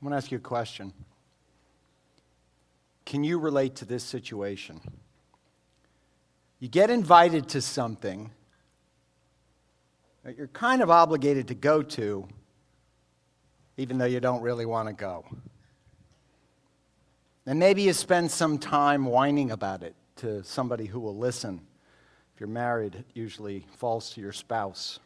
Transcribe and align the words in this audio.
I'm 0.00 0.08
going 0.08 0.12
to 0.12 0.16
ask 0.16 0.30
you 0.30 0.38
a 0.38 0.40
question. 0.40 0.94
Can 3.04 3.22
you 3.22 3.38
relate 3.38 3.76
to 3.76 3.84
this 3.84 4.02
situation? 4.02 4.80
You 6.58 6.68
get 6.68 6.88
invited 6.88 7.48
to 7.50 7.60
something 7.60 8.30
that 10.24 10.38
you're 10.38 10.48
kind 10.48 10.80
of 10.80 10.90
obligated 10.90 11.48
to 11.48 11.54
go 11.54 11.82
to, 11.82 12.26
even 13.76 13.98
though 13.98 14.06
you 14.06 14.20
don't 14.20 14.40
really 14.40 14.64
want 14.64 14.88
to 14.88 14.94
go. 14.94 15.26
And 17.44 17.58
maybe 17.58 17.82
you 17.82 17.92
spend 17.92 18.30
some 18.30 18.58
time 18.58 19.04
whining 19.04 19.50
about 19.50 19.82
it 19.82 19.94
to 20.16 20.42
somebody 20.44 20.86
who 20.86 21.00
will 21.00 21.16
listen. 21.16 21.60
If 22.34 22.40
you're 22.40 22.48
married, 22.48 22.94
it 22.94 23.06
usually 23.12 23.66
falls 23.76 24.14
to 24.14 24.20
your 24.22 24.32
spouse. 24.32 24.98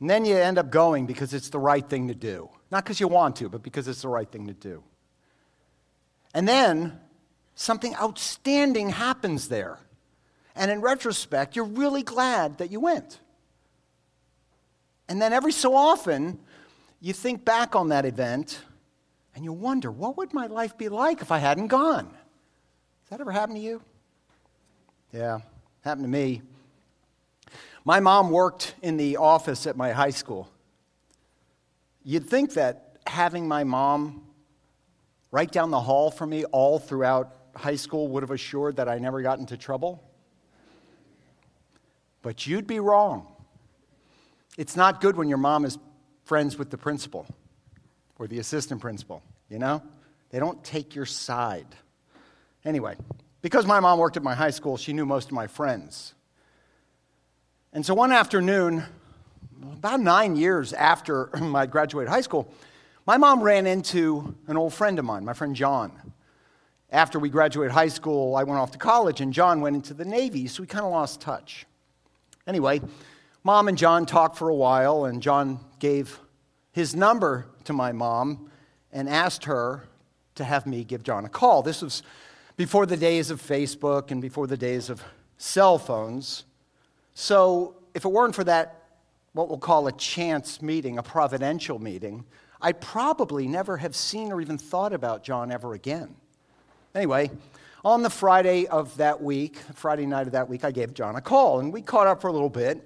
And 0.00 0.10
then 0.10 0.24
you 0.24 0.36
end 0.36 0.58
up 0.58 0.70
going 0.70 1.06
because 1.06 1.32
it's 1.32 1.50
the 1.50 1.60
right 1.60 1.88
thing 1.88 2.08
to 2.08 2.14
do. 2.14 2.48
Not 2.70 2.84
because 2.84 3.00
you 3.00 3.08
want 3.08 3.36
to, 3.36 3.48
but 3.48 3.62
because 3.62 3.86
it's 3.88 4.02
the 4.02 4.08
right 4.08 4.30
thing 4.30 4.46
to 4.48 4.54
do. 4.54 4.82
And 6.34 6.46
then 6.46 6.98
something 7.54 7.94
outstanding 7.96 8.90
happens 8.90 9.48
there. 9.48 9.78
And 10.54 10.70
in 10.70 10.80
retrospect, 10.80 11.54
you're 11.54 11.64
really 11.64 12.02
glad 12.02 12.58
that 12.58 12.70
you 12.70 12.80
went. 12.80 13.20
And 15.08 15.22
then 15.22 15.32
every 15.32 15.52
so 15.52 15.74
often, 15.74 16.40
you 17.00 17.12
think 17.12 17.44
back 17.44 17.76
on 17.76 17.90
that 17.90 18.04
event 18.04 18.60
and 19.34 19.44
you 19.44 19.52
wonder, 19.52 19.90
what 19.90 20.16
would 20.16 20.34
my 20.34 20.46
life 20.46 20.76
be 20.76 20.88
like 20.88 21.20
if 21.20 21.30
I 21.30 21.38
hadn't 21.38 21.68
gone? 21.68 22.06
Has 22.06 23.10
that 23.10 23.20
ever 23.20 23.30
happened 23.30 23.58
to 23.58 23.62
you? 23.62 23.82
Yeah, 25.12 25.40
happened 25.82 26.04
to 26.04 26.10
me. 26.10 26.42
My 27.84 28.00
mom 28.00 28.30
worked 28.30 28.74
in 28.82 28.96
the 28.96 29.18
office 29.18 29.66
at 29.66 29.76
my 29.76 29.92
high 29.92 30.10
school. 30.10 30.50
You'd 32.08 32.30
think 32.30 32.54
that 32.54 32.98
having 33.04 33.48
my 33.48 33.64
mom 33.64 34.22
right 35.32 35.50
down 35.50 35.72
the 35.72 35.80
hall 35.80 36.12
from 36.12 36.30
me 36.30 36.44
all 36.44 36.78
throughout 36.78 37.34
high 37.56 37.74
school 37.74 38.06
would 38.06 38.22
have 38.22 38.30
assured 38.30 38.76
that 38.76 38.88
I 38.88 38.98
never 38.98 39.22
got 39.22 39.40
into 39.40 39.56
trouble. 39.56 40.00
But 42.22 42.46
you'd 42.46 42.68
be 42.68 42.78
wrong. 42.78 43.26
It's 44.56 44.76
not 44.76 45.00
good 45.00 45.16
when 45.16 45.28
your 45.28 45.38
mom 45.38 45.64
is 45.64 45.78
friends 46.24 46.56
with 46.56 46.70
the 46.70 46.78
principal 46.78 47.26
or 48.20 48.28
the 48.28 48.38
assistant 48.38 48.80
principal, 48.80 49.20
you 49.50 49.58
know? 49.58 49.82
They 50.30 50.38
don't 50.38 50.62
take 50.62 50.94
your 50.94 51.06
side. 51.06 51.74
Anyway, 52.64 52.94
because 53.42 53.66
my 53.66 53.80
mom 53.80 53.98
worked 53.98 54.16
at 54.16 54.22
my 54.22 54.36
high 54.36 54.50
school, 54.50 54.76
she 54.76 54.92
knew 54.92 55.06
most 55.06 55.26
of 55.26 55.32
my 55.32 55.48
friends. 55.48 56.14
And 57.72 57.84
so 57.84 57.94
one 57.94 58.12
afternoon, 58.12 58.84
about 59.72 60.00
nine 60.00 60.36
years 60.36 60.72
after 60.72 61.30
I 61.56 61.66
graduated 61.66 62.10
high 62.10 62.20
school, 62.20 62.52
my 63.06 63.16
mom 63.16 63.40
ran 63.42 63.66
into 63.66 64.34
an 64.48 64.56
old 64.56 64.74
friend 64.74 64.98
of 64.98 65.04
mine, 65.04 65.24
my 65.24 65.32
friend 65.32 65.54
John. 65.54 65.92
After 66.90 67.18
we 67.18 67.28
graduated 67.28 67.72
high 67.72 67.88
school, 67.88 68.36
I 68.36 68.44
went 68.44 68.58
off 68.58 68.72
to 68.72 68.78
college, 68.78 69.20
and 69.20 69.32
John 69.32 69.60
went 69.60 69.76
into 69.76 69.94
the 69.94 70.04
Navy, 70.04 70.46
so 70.46 70.62
we 70.62 70.66
kind 70.66 70.84
of 70.84 70.90
lost 70.90 71.20
touch. 71.20 71.66
Anyway, 72.46 72.80
mom 73.44 73.68
and 73.68 73.76
John 73.76 74.06
talked 74.06 74.36
for 74.36 74.48
a 74.48 74.54
while, 74.54 75.04
and 75.04 75.22
John 75.22 75.60
gave 75.78 76.20
his 76.72 76.94
number 76.94 77.46
to 77.64 77.72
my 77.72 77.92
mom 77.92 78.50
and 78.92 79.08
asked 79.08 79.44
her 79.44 79.84
to 80.36 80.44
have 80.44 80.66
me 80.66 80.84
give 80.84 81.02
John 81.02 81.24
a 81.24 81.28
call. 81.28 81.62
This 81.62 81.82
was 81.82 82.02
before 82.56 82.86
the 82.86 82.96
days 82.96 83.30
of 83.30 83.42
Facebook 83.42 84.10
and 84.10 84.22
before 84.22 84.46
the 84.46 84.56
days 84.56 84.90
of 84.90 85.02
cell 85.38 85.78
phones. 85.78 86.44
So, 87.14 87.76
if 87.94 88.04
it 88.04 88.08
weren't 88.08 88.34
for 88.34 88.44
that, 88.44 88.75
what 89.36 89.50
we'll 89.50 89.58
call 89.58 89.86
a 89.86 89.92
chance 89.92 90.62
meeting, 90.62 90.96
a 90.96 91.02
providential 91.02 91.78
meeting—I'd 91.78 92.80
probably 92.80 93.46
never 93.46 93.76
have 93.76 93.94
seen 93.94 94.32
or 94.32 94.40
even 94.40 94.56
thought 94.56 94.94
about 94.94 95.22
John 95.22 95.52
ever 95.52 95.74
again. 95.74 96.16
Anyway, 96.94 97.30
on 97.84 98.02
the 98.02 98.08
Friday 98.08 98.66
of 98.66 98.96
that 98.96 99.22
week, 99.22 99.58
Friday 99.74 100.06
night 100.06 100.26
of 100.26 100.32
that 100.32 100.48
week, 100.48 100.64
I 100.64 100.70
gave 100.70 100.94
John 100.94 101.16
a 101.16 101.20
call 101.20 101.60
and 101.60 101.70
we 101.70 101.82
caught 101.82 102.06
up 102.06 102.22
for 102.22 102.28
a 102.28 102.32
little 102.32 102.48
bit. 102.48 102.78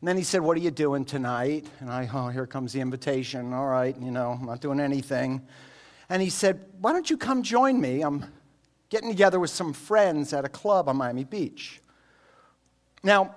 And 0.00 0.06
then 0.06 0.16
he 0.16 0.22
said, 0.22 0.40
What 0.40 0.56
are 0.56 0.60
you 0.60 0.70
doing 0.70 1.04
tonight? 1.04 1.66
And 1.80 1.90
I, 1.90 2.08
oh, 2.14 2.28
here 2.28 2.46
comes 2.46 2.72
the 2.72 2.80
invitation. 2.80 3.52
All 3.52 3.66
right, 3.66 3.96
you 4.00 4.12
know, 4.12 4.38
I'm 4.40 4.46
not 4.46 4.60
doing 4.60 4.78
anything. 4.78 5.42
And 6.08 6.22
he 6.22 6.30
said, 6.30 6.64
Why 6.80 6.92
don't 6.92 7.10
you 7.10 7.16
come 7.16 7.42
join 7.42 7.80
me? 7.80 8.02
I'm 8.02 8.24
getting 8.88 9.08
together 9.10 9.40
with 9.40 9.50
some 9.50 9.72
friends 9.72 10.32
at 10.32 10.44
a 10.44 10.48
club 10.48 10.88
on 10.88 10.96
Miami 10.96 11.24
Beach. 11.24 11.80
Now, 13.02 13.34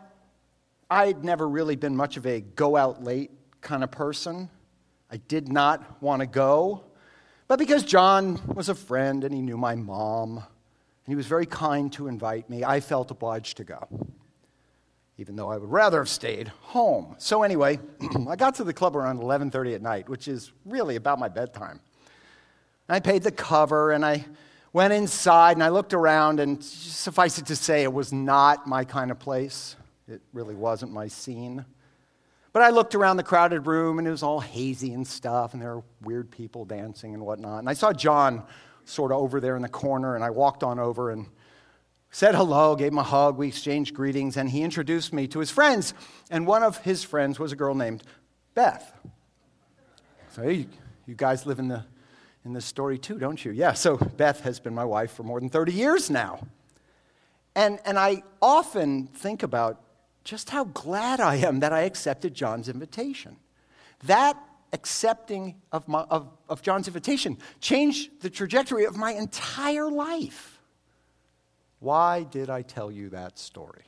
I'd 0.91 1.23
never 1.23 1.47
really 1.47 1.77
been 1.77 1.95
much 1.95 2.17
of 2.17 2.25
a 2.25 2.41
go 2.41 2.75
out 2.75 3.01
late 3.01 3.31
kind 3.61 3.81
of 3.81 3.91
person. 3.91 4.49
I 5.09 5.17
did 5.17 5.47
not 5.47 6.01
want 6.03 6.19
to 6.19 6.25
go. 6.25 6.83
But 7.47 7.59
because 7.59 7.83
John 7.83 8.41
was 8.53 8.67
a 8.67 8.75
friend 8.75 9.23
and 9.23 9.33
he 9.33 9.41
knew 9.41 9.57
my 9.57 9.75
mom, 9.75 10.35
and 10.39 10.45
he 11.07 11.15
was 11.15 11.27
very 11.27 11.45
kind 11.45 11.93
to 11.93 12.09
invite 12.09 12.49
me, 12.49 12.65
I 12.65 12.81
felt 12.81 13.09
obliged 13.09 13.55
to 13.57 13.63
go, 13.63 13.87
even 15.17 15.37
though 15.37 15.49
I 15.49 15.57
would 15.57 15.71
rather 15.71 15.99
have 15.99 16.09
stayed 16.09 16.49
home. 16.49 17.15
So 17.19 17.43
anyway, 17.43 17.79
I 18.27 18.35
got 18.35 18.55
to 18.55 18.65
the 18.65 18.73
club 18.73 18.97
around 18.97 19.21
11:30 19.21 19.75
at 19.75 19.81
night, 19.81 20.09
which 20.09 20.27
is 20.27 20.51
really 20.65 20.97
about 20.97 21.19
my 21.19 21.29
bedtime. 21.29 21.79
And 22.89 22.97
I 22.97 22.99
paid 22.99 23.23
the 23.23 23.31
cover 23.31 23.91
and 23.91 24.05
I 24.05 24.25
went 24.73 24.91
inside 24.91 25.53
and 25.53 25.63
I 25.63 25.69
looked 25.69 25.93
around 25.93 26.41
and 26.41 26.61
suffice 26.61 27.37
it 27.37 27.45
to 27.45 27.55
say 27.55 27.83
it 27.83 27.93
was 27.93 28.11
not 28.11 28.67
my 28.67 28.83
kind 28.83 29.09
of 29.09 29.19
place. 29.19 29.77
It 30.11 30.21
really 30.33 30.55
wasn't 30.55 30.91
my 30.91 31.07
scene. 31.07 31.63
But 32.53 32.63
I 32.63 32.69
looked 32.69 32.95
around 32.95 33.15
the 33.15 33.23
crowded 33.23 33.65
room 33.65 33.97
and 33.97 34.05
it 34.05 34.11
was 34.11 34.23
all 34.23 34.41
hazy 34.41 34.93
and 34.93 35.07
stuff, 35.07 35.53
and 35.53 35.61
there 35.61 35.77
were 35.77 35.83
weird 36.01 36.29
people 36.29 36.65
dancing 36.65 37.13
and 37.13 37.25
whatnot. 37.25 37.59
And 37.59 37.69
I 37.69 37.73
saw 37.73 37.93
John 37.93 38.43
sort 38.83 39.13
of 39.13 39.19
over 39.19 39.39
there 39.39 39.55
in 39.55 39.61
the 39.61 39.69
corner, 39.69 40.15
and 40.15 40.23
I 40.23 40.31
walked 40.31 40.63
on 40.63 40.79
over 40.79 41.11
and 41.11 41.27
said 42.09 42.35
hello, 42.35 42.75
gave 42.75 42.91
him 42.91 42.97
a 42.97 43.03
hug, 43.03 43.37
we 43.37 43.47
exchanged 43.47 43.93
greetings, 43.93 44.35
and 44.35 44.49
he 44.49 44.63
introduced 44.63 45.13
me 45.13 45.27
to 45.27 45.39
his 45.39 45.49
friends. 45.49 45.93
And 46.29 46.45
one 46.45 46.61
of 46.61 46.79
his 46.79 47.05
friends 47.05 47.39
was 47.39 47.53
a 47.53 47.55
girl 47.55 47.73
named 47.73 48.03
Beth. 48.53 48.93
So, 50.31 50.43
hey, 50.43 50.67
you 51.05 51.15
guys 51.15 51.45
live 51.45 51.59
in, 51.59 51.69
the, 51.69 51.85
in 52.43 52.51
this 52.51 52.65
story 52.65 52.97
too, 52.97 53.17
don't 53.17 53.43
you? 53.45 53.51
Yeah, 53.51 53.71
so 53.71 53.95
Beth 53.95 54.41
has 54.41 54.59
been 54.59 54.75
my 54.75 54.83
wife 54.83 55.13
for 55.13 55.23
more 55.23 55.39
than 55.39 55.49
30 55.49 55.71
years 55.71 56.09
now. 56.09 56.45
And, 57.55 57.79
and 57.85 57.97
I 57.97 58.23
often 58.41 59.07
think 59.07 59.43
about 59.43 59.81
just 60.23 60.49
how 60.49 60.65
glad 60.65 61.19
I 61.19 61.35
am 61.37 61.61
that 61.61 61.73
I 61.73 61.81
accepted 61.81 62.33
John's 62.33 62.69
invitation. 62.69 63.37
That 64.05 64.37
accepting 64.73 65.55
of, 65.71 65.87
my, 65.87 66.01
of, 66.01 66.29
of 66.47 66.61
John's 66.61 66.87
invitation 66.87 67.37
changed 67.59 68.21
the 68.21 68.29
trajectory 68.29 68.85
of 68.85 68.95
my 68.95 69.11
entire 69.11 69.89
life. 69.89 70.59
Why 71.79 72.23
did 72.23 72.49
I 72.49 72.61
tell 72.61 72.91
you 72.91 73.09
that 73.09 73.39
story? 73.39 73.83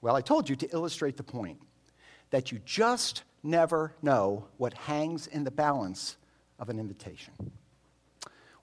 Well, 0.00 0.16
I 0.16 0.20
told 0.20 0.48
you 0.48 0.56
to 0.56 0.68
illustrate 0.72 1.16
the 1.16 1.22
point 1.22 1.60
that 2.30 2.52
you 2.52 2.60
just 2.64 3.22
never 3.42 3.94
know 4.02 4.46
what 4.56 4.74
hangs 4.74 5.26
in 5.26 5.44
the 5.44 5.50
balance 5.50 6.16
of 6.58 6.68
an 6.68 6.78
invitation. 6.78 7.32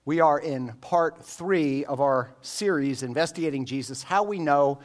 We 0.04 0.20
are 0.20 0.38
in 0.38 0.72
part 0.80 1.24
three 1.24 1.84
of 1.84 2.00
our 2.00 2.34
series, 2.40 3.02
Investigating 3.02 3.64
Jesus 3.64 4.02
How 4.02 4.24
We 4.24 4.38
Know 4.38 4.80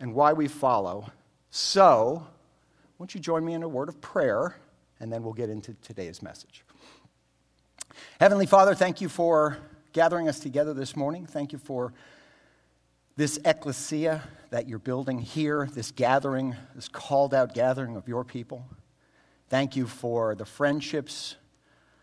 and 0.00 0.14
Why 0.14 0.32
We 0.32 0.48
Follow. 0.48 1.10
So, 1.56 2.26
won't 2.98 3.14
you 3.14 3.20
join 3.20 3.44
me 3.44 3.54
in 3.54 3.62
a 3.62 3.68
word 3.68 3.88
of 3.88 4.00
prayer, 4.00 4.56
and 4.98 5.12
then 5.12 5.22
we'll 5.22 5.34
get 5.34 5.50
into 5.50 5.72
today's 5.82 6.20
message. 6.20 6.64
Heavenly 8.18 8.46
Father, 8.46 8.74
thank 8.74 9.00
you 9.00 9.08
for 9.08 9.58
gathering 9.92 10.28
us 10.28 10.40
together 10.40 10.74
this 10.74 10.96
morning. 10.96 11.26
Thank 11.26 11.52
you 11.52 11.60
for 11.60 11.92
this 13.14 13.38
ecclesia 13.44 14.24
that 14.50 14.68
you're 14.68 14.80
building 14.80 15.20
here, 15.20 15.68
this 15.72 15.92
gathering, 15.92 16.56
this 16.74 16.88
called 16.88 17.32
out 17.32 17.54
gathering 17.54 17.94
of 17.94 18.08
your 18.08 18.24
people. 18.24 18.66
Thank 19.48 19.76
you 19.76 19.86
for 19.86 20.34
the 20.34 20.44
friendships 20.44 21.36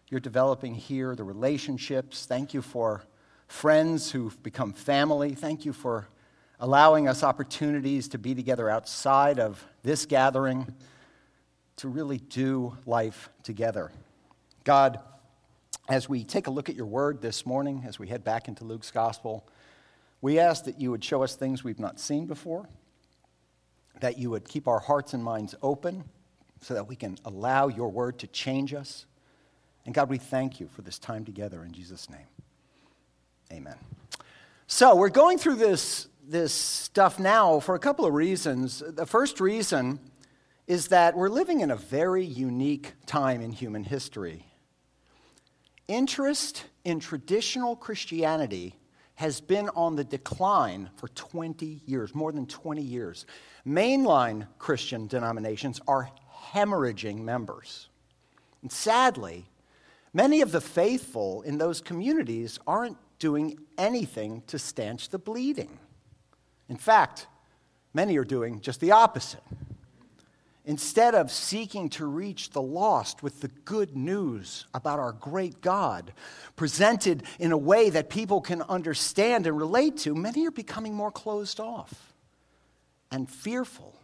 you're 0.08 0.22
developing 0.22 0.76
here, 0.76 1.14
the 1.14 1.26
relationships. 1.26 2.26
Thank 2.26 2.54
you 2.54 2.62
for 2.62 3.04
friends 3.50 4.12
who've 4.12 4.42
become 4.44 4.72
family. 4.72 5.36
Thank 5.36 5.66
you 5.66 5.74
for 5.74 6.08
allowing 6.61 7.08
us 7.08 7.23
opportunities 7.23 8.08
to 8.09 8.19
be 8.19 8.35
together 8.35 8.69
outside 8.69 9.40
of 9.40 9.66
this 9.81 10.05
gathering 10.05 10.72
to 11.75 11.87
really 11.87 12.19
do 12.19 12.78
life 12.85 13.29
together. 13.41 13.91
God, 14.63 14.99
as 15.90 16.08
we 16.08 16.23
take 16.23 16.46
a 16.46 16.52
look 16.52 16.69
at 16.69 16.75
your 16.75 16.85
word 16.85 17.19
this 17.19 17.47
morning, 17.47 17.84
as 17.87 17.97
we 17.97 18.08
head 18.08 18.23
back 18.23 18.47
into 18.47 18.63
Luke's 18.63 18.91
gospel, 18.91 19.47
we 20.22 20.37
ask 20.37 20.66
that 20.66 20.79
you 20.79 20.91
would 20.91 21.03
show 21.03 21.23
us 21.23 21.35
things 21.35 21.63
we've 21.63 21.79
not 21.79 21.99
seen 21.99 22.28
before, 22.28 22.69
that 23.99 24.19
you 24.19 24.29
would 24.29 24.47
keep 24.47 24.67
our 24.67 24.79
hearts 24.79 25.16
and 25.16 25.23
minds 25.23 25.55
open 25.63 26.03
so 26.61 26.75
that 26.75 26.87
we 26.87 26.96
can 26.96 27.17
allow 27.25 27.69
your 27.69 27.90
word 27.90 28.19
to 28.19 28.28
change 28.28 28.75
us. 28.75 29.08
And 29.87 29.96
God, 29.96 30.09
we 30.09 30.19
thank 30.19 30.59
you 30.59 30.67
for 30.67 30.84
this 30.84 30.99
time 30.99 31.25
together 31.25 31.63
in 31.63 31.72
Jesus' 31.72 32.08
name. 32.08 32.28
Amen. 33.52 33.78
So, 34.67 34.96
we're 34.96 35.09
going 35.09 35.37
through 35.40 35.55
this 35.55 36.08
this 36.32 36.54
stuff 36.54 37.20
now 37.20 37.60
for 37.60 37.76
a 37.76 37.80
couple 37.80 38.06
of 38.06 38.14
reasons. 38.14 38.82
The 38.88 39.06
first 39.06 39.42
reason 39.42 40.00
is 40.66 40.88
that 40.88 41.16
we're 41.16 41.30
living 41.30 41.60
in 41.60 41.70
a 41.70 41.76
very 41.76 42.24
unique 42.24 42.94
time 43.06 43.42
in 43.42 43.52
human 43.52 43.84
history. 43.84 44.46
interest 45.88 46.64
in 46.86 47.00
traditional 47.00 47.76
Christianity 47.76 48.76
has 49.16 49.42
been 49.42 49.70
on 49.76 49.96
the 49.96 50.06
decline 50.06 50.90
for 50.96 51.10
20 51.10 51.82
years, 51.86 52.16
more 52.16 52.32
than 52.32 52.48
20 52.48 52.82
years. 52.82 53.26
Mainline 53.68 54.48
Christian 54.58 55.08
denominations 55.08 55.82
are 55.88 56.10
hemorrhaging 56.54 57.20
members. 57.20 57.90
And 58.62 58.72
sadly, 58.72 59.46
many 60.14 60.42
of 60.42 60.52
the 60.52 60.62
faithful 60.62 61.42
in 61.42 61.58
those 61.58 61.82
communities 61.82 62.58
aren't 62.66 62.98
doing 63.20 63.60
anything 63.78 64.44
to 64.48 64.58
stanch 64.58 65.10
the 65.10 65.20
bleeding. 65.20 65.78
In 66.72 66.78
fact, 66.78 67.28
many 67.94 68.18
are 68.18 68.23
doing 68.23 68.62
just 68.62 68.79
the 68.79 68.91
opposite. 68.91 69.44
Instead 70.64 71.16
of 71.16 71.29
seeking 71.29 71.90
to 71.90 72.06
reach 72.06 72.52
the 72.52 72.62
lost 72.62 73.22
with 73.22 73.41
the 73.41 73.50
good 73.66 73.97
news 73.97 74.68
about 74.73 74.97
our 74.97 75.12
great 75.12 75.59
God, 75.59 76.14
presented 76.56 77.23
in 77.40 77.52
a 77.52 77.58
way 77.58 77.90
that 77.90 78.09
people 78.09 78.40
can 78.40 78.62
understand 78.62 79.47
and 79.47 79.58
relate 79.58 79.97
to, 79.97 80.16
many 80.16 80.47
are 80.47 80.52
becoming 80.52 80.94
more 80.94 81.12
closed 81.12 81.59
off 81.59 82.14
and 83.12 83.29
fearful 83.29 84.00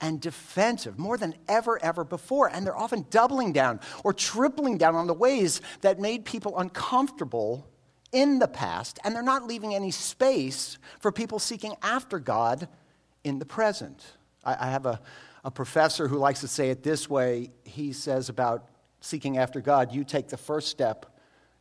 and 0.00 0.20
defensive 0.20 1.00
more 1.00 1.18
than 1.18 1.34
ever, 1.48 1.82
ever 1.82 2.04
before. 2.04 2.48
And 2.48 2.64
they're 2.64 2.78
often 2.78 3.04
doubling 3.10 3.52
down 3.52 3.80
or 4.04 4.12
tripling 4.12 4.78
down 4.78 4.94
on 4.94 5.08
the 5.08 5.12
ways 5.12 5.60
that 5.80 5.98
made 5.98 6.24
people 6.24 6.56
uncomfortable 6.56 7.66
in 8.12 8.38
the 8.38 8.48
past, 8.48 8.98
and 9.04 9.14
they're 9.14 9.22
not 9.22 9.46
leaving 9.46 9.74
any 9.74 9.90
space 9.90 10.78
for 11.00 11.10
people 11.12 11.38
seeking 11.38 11.74
after 11.82 12.18
God 12.18 12.68
in 13.24 13.38
the 13.38 13.46
present. 13.46 14.04
I, 14.44 14.68
I 14.68 14.70
have 14.70 14.86
a 14.86 15.00
a 15.46 15.50
professor 15.50 16.08
who 16.08 16.18
likes 16.18 16.40
to 16.40 16.48
say 16.48 16.70
it 16.70 16.82
this 16.82 17.08
way. 17.08 17.50
He 17.62 17.92
says 17.92 18.28
about 18.28 18.68
seeking 19.00 19.38
after 19.38 19.60
God, 19.60 19.92
you 19.94 20.02
take 20.02 20.26
the 20.26 20.36
first 20.36 20.66
step, 20.66 21.06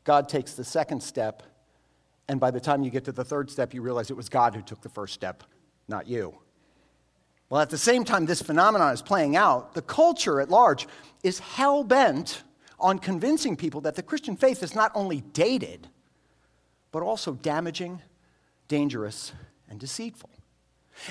God 0.04 0.28
takes 0.28 0.56
the 0.56 0.64
second 0.64 1.04
step, 1.04 1.44
and 2.28 2.40
by 2.40 2.50
the 2.50 2.60
time 2.60 2.82
you 2.82 2.90
get 2.90 3.06
to 3.06 3.12
the 3.12 3.24
third 3.24 3.52
step, 3.52 3.76
you 3.76 3.84
realize 3.84 4.10
it 4.10 4.18
was 4.18 4.28
God 4.28 4.56
who 4.56 4.64
took 4.64 4.82
the 4.82 4.90
first 4.90 5.14
step, 5.14 5.44
not 5.88 6.08
you. 6.08 6.36
Well, 7.48 7.62
at 7.62 7.70
the 7.70 7.78
same 7.78 8.04
time 8.04 8.26
this 8.26 8.42
phenomenon 8.42 8.92
is 8.92 9.04
playing 9.04 9.36
out, 9.36 9.76
the 9.76 9.84
culture 9.84 10.42
at 10.42 10.50
large 10.50 10.88
is 11.22 11.38
hell 11.38 11.84
bent 11.84 12.42
on 12.80 12.98
convincing 12.98 13.56
people 13.56 13.82
that 13.82 13.94
the 13.94 14.02
Christian 14.02 14.36
faith 14.36 14.64
is 14.64 14.74
not 14.74 14.92
only 14.96 15.22
dated, 15.22 15.88
but 16.96 17.04
also 17.04 17.34
damaging, 17.34 18.02
dangerous, 18.70 19.34
and 19.70 19.82
deceitful. 19.82 20.30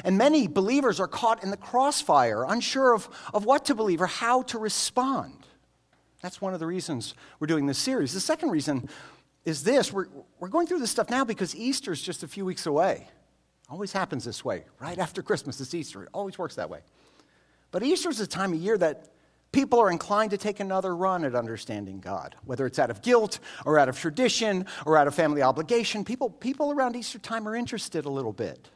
And 0.02 0.16
many 0.16 0.46
believers 0.48 0.98
are 0.98 1.06
caught 1.06 1.44
in 1.44 1.50
the 1.50 1.58
crossfire, 1.58 2.42
unsure 2.48 2.94
of, 2.94 3.06
of 3.34 3.44
what 3.44 3.66
to 3.66 3.74
believe 3.74 4.00
or 4.00 4.06
how 4.06 4.40
to 4.44 4.58
respond. 4.58 5.46
That's 6.22 6.40
one 6.40 6.54
of 6.54 6.60
the 6.60 6.66
reasons 6.66 7.12
we're 7.38 7.48
doing 7.48 7.66
this 7.66 7.76
series. 7.76 8.14
The 8.14 8.20
second 8.20 8.48
reason 8.48 8.88
is 9.44 9.62
this 9.62 9.92
we're, 9.92 10.06
we're 10.40 10.48
going 10.48 10.66
through 10.66 10.78
this 10.78 10.90
stuff 10.90 11.10
now 11.10 11.22
because 11.22 11.54
Easter 11.54 11.92
is 11.92 12.00
just 12.00 12.22
a 12.22 12.28
few 12.28 12.46
weeks 12.46 12.64
away. 12.64 13.06
Always 13.68 13.92
happens 13.92 14.24
this 14.24 14.42
way. 14.42 14.64
Right 14.80 14.98
after 14.98 15.20
Christmas, 15.20 15.60
it's 15.60 15.74
Easter. 15.74 16.04
It 16.04 16.08
always 16.14 16.38
works 16.38 16.54
that 16.54 16.70
way. 16.70 16.80
But 17.72 17.82
Easter 17.82 18.08
is 18.08 18.20
a 18.20 18.26
time 18.26 18.54
of 18.54 18.58
year 18.58 18.78
that 18.78 19.08
people 19.54 19.78
are 19.78 19.90
inclined 19.90 20.32
to 20.32 20.36
take 20.36 20.58
another 20.58 20.94
run 20.96 21.24
at 21.24 21.36
understanding 21.36 22.00
God, 22.00 22.34
whether 22.44 22.66
it's 22.66 22.80
out 22.80 22.90
of 22.90 23.02
guilt 23.02 23.38
or 23.64 23.78
out 23.78 23.88
of 23.88 23.96
tradition 23.96 24.66
or 24.84 24.98
out 24.98 25.06
of 25.06 25.14
family 25.14 25.42
obligation. 25.42 26.04
People, 26.04 26.28
people 26.28 26.72
around 26.72 26.96
Easter 26.96 27.20
time 27.20 27.46
are 27.46 27.54
interested 27.54 28.04
a 28.04 28.10
little 28.10 28.32
bit. 28.32 28.68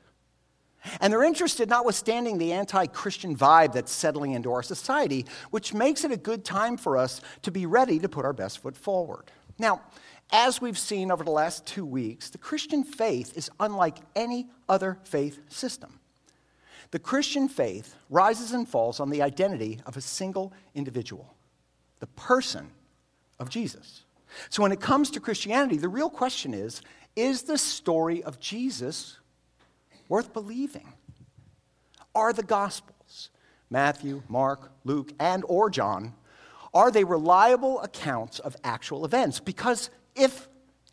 And 1.00 1.12
they're 1.12 1.24
interested, 1.24 1.68
notwithstanding 1.68 2.38
the 2.38 2.52
anti 2.52 2.86
Christian 2.86 3.36
vibe 3.36 3.72
that's 3.72 3.90
settling 3.90 4.32
into 4.32 4.52
our 4.52 4.62
society, 4.62 5.26
which 5.50 5.74
makes 5.74 6.04
it 6.04 6.12
a 6.12 6.16
good 6.16 6.44
time 6.44 6.76
for 6.76 6.96
us 6.96 7.20
to 7.42 7.50
be 7.50 7.66
ready 7.66 7.98
to 7.98 8.08
put 8.08 8.24
our 8.24 8.32
best 8.32 8.60
foot 8.60 8.76
forward. 8.76 9.32
Now, 9.58 9.82
as 10.30 10.60
we've 10.60 10.78
seen 10.78 11.10
over 11.10 11.24
the 11.24 11.32
last 11.32 11.66
two 11.66 11.84
weeks, 11.84 12.30
the 12.30 12.38
Christian 12.38 12.84
faith 12.84 13.36
is 13.36 13.50
unlike 13.58 13.98
any 14.14 14.46
other 14.68 15.00
faith 15.02 15.40
system. 15.48 15.98
The 16.90 16.98
Christian 16.98 17.48
faith 17.48 17.94
rises 18.08 18.52
and 18.52 18.66
falls 18.66 19.00
on 19.00 19.10
the 19.10 19.22
identity 19.22 19.80
of 19.84 19.96
a 19.96 20.00
single 20.00 20.52
individual, 20.74 21.34
the 22.00 22.06
person 22.06 22.70
of 23.38 23.50
Jesus. 23.50 24.04
So 24.48 24.62
when 24.62 24.72
it 24.72 24.80
comes 24.80 25.10
to 25.10 25.20
Christianity, 25.20 25.76
the 25.76 25.88
real 25.88 26.10
question 26.10 26.54
is 26.54 26.82
is 27.16 27.42
the 27.42 27.58
story 27.58 28.22
of 28.22 28.38
Jesus 28.38 29.18
worth 30.08 30.32
believing 30.32 30.92
are 32.14 32.32
the 32.32 32.42
Gospels 32.42 33.30
Matthew, 33.70 34.22
Mark, 34.28 34.72
Luke, 34.84 35.12
and 35.18 35.44
or 35.46 35.68
John. 35.68 36.14
Are 36.72 36.90
they 36.90 37.04
reliable 37.04 37.80
accounts 37.82 38.38
of 38.38 38.56
actual 38.64 39.04
events? 39.04 39.40
Because 39.40 39.90
if 40.14 40.48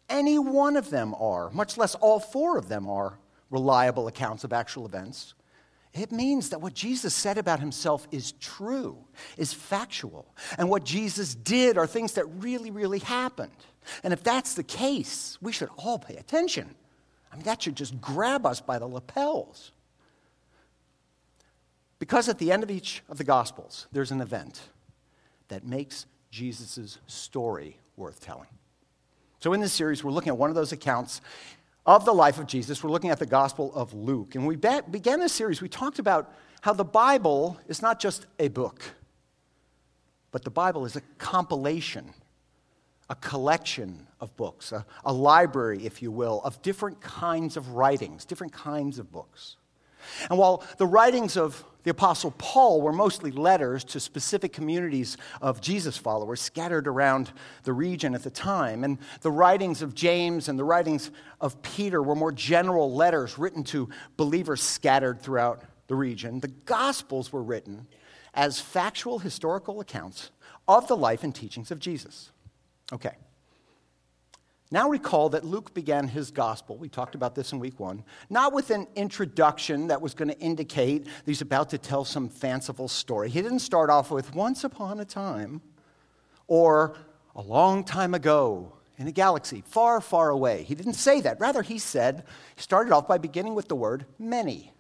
any 0.09 0.39
one 0.39 0.75
of 0.75 0.89
them 0.89 1.15
are, 1.15 1.50
much 1.51 1.77
less 1.77 1.95
all 1.95 2.19
four 2.19 2.57
of 2.57 2.68
them 2.69 2.88
are 2.89 3.18
reliable 3.50 4.07
accounts 4.07 4.44
of 4.44 4.51
actual 4.51 4.86
events, 4.86 5.33
it 6.01 6.12
means 6.12 6.50
that 6.50 6.62
what 6.62 6.74
Jesus 6.74 7.13
said 7.13 7.38
about 7.38 7.59
himself 7.62 8.06
is 8.12 8.33
true, 8.33 8.97
is 9.38 9.53
factual. 9.53 10.25
And 10.57 10.69
what 10.69 10.83
Jesus 10.83 11.33
did 11.33 11.77
are 11.77 11.88
things 11.88 12.13
that 12.13 12.25
really, 12.25 12.69
really 12.69 13.00
happened. 13.00 13.51
And 14.03 14.12
if 14.12 14.21
that's 14.21 14.56
the 14.56 14.63
case, 14.63 15.38
we 15.42 15.53
should 15.53 15.69
all 15.77 15.97
pay 15.97 16.18
attention. 16.18 16.75
I 17.31 17.38
mean, 17.38 17.45
that 17.45 17.62
should 17.62 17.75
just 17.75 18.00
grab 18.01 18.45
us 18.45 18.59
by 18.59 18.77
the 18.77 18.88
lapels. 18.88 19.71
Because 21.98 22.27
at 22.27 22.39
the 22.39 22.51
end 22.51 22.63
of 22.63 22.69
each 22.69 23.01
of 23.07 23.18
the 23.18 23.24
Gospels, 23.24 23.88
there's 23.91 24.12
an 24.12 24.21
event 24.21 24.59
that 25.48 25.65
makes 25.65 26.07
Jesus' 26.30 26.98
story 27.07 27.77
worth 27.95 28.19
telling. 28.19 28.50
So, 29.39 29.53
in 29.53 29.62
this 29.62 29.74
series, 29.74 30.03
we're 30.03 30.12
looking 30.12 30.30
at 30.30 30.38
one 30.38 30.50
of 30.50 30.56
those 30.56 30.71
accounts 30.71 31.21
of 31.85 32.05
the 32.05 32.13
life 32.13 32.39
of 32.39 32.47
Jesus. 32.47 32.83
We're 32.83 32.91
looking 32.91 33.11
at 33.11 33.19
the 33.19 33.25
Gospel 33.25 33.73
of 33.75 33.93
Luke. 33.93 34.35
And 34.35 34.45
we 34.45 34.55
began 34.55 35.19
this 35.19 35.33
series, 35.33 35.61
we 35.61 35.69
talked 35.69 35.99
about 35.99 36.33
how 36.61 36.73
the 36.73 36.85
Bible 36.85 37.57
is 37.67 37.81
not 37.81 37.99
just 37.99 38.25
a 38.39 38.47
book, 38.47 38.81
but 40.31 40.43
the 40.43 40.49
Bible 40.49 40.85
is 40.85 40.95
a 40.95 41.01
compilation 41.17 42.13
a 43.09 43.15
collection 43.15 44.07
of 44.19 44.35
books, 44.35 44.71
a, 44.71 44.85
a, 45.03 45.13
library, 45.13 45.85
if 45.85 46.01
you 46.01 46.11
will, 46.11 46.41
of 46.43 46.61
different 46.61 46.99
kinds 47.01 47.55
of 47.55 47.69
writings, 47.69 48.25
different 48.25 48.53
kinds 48.53 48.97
of 48.97 49.11
books. 49.11 49.57
And 50.29 50.39
while 50.39 50.63
the 50.77 50.87
writings 50.87 51.37
of 51.37 51.63
the 51.83 51.91
Apostle 51.91 52.31
Paul 52.39 52.81
were 52.81 52.91
mostly 52.91 53.31
letters 53.31 53.83
to 53.85 53.99
specific 53.99 54.51
communities 54.51 55.17
of 55.39 55.61
Jesus 55.61 55.97
followers 55.97 56.41
scattered 56.41 56.87
around 56.87 57.31
the 57.63 57.73
region 57.73 58.15
at 58.15 58.23
the 58.23 58.31
time, 58.31 58.83
and 58.83 58.97
the 59.21 59.31
writings 59.31 59.83
of 59.83 59.93
James 59.93 60.50
and 60.50 60.57
the 60.57 60.63
writings 60.63 61.12
of 61.39 61.62
Peter 61.62 62.01
were 62.01 62.15
more 62.15 62.31
general 62.31 62.91
letters 62.93 63.38
written 63.38 63.63
to 63.65 63.88
believers 64.17 64.63
scattered 64.63 65.21
throughout 65.21 65.63
the 65.88 65.95
region, 65.95 66.39
the 66.39 66.47
Gospels 66.47 67.31
were 67.31 67.43
written 67.43 67.88
as 68.33 68.59
factual 68.59 69.19
historical 69.19 69.79
accounts 69.79 70.31
of 70.67 70.88
the 70.88 70.97
life 70.97 71.24
and 71.24 71.33
teachings 71.33 71.71
of 71.71 71.79
Jesus. 71.79 72.31
Okay. 72.91 73.15
Now 74.72 74.89
recall 74.89 75.29
that 75.29 75.45
Luke 75.45 75.74
began 75.74 76.07
his 76.07 76.31
gospel, 76.31 76.75
we 76.77 76.89
talked 76.89 77.13
about 77.13 77.36
this 77.36 77.51
in 77.51 77.60
week 77.60 77.79
one, 77.79 78.03
not 78.29 78.51
with 78.51 78.72
an 78.72 78.88
introduction 78.95 79.88
that 79.88 80.01
was 80.01 80.15
going 80.15 80.29
to 80.29 80.39
indicate 80.39 81.05
that 81.05 81.25
he's 81.25 81.41
about 81.41 81.69
to 81.69 81.77
tell 81.77 82.03
some 82.03 82.29
fanciful 82.29 82.88
story. 82.88 83.29
He 83.29 83.41
didn't 83.41 83.60
start 83.60 83.89
off 83.91 84.10
with 84.10 84.34
once 84.34 84.63
upon 84.63 85.00
a 85.00 85.05
time 85.05 85.62
or 86.48 86.98
a 87.36 87.41
long 87.41 87.84
time 87.84 88.15
ago 88.15 88.74
in 88.98 89.07
a 89.07 89.12
galaxy 89.12 89.63
far, 89.67 90.01
far 90.01 90.29
away. 90.29 90.63
He 90.63 90.74
didn't 90.74 90.93
say 90.93 91.22
that. 91.22 91.39
Rather, 91.39 91.62
he 91.62 91.77
said, 91.77 92.24
he 92.55 92.62
started 92.62 92.91
off 92.91 93.07
by 93.07 93.19
beginning 93.19 93.53
with 93.53 93.67
the 93.67 93.75
word 93.75 94.05
many. 94.17 94.72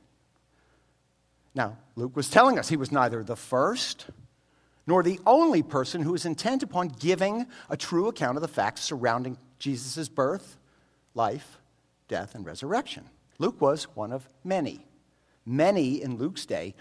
Now, 1.53 1.77
Luke 1.95 2.15
was 2.15 2.29
telling 2.29 2.57
us 2.57 2.69
he 2.69 2.77
was 2.77 2.91
neither 2.91 3.23
the 3.23 3.35
first 3.35 4.07
nor 4.87 5.03
the 5.03 5.19
only 5.25 5.63
person 5.63 6.01
who 6.01 6.13
is 6.13 6.25
intent 6.25 6.63
upon 6.63 6.89
giving 6.89 7.45
a 7.69 7.77
true 7.77 8.07
account 8.07 8.37
of 8.37 8.41
the 8.41 8.47
facts 8.47 8.81
surrounding 8.81 9.37
Jesus' 9.59 10.09
birth, 10.09 10.57
life, 11.13 11.57
death, 12.07 12.35
and 12.35 12.45
resurrection. 12.45 13.05
Luke 13.39 13.59
was 13.59 13.85
one 13.95 14.11
of 14.11 14.27
many. 14.43 14.85
Many 15.45 16.01
in 16.01 16.17
Luke's 16.17 16.45
day 16.45 16.75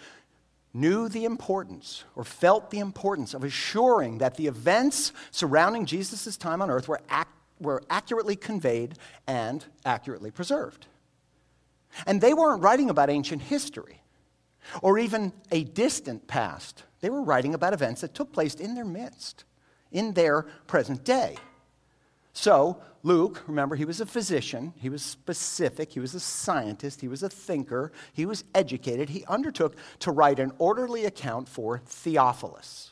knew 0.72 1.08
the 1.08 1.24
importance 1.24 2.04
or 2.16 2.24
felt 2.24 2.70
the 2.70 2.78
importance 2.78 3.34
of 3.34 3.44
assuring 3.44 4.18
that 4.18 4.36
the 4.36 4.46
events 4.46 5.12
surrounding 5.30 5.86
Jesus' 5.86 6.36
time 6.36 6.60
on 6.60 6.70
earth 6.70 6.88
were, 6.88 7.00
ac- 7.10 7.28
were 7.60 7.82
accurately 7.90 8.36
conveyed 8.36 8.94
and 9.26 9.64
accurately 9.84 10.30
preserved. 10.30 10.86
And 12.06 12.20
they 12.20 12.34
weren't 12.34 12.62
writing 12.62 12.90
about 12.90 13.10
ancient 13.10 13.42
history 13.42 14.02
or 14.82 14.98
even 14.98 15.32
a 15.52 15.62
distant 15.62 16.26
past 16.26 16.84
they 17.04 17.10
were 17.10 17.20
writing 17.20 17.52
about 17.52 17.74
events 17.74 18.00
that 18.00 18.14
took 18.14 18.32
place 18.32 18.54
in 18.54 18.74
their 18.74 18.86
midst, 18.86 19.44
in 19.92 20.14
their 20.14 20.44
present 20.66 21.04
day. 21.04 21.36
So, 22.34 22.82
Luke, 23.04 23.44
remember, 23.46 23.76
he 23.76 23.84
was 23.84 24.00
a 24.00 24.06
physician, 24.06 24.74
he 24.76 24.88
was 24.88 25.02
specific, 25.02 25.92
he 25.92 26.00
was 26.00 26.14
a 26.14 26.20
scientist, 26.20 27.00
he 27.00 27.06
was 27.06 27.22
a 27.22 27.28
thinker, 27.28 27.92
he 28.12 28.26
was 28.26 28.42
educated. 28.54 29.08
He 29.08 29.24
undertook 29.26 29.76
to 30.00 30.10
write 30.10 30.40
an 30.40 30.52
orderly 30.58 31.06
account 31.06 31.48
for 31.48 31.78
Theophilus. 31.78 32.90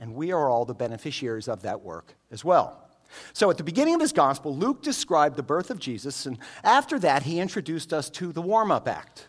And 0.00 0.14
we 0.14 0.32
are 0.32 0.48
all 0.48 0.64
the 0.64 0.74
beneficiaries 0.74 1.48
of 1.48 1.62
that 1.62 1.82
work 1.82 2.14
as 2.30 2.44
well. 2.44 2.88
So, 3.34 3.50
at 3.50 3.58
the 3.58 3.64
beginning 3.64 3.94
of 3.94 4.00
his 4.00 4.12
gospel, 4.12 4.56
Luke 4.56 4.82
described 4.82 5.36
the 5.36 5.42
birth 5.42 5.70
of 5.70 5.78
Jesus, 5.78 6.24
and 6.24 6.38
after 6.64 6.98
that, 7.00 7.24
he 7.24 7.40
introduced 7.40 7.92
us 7.92 8.08
to 8.10 8.32
the 8.32 8.40
warm 8.40 8.70
up 8.70 8.88
act. 8.88 9.28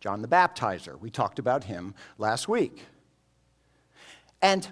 John 0.00 0.20
the 0.20 0.28
Baptizer. 0.28 1.00
We 1.00 1.08
talked 1.08 1.38
about 1.38 1.64
him 1.64 1.94
last 2.18 2.46
week. 2.46 2.84
And 4.42 4.68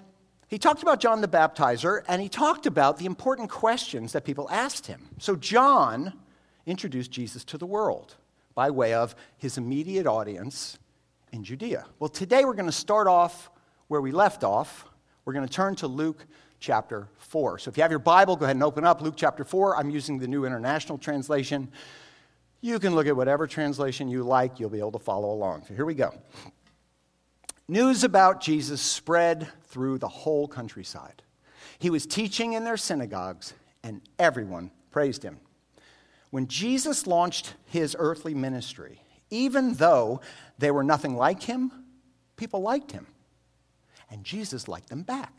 he 0.47 0.57
talked 0.57 0.83
about 0.83 0.99
John 0.99 1.21
the 1.21 1.27
Baptizer, 1.27 2.03
and 2.07 2.21
he 2.21 2.29
talked 2.29 2.65
about 2.65 2.97
the 2.97 3.05
important 3.05 3.49
questions 3.49 4.13
that 4.13 4.25
people 4.25 4.47
asked 4.49 4.87
him. 4.87 5.09
So, 5.17 5.35
John 5.35 6.13
introduced 6.65 7.11
Jesus 7.11 7.43
to 7.45 7.57
the 7.57 7.65
world 7.65 8.15
by 8.53 8.69
way 8.69 8.93
of 8.93 9.15
his 9.37 9.57
immediate 9.57 10.07
audience 10.07 10.77
in 11.31 11.43
Judea. 11.43 11.85
Well, 11.99 12.09
today 12.09 12.45
we're 12.45 12.53
going 12.53 12.65
to 12.67 12.71
start 12.71 13.07
off 13.07 13.49
where 13.87 14.01
we 14.01 14.11
left 14.11 14.43
off. 14.43 14.85
We're 15.25 15.33
going 15.33 15.47
to 15.47 15.53
turn 15.53 15.75
to 15.77 15.87
Luke 15.87 16.25
chapter 16.59 17.07
4. 17.17 17.59
So 17.59 17.69
if 17.69 17.77
you 17.77 17.83
have 17.83 17.91
your 17.91 17.99
Bible, 17.99 18.35
go 18.35 18.45
ahead 18.45 18.55
and 18.55 18.63
open 18.63 18.85
up 18.85 19.01
Luke 19.01 19.15
chapter 19.17 19.43
4. 19.43 19.77
I'm 19.77 19.89
using 19.89 20.17
the 20.17 20.27
New 20.27 20.45
International 20.45 20.97
Translation. 20.97 21.69
You 22.61 22.79
can 22.79 22.95
look 22.95 23.07
at 23.07 23.15
whatever 23.15 23.45
translation 23.45 24.07
you 24.07 24.23
like, 24.23 24.59
you'll 24.59 24.69
be 24.69 24.79
able 24.79 24.93
to 24.93 24.99
follow 24.99 25.31
along. 25.31 25.65
So 25.67 25.73
here 25.75 25.85
we 25.85 25.93
go. 25.93 26.13
News 27.67 28.03
about 28.03 28.41
Jesus 28.41 28.79
spread 28.79 29.47
through 29.63 29.97
the 29.97 30.07
whole 30.07 30.47
countryside. 30.47 31.23
He 31.79 31.89
was 31.89 32.05
teaching 32.05 32.53
in 32.53 32.63
their 32.63 32.77
synagogues, 32.77 33.53
and 33.83 34.01
everyone 34.19 34.69
praised 34.91 35.23
him. 35.23 35.39
When 36.29 36.47
Jesus 36.47 37.07
launched 37.07 37.55
his 37.65 37.95
earthly 37.97 38.35
ministry, 38.35 39.01
even 39.31 39.73
though 39.75 40.21
they 40.59 40.69
were 40.69 40.83
nothing 40.83 41.15
like 41.15 41.43
him, 41.43 41.71
people 42.37 42.61
liked 42.61 42.91
him. 42.91 43.07
And 44.11 44.23
Jesus 44.23 44.67
liked 44.67 44.89
them 44.89 45.01
back. 45.01 45.33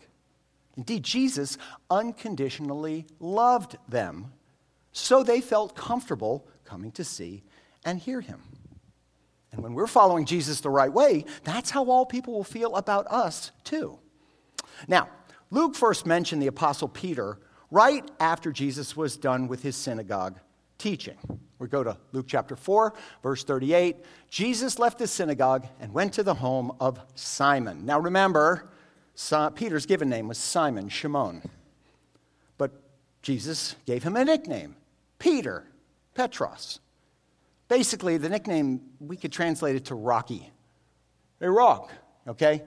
Indeed, 0.76 1.04
Jesus 1.04 1.58
unconditionally 1.88 3.06
loved 3.20 3.76
them, 3.88 4.32
so 4.90 5.22
they 5.22 5.40
felt 5.40 5.76
comfortable 5.76 6.46
coming 6.64 6.90
to 6.92 7.04
see 7.04 7.44
and 7.84 8.00
hear 8.00 8.20
him. 8.20 8.42
And 9.56 9.64
when 9.64 9.74
we're 9.74 9.86
following 9.88 10.26
Jesus 10.26 10.60
the 10.60 10.70
right 10.70 10.92
way, 10.92 11.24
that's 11.42 11.70
how 11.70 11.90
all 11.90 12.06
people 12.06 12.34
will 12.34 12.44
feel 12.44 12.76
about 12.76 13.06
us, 13.08 13.50
too. 13.64 13.98
Now, 14.86 15.08
Luke 15.50 15.74
first 15.74 16.06
mentioned 16.06 16.42
the 16.42 16.46
Apostle 16.46 16.88
Peter 16.88 17.38
right 17.70 18.08
after 18.20 18.52
Jesus 18.52 18.96
was 18.96 19.16
done 19.16 19.48
with 19.48 19.62
his 19.62 19.74
synagogue 19.74 20.38
teaching. 20.78 21.16
We 21.58 21.68
go 21.68 21.82
to 21.82 21.96
Luke 22.12 22.26
chapter 22.28 22.54
4, 22.54 22.92
verse 23.22 23.42
38. 23.42 23.96
Jesus 24.28 24.78
left 24.78 24.98
the 24.98 25.06
synagogue 25.06 25.66
and 25.80 25.92
went 25.94 26.12
to 26.12 26.22
the 26.22 26.34
home 26.34 26.72
of 26.80 27.00
Simon. 27.14 27.86
Now 27.86 27.98
remember, 27.98 28.68
Peter's 29.54 29.86
given 29.86 30.10
name 30.10 30.28
was 30.28 30.36
Simon, 30.36 30.90
Shimon. 30.90 31.42
But 32.58 32.72
Jesus 33.22 33.74
gave 33.86 34.02
him 34.02 34.16
a 34.16 34.24
nickname 34.24 34.76
Peter, 35.18 35.64
Petros. 36.14 36.80
Basically, 37.68 38.16
the 38.16 38.28
nickname, 38.28 38.80
we 39.00 39.16
could 39.16 39.32
translate 39.32 39.76
it 39.76 39.86
to 39.86 39.94
Rocky. 39.94 40.50
A 41.40 41.50
rock, 41.50 41.90
okay? 42.28 42.62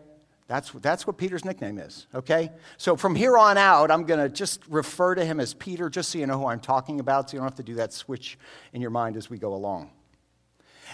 That's, 0.47 0.71
that's 0.71 1.05
what 1.05 1.17
Peter's 1.17 1.45
nickname 1.45 1.77
is, 1.77 2.07
okay? 2.13 2.51
So 2.77 2.95
from 2.95 3.15
here 3.15 3.37
on 3.37 3.57
out, 3.57 3.91
I'm 3.91 4.03
going 4.03 4.19
to 4.19 4.29
just 4.29 4.61
refer 4.67 5.15
to 5.15 5.23
him 5.23 5.39
as 5.39 5.53
Peter, 5.53 5.89
just 5.89 6.09
so 6.09 6.17
you 6.17 6.25
know 6.25 6.39
who 6.39 6.47
I'm 6.47 6.59
talking 6.59 6.99
about, 6.99 7.29
so 7.29 7.35
you 7.35 7.39
don't 7.39 7.47
have 7.47 7.57
to 7.57 7.63
do 7.63 7.75
that 7.75 7.93
switch 7.93 8.37
in 8.73 8.81
your 8.81 8.89
mind 8.89 9.15
as 9.15 9.29
we 9.29 9.37
go 9.37 9.53
along. 9.53 9.91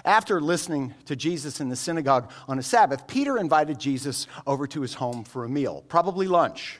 After 0.03 0.41
listening 0.41 0.93
to 1.05 1.15
Jesus 1.15 1.62
in 1.62 1.69
the 1.69 1.75
synagogue 1.75 2.31
on 2.50 2.59
a 2.59 2.63
Sabbath, 2.63 3.07
Peter 3.07 3.38
invited 3.38 3.79
Jesus 3.79 4.27
over 4.45 4.67
to 4.67 4.81
his 4.81 4.93
home 4.93 5.24
for 5.24 5.45
a 5.45 5.50
meal, 5.50 5.85
probably 5.88 6.27
lunch. 6.27 6.79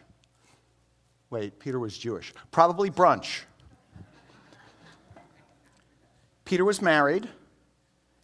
Wait, 1.30 1.58
Peter 1.60 1.80
was 1.80 1.98
Jewish. 1.98 2.34
Probably 2.52 2.90
brunch. 2.90 3.42
Peter 6.46 6.64
was 6.64 6.82
married, 6.82 7.28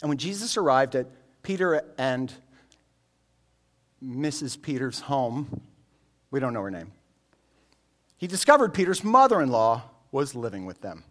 and 0.02 0.10
when 0.10 0.18
Jesus 0.18 0.56
arrived 0.56 0.96
at 0.96 1.08
Peter 1.44 1.82
and 1.98 2.34
Mrs. 4.04 4.60
Peter's 4.62 5.00
home. 5.02 5.62
We 6.32 6.40
don't 6.40 6.54
know 6.54 6.62
her 6.62 6.72
name. 6.72 6.92
He 8.18 8.28
discovered 8.28 8.74
Peter's 8.74 9.04
mother 9.04 9.42
in 9.42 9.50
law 9.50 9.84
was 10.12 10.36
living 10.36 10.66
with 10.66 10.82
them. 10.82 11.04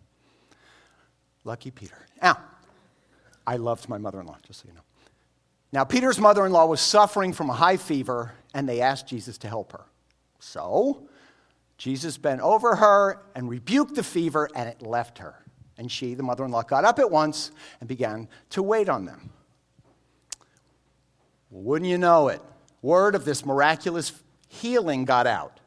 Lucky 1.45 1.71
Peter. 1.71 1.97
Now, 2.23 2.39
I 3.47 3.57
loved 3.57 3.89
my 3.89 3.99
mother 3.99 4.21
in 4.21 4.27
law, 4.27 4.39
just 4.47 4.61
so 4.61 4.69
you 4.69 4.75
know. 4.75 4.83
Now, 5.73 5.85
Peter's 5.85 6.19
mother 6.19 6.45
in 6.47 6.53
law 6.53 6.67
was 6.67 6.81
suffering 6.81 7.33
from 7.33 7.49
a 7.49 7.55
high 7.55 7.77
fever, 7.77 8.33
and 8.55 8.69
they 8.69 8.81
asked 8.81 9.07
Jesus 9.07 9.39
to 9.39 9.49
help 9.49 9.73
her. 9.73 9.85
So, 10.41 11.09
Jesus 11.79 12.19
bent 12.19 12.41
over 12.41 12.77
her 12.77 13.23
and 13.35 13.49
rebuked 13.49 13.95
the 13.95 14.03
fever, 14.03 14.49
and 14.55 14.69
it 14.69 14.83
left 14.83 15.19
her. 15.19 15.37
And 15.81 15.91
she, 15.91 16.15
the 16.15 16.23
mother 16.23 16.45
in 16.45 16.53
law, 16.53 16.63
got 16.63 16.85
up 16.85 17.01
at 17.01 17.11
once 17.11 17.51
and 17.81 17.89
began 17.89 18.29
to 18.51 18.63
wait 18.63 18.89
on 18.89 19.05
them. 19.05 19.31
Wouldn't 21.51 21.91
you 21.91 21.99
know 21.99 22.29
it? 22.29 22.41
word 22.83 23.15
of 23.15 23.25
this 23.25 23.45
miraculous 23.45 24.13
healing 24.49 25.05
got 25.05 25.27
out. 25.27 25.61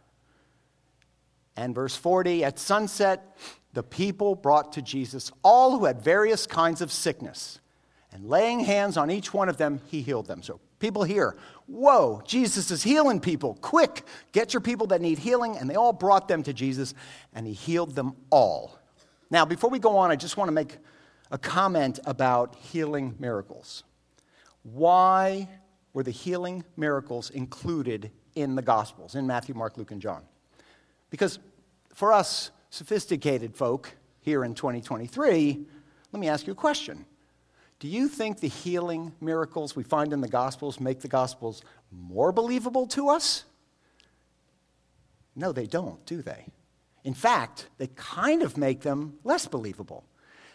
And 1.55 1.75
verse 1.75 1.95
40 1.95 2.43
at 2.43 2.57
sunset, 2.57 3.37
the 3.73 3.83
people 3.83 4.35
brought 4.35 4.73
to 4.73 4.81
Jesus 4.81 5.31
all 5.43 5.77
who 5.77 5.85
had 5.85 6.01
various 6.01 6.47
kinds 6.47 6.81
of 6.81 6.91
sickness. 6.91 7.59
And 8.11 8.25
laying 8.25 8.59
hands 8.59 8.97
on 8.97 9.09
each 9.09 9.33
one 9.33 9.49
of 9.49 9.57
them, 9.57 9.81
he 9.87 10.01
healed 10.01 10.27
them. 10.27 10.43
So 10.43 10.59
people 10.79 11.03
here, 11.03 11.35
whoa, 11.65 12.21
Jesus 12.25 12.69
is 12.69 12.83
healing 12.83 13.19
people. 13.19 13.57
Quick, 13.61 14.05
get 14.31 14.53
your 14.53 14.61
people 14.61 14.87
that 14.87 15.01
need 15.01 15.17
healing. 15.17 15.57
And 15.57 15.69
they 15.69 15.75
all 15.75 15.93
brought 15.93 16.27
them 16.27 16.43
to 16.43 16.53
Jesus, 16.53 16.93
and 17.33 17.47
he 17.47 17.53
healed 17.53 17.95
them 17.95 18.15
all. 18.29 18.79
Now, 19.33 19.43
before 19.43 19.69
we 19.69 19.79
go 19.79 19.97
on, 19.97 20.11
I 20.11 20.15
just 20.15 20.37
want 20.37 20.47
to 20.47 20.53
make 20.53 20.77
a 21.31 21.37
comment 21.37 21.99
about 22.05 22.55
healing 22.55 23.15
miracles. 23.17 23.83
Why 24.61 25.49
were 25.93 26.03
the 26.03 26.11
healing 26.11 26.63
miracles 26.77 27.31
included 27.31 28.11
in 28.35 28.55
the 28.55 28.61
Gospels, 28.61 29.15
in 29.15 29.27
Matthew, 29.27 29.55
Mark, 29.55 29.77
Luke, 29.77 29.91
and 29.91 30.01
John. 30.01 30.23
Because 31.09 31.39
for 31.93 32.13
us 32.13 32.51
sophisticated 32.69 33.55
folk 33.55 33.95
here 34.21 34.43
in 34.43 34.53
2023, 34.53 35.65
let 36.11 36.19
me 36.19 36.27
ask 36.27 36.47
you 36.47 36.53
a 36.53 36.55
question. 36.55 37.05
Do 37.79 37.87
you 37.87 38.07
think 38.07 38.39
the 38.39 38.47
healing 38.47 39.13
miracles 39.19 39.75
we 39.75 39.83
find 39.83 40.13
in 40.13 40.21
the 40.21 40.27
Gospels 40.27 40.79
make 40.79 41.01
the 41.01 41.07
Gospels 41.07 41.63
more 41.91 42.31
believable 42.31 42.87
to 42.87 43.09
us? 43.09 43.45
No, 45.35 45.51
they 45.51 45.65
don't, 45.65 46.03
do 46.05 46.21
they? 46.21 46.45
In 47.03 47.13
fact, 47.13 47.67
they 47.77 47.87
kind 47.95 48.41
of 48.41 48.57
make 48.57 48.81
them 48.81 49.17
less 49.23 49.47
believable 49.47 50.05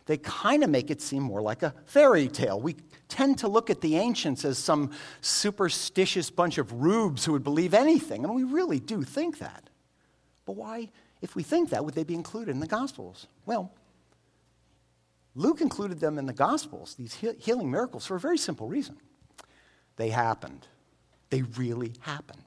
they 0.08 0.16
kind 0.16 0.64
of 0.64 0.70
make 0.70 0.90
it 0.90 1.02
seem 1.02 1.22
more 1.22 1.42
like 1.42 1.62
a 1.62 1.74
fairy 1.84 2.28
tale. 2.28 2.58
We 2.58 2.76
tend 3.08 3.38
to 3.40 3.48
look 3.48 3.68
at 3.68 3.82
the 3.82 3.96
ancients 3.96 4.42
as 4.42 4.56
some 4.56 4.90
superstitious 5.20 6.30
bunch 6.30 6.56
of 6.56 6.72
rubes 6.72 7.26
who 7.26 7.32
would 7.32 7.44
believe 7.44 7.74
anything, 7.74 8.24
and 8.24 8.34
we 8.34 8.42
really 8.42 8.80
do 8.80 9.02
think 9.02 9.38
that. 9.38 9.68
But 10.46 10.56
why, 10.56 10.88
if 11.20 11.36
we 11.36 11.42
think 11.42 11.68
that, 11.70 11.84
would 11.84 11.92
they 11.94 12.04
be 12.04 12.14
included 12.14 12.52
in 12.52 12.60
the 12.60 12.66
Gospels? 12.66 13.26
Well, 13.44 13.70
Luke 15.34 15.60
included 15.60 16.00
them 16.00 16.16
in 16.16 16.24
the 16.24 16.32
Gospels, 16.32 16.94
these 16.94 17.12
healing 17.12 17.70
miracles, 17.70 18.06
for 18.06 18.16
a 18.16 18.20
very 18.20 18.38
simple 18.38 18.66
reason. 18.66 18.96
They 19.96 20.08
happened. 20.08 20.66
They 21.28 21.42
really 21.42 21.92
happened. 22.00 22.44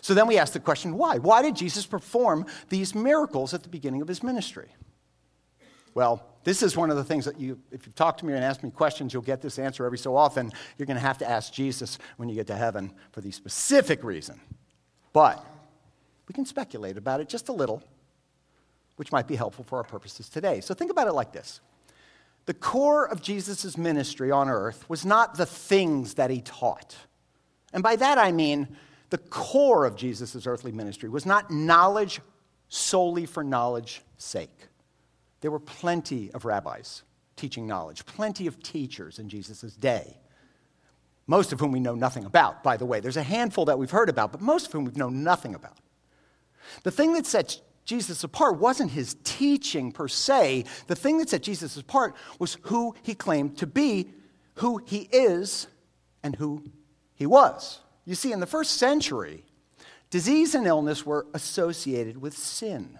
So 0.00 0.14
then 0.14 0.26
we 0.26 0.38
ask 0.38 0.52
the 0.52 0.60
question 0.60 0.96
why? 0.96 1.18
Why 1.18 1.42
did 1.42 1.56
Jesus 1.56 1.86
perform 1.86 2.46
these 2.68 2.94
miracles 2.94 3.54
at 3.54 3.62
the 3.62 3.68
beginning 3.68 4.02
of 4.02 4.08
his 4.08 4.22
ministry? 4.22 4.68
Well, 5.94 6.24
this 6.44 6.62
is 6.62 6.76
one 6.76 6.90
of 6.90 6.96
the 6.96 7.04
things 7.04 7.24
that 7.24 7.38
you, 7.38 7.58
if 7.70 7.86
you 7.86 7.92
talk 7.92 8.16
to 8.18 8.26
me 8.26 8.32
and 8.32 8.44
ask 8.44 8.62
me 8.62 8.70
questions, 8.70 9.12
you'll 9.12 9.22
get 9.22 9.42
this 9.42 9.58
answer 9.58 9.84
every 9.84 9.98
so 9.98 10.16
often. 10.16 10.52
You're 10.78 10.86
going 10.86 10.96
to 10.96 11.00
have 11.00 11.18
to 11.18 11.28
ask 11.28 11.52
Jesus 11.52 11.98
when 12.16 12.28
you 12.28 12.34
get 12.34 12.46
to 12.46 12.56
heaven 12.56 12.92
for 13.12 13.20
the 13.20 13.30
specific 13.30 14.04
reason. 14.04 14.40
But 15.12 15.44
we 16.28 16.32
can 16.32 16.46
speculate 16.46 16.96
about 16.96 17.20
it 17.20 17.28
just 17.28 17.48
a 17.48 17.52
little, 17.52 17.82
which 18.96 19.10
might 19.10 19.26
be 19.26 19.34
helpful 19.34 19.64
for 19.64 19.78
our 19.78 19.84
purposes 19.84 20.28
today. 20.28 20.60
So 20.60 20.74
think 20.74 20.90
about 20.90 21.08
it 21.08 21.12
like 21.12 21.32
this 21.32 21.60
The 22.46 22.54
core 22.54 23.06
of 23.06 23.20
Jesus' 23.20 23.76
ministry 23.76 24.30
on 24.30 24.48
earth 24.48 24.88
was 24.88 25.04
not 25.04 25.36
the 25.36 25.46
things 25.46 26.14
that 26.14 26.30
he 26.30 26.40
taught. 26.40 26.96
And 27.72 27.82
by 27.82 27.96
that 27.96 28.16
I 28.16 28.32
mean, 28.32 28.68
the 29.10 29.18
core 29.18 29.84
of 29.84 29.96
Jesus' 29.96 30.46
earthly 30.46 30.72
ministry 30.72 31.08
was 31.08 31.26
not 31.26 31.50
knowledge 31.50 32.20
solely 32.68 33.26
for 33.26 33.42
knowledge's 33.44 34.00
sake. 34.18 34.68
There 35.40 35.50
were 35.50 35.60
plenty 35.60 36.30
of 36.32 36.44
rabbis 36.44 37.02
teaching 37.36 37.66
knowledge, 37.66 38.04
plenty 38.04 38.46
of 38.46 38.62
teachers 38.62 39.18
in 39.18 39.28
Jesus' 39.28 39.74
day, 39.74 40.18
most 41.26 41.52
of 41.52 41.60
whom 41.60 41.72
we 41.72 41.80
know 41.80 41.94
nothing 41.94 42.26
about, 42.26 42.62
by 42.62 42.76
the 42.76 42.84
way. 42.84 43.00
There's 43.00 43.16
a 43.16 43.22
handful 43.22 43.64
that 43.64 43.78
we've 43.78 43.90
heard 43.90 44.10
about, 44.10 44.30
but 44.30 44.42
most 44.42 44.66
of 44.66 44.72
whom 44.72 44.84
we've 44.84 44.96
known 44.96 45.24
nothing 45.24 45.54
about. 45.54 45.78
The 46.82 46.90
thing 46.90 47.14
that 47.14 47.24
sets 47.24 47.62
Jesus 47.86 48.22
apart 48.22 48.58
wasn't 48.58 48.90
his 48.90 49.16
teaching 49.24 49.90
per 49.90 50.06
se. 50.06 50.64
The 50.86 50.94
thing 50.94 51.18
that 51.18 51.30
set 51.30 51.42
Jesus 51.42 51.76
apart 51.76 52.14
was 52.38 52.58
who 52.62 52.94
he 53.02 53.14
claimed 53.14 53.56
to 53.58 53.66
be, 53.66 54.10
who 54.56 54.82
he 54.86 55.08
is, 55.10 55.66
and 56.22 56.36
who 56.36 56.62
he 57.14 57.26
was. 57.26 57.80
You 58.04 58.14
see, 58.14 58.32
in 58.32 58.40
the 58.40 58.46
first 58.46 58.72
century, 58.72 59.44
disease 60.10 60.54
and 60.54 60.66
illness 60.66 61.04
were 61.06 61.26
associated 61.34 62.20
with 62.20 62.36
sin. 62.36 62.98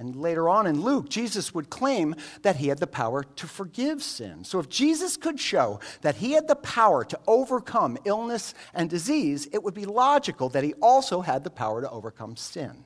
And 0.00 0.14
later 0.14 0.48
on 0.48 0.68
in 0.68 0.80
Luke, 0.80 1.08
Jesus 1.08 1.52
would 1.52 1.70
claim 1.70 2.14
that 2.42 2.56
he 2.56 2.68
had 2.68 2.78
the 2.78 2.86
power 2.86 3.24
to 3.24 3.46
forgive 3.48 4.00
sin. 4.00 4.44
So 4.44 4.60
if 4.60 4.68
Jesus 4.68 5.16
could 5.16 5.40
show 5.40 5.80
that 6.02 6.14
he 6.14 6.32
had 6.32 6.46
the 6.46 6.54
power 6.54 7.04
to 7.04 7.18
overcome 7.26 7.98
illness 8.04 8.54
and 8.72 8.88
disease, 8.88 9.48
it 9.52 9.64
would 9.64 9.74
be 9.74 9.86
logical 9.86 10.50
that 10.50 10.62
he 10.62 10.74
also 10.74 11.20
had 11.20 11.42
the 11.42 11.50
power 11.50 11.80
to 11.80 11.90
overcome 11.90 12.36
sin. 12.36 12.84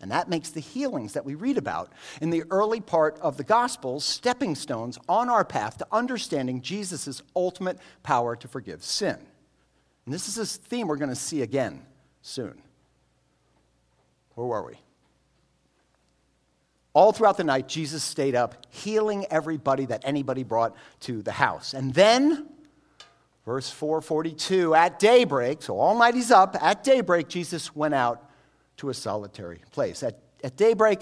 And 0.00 0.10
that 0.10 0.30
makes 0.30 0.50
the 0.50 0.60
healings 0.60 1.12
that 1.12 1.26
we 1.26 1.34
read 1.34 1.58
about 1.58 1.92
in 2.22 2.30
the 2.30 2.44
early 2.50 2.80
part 2.80 3.18
of 3.20 3.36
the 3.36 3.44
Gospels 3.44 4.04
stepping 4.04 4.54
stones 4.54 4.98
on 5.08 5.28
our 5.28 5.44
path 5.44 5.76
to 5.78 5.86
understanding 5.92 6.62
Jesus' 6.62 7.22
ultimate 7.34 7.78
power 8.02 8.34
to 8.36 8.48
forgive 8.48 8.82
sin. 8.82 9.18
And 10.06 10.14
this 10.14 10.28
is 10.28 10.38
a 10.38 10.46
theme 10.46 10.86
we're 10.86 10.96
going 10.96 11.10
to 11.10 11.16
see 11.16 11.42
again 11.42 11.82
soon. 12.22 12.62
Where 14.34 14.46
were 14.46 14.64
we? 14.64 14.78
All 16.94 17.12
throughout 17.12 17.36
the 17.36 17.44
night, 17.44 17.68
Jesus 17.68 18.02
stayed 18.02 18.34
up, 18.34 18.66
healing 18.70 19.26
everybody 19.30 19.84
that 19.86 20.02
anybody 20.04 20.44
brought 20.44 20.74
to 21.00 21.20
the 21.20 21.32
house. 21.32 21.74
And 21.74 21.92
then, 21.92 22.46
verse 23.44 23.68
442, 23.68 24.74
at 24.74 24.98
daybreak, 24.98 25.60
so 25.60 25.78
all 25.78 25.98
night 25.98 26.14
he's 26.14 26.30
up, 26.30 26.56
at 26.62 26.82
daybreak, 26.84 27.28
Jesus 27.28 27.76
went 27.76 27.92
out 27.92 28.30
to 28.78 28.88
a 28.88 28.94
solitary 28.94 29.60
place. 29.72 30.02
At, 30.02 30.18
at 30.42 30.56
daybreak, 30.56 31.00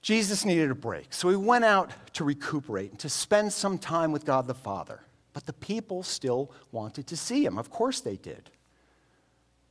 Jesus 0.00 0.44
needed 0.44 0.70
a 0.70 0.76
break. 0.76 1.12
So 1.12 1.28
he 1.28 1.36
went 1.36 1.64
out 1.64 1.90
to 2.12 2.24
recuperate 2.24 2.90
and 2.90 3.00
to 3.00 3.08
spend 3.08 3.52
some 3.52 3.78
time 3.78 4.12
with 4.12 4.24
God 4.24 4.46
the 4.46 4.54
Father. 4.54 5.00
But 5.34 5.44
the 5.44 5.52
people 5.52 6.02
still 6.02 6.50
wanted 6.72 7.06
to 7.08 7.16
see 7.16 7.44
him. 7.44 7.58
Of 7.58 7.68
course 7.68 8.00
they 8.00 8.16
did. 8.16 8.50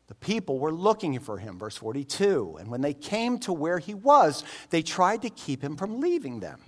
The 0.07 0.15
people 0.15 0.59
were 0.59 0.73
looking 0.73 1.17
for 1.19 1.39
him, 1.39 1.57
verse 1.57 1.77
42. 1.77 2.57
And 2.59 2.69
when 2.69 2.81
they 2.81 2.93
came 2.93 3.39
to 3.39 3.53
where 3.53 3.79
he 3.79 3.95
was, 3.95 4.43
they 4.69 4.83
tried 4.83 5.23
to 5.23 5.29
keep 5.29 5.63
him 5.63 5.77
from 5.77 6.01
leaving 6.01 6.41
them. 6.41 6.59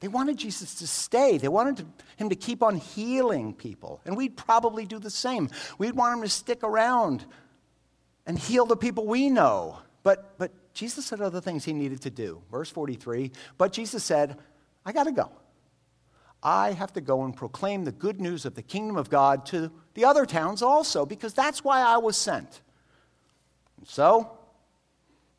They 0.00 0.08
wanted 0.08 0.36
Jesus 0.36 0.74
to 0.76 0.86
stay. 0.86 1.38
They 1.38 1.48
wanted 1.48 1.86
him 2.18 2.28
to 2.28 2.36
keep 2.36 2.62
on 2.62 2.76
healing 2.76 3.54
people. 3.54 4.02
And 4.04 4.16
we'd 4.16 4.36
probably 4.36 4.84
do 4.84 4.98
the 4.98 5.08
same. 5.10 5.48
We'd 5.78 5.96
want 5.96 6.18
him 6.18 6.22
to 6.22 6.28
stick 6.28 6.62
around 6.62 7.24
and 8.26 8.38
heal 8.38 8.66
the 8.66 8.76
people 8.76 9.06
we 9.06 9.30
know. 9.30 9.78
But, 10.02 10.36
but 10.36 10.52
Jesus 10.74 11.08
had 11.08 11.22
other 11.22 11.40
things 11.40 11.64
he 11.64 11.72
needed 11.72 12.02
to 12.02 12.10
do. 12.10 12.42
Verse 12.50 12.68
43 12.68 13.32
But 13.56 13.72
Jesus 13.72 14.04
said, 14.04 14.36
I 14.84 14.92
got 14.92 15.04
to 15.04 15.12
go. 15.12 15.30
I 16.44 16.72
have 16.72 16.92
to 16.92 17.00
go 17.00 17.24
and 17.24 17.34
proclaim 17.34 17.84
the 17.84 17.92
good 17.92 18.20
news 18.20 18.44
of 18.44 18.54
the 18.54 18.62
kingdom 18.62 18.96
of 18.96 19.08
God 19.08 19.46
to 19.46 19.72
the 19.94 20.04
other 20.04 20.26
towns 20.26 20.60
also, 20.60 21.06
because 21.06 21.32
that's 21.32 21.64
why 21.64 21.80
I 21.80 21.96
was 21.96 22.16
sent. 22.16 22.60
And 23.78 23.88
so, 23.88 24.38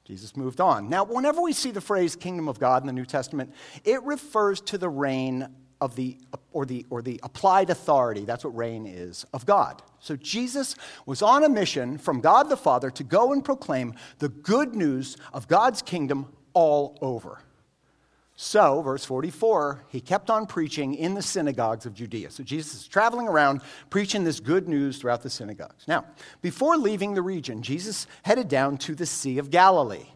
Jesus 0.04 0.36
moved 0.36 0.60
on. 0.60 0.90
Now, 0.90 1.04
whenever 1.04 1.42
we 1.42 1.54
see 1.54 1.72
the 1.72 1.82
phrase 1.82 2.16
kingdom 2.16 2.48
of 2.48 2.60
God 2.60 2.84
in 2.84 2.88
the 2.88 2.94
New 2.94 3.06
Testament, 3.06 3.54
it 3.84 4.02
refers 4.04 4.62
to 4.62 4.78
the 4.78 4.90
reign 4.90 5.48
of 5.82 5.96
the 5.96 6.18
or 6.52 6.66
the 6.66 6.86
or 6.90 7.02
the 7.02 7.20
applied 7.22 7.70
authority 7.70 8.24
that's 8.24 8.46
what 8.46 8.56
reign 8.56 8.88
is 8.88 9.26
of 9.34 9.46
God. 9.46 9.82
So 10.00 10.16
Jesus 10.16 10.76
was 11.06 11.22
on 11.22 11.44
a 11.44 11.50
mission 11.50 11.98
from 11.98 12.22
God 12.22 12.50
the 12.50 12.58
Father 12.58 12.90
to 12.92 13.04
go 13.04 13.34
and 13.34 13.44
proclaim 13.44 13.94
the 14.20 14.30
good 14.30 14.74
news 14.74 15.18
of 15.34 15.48
God's 15.48 15.82
kingdom 15.82 16.28
all 16.54 16.98
over. 17.02 17.40
So, 18.38 18.82
verse 18.82 19.06
44, 19.06 19.86
he 19.88 20.02
kept 20.02 20.30
on 20.30 20.46
preaching 20.46 20.94
in 20.94 21.14
the 21.14 21.22
synagogues 21.22 21.86
of 21.86 21.94
Judea. 21.94 22.32
So, 22.32 22.44
Jesus 22.44 22.74
is 22.74 22.88
traveling 22.88 23.30
around 23.30 23.62
preaching 23.90 24.26
this 24.26 24.42
good 24.42 24.68
news 24.68 24.98
throughout 24.98 25.22
the 25.22 25.30
synagogues. 25.30 25.88
Now, 25.88 26.04
before 26.42 26.76
leaving 26.76 27.14
the 27.14 27.22
region, 27.22 27.62
Jesus 27.62 28.08
headed 28.24 28.50
down 28.50 28.78
to 28.80 28.94
the 28.94 29.06
Sea 29.06 29.38
of 29.38 29.52
Galilee, 29.52 30.08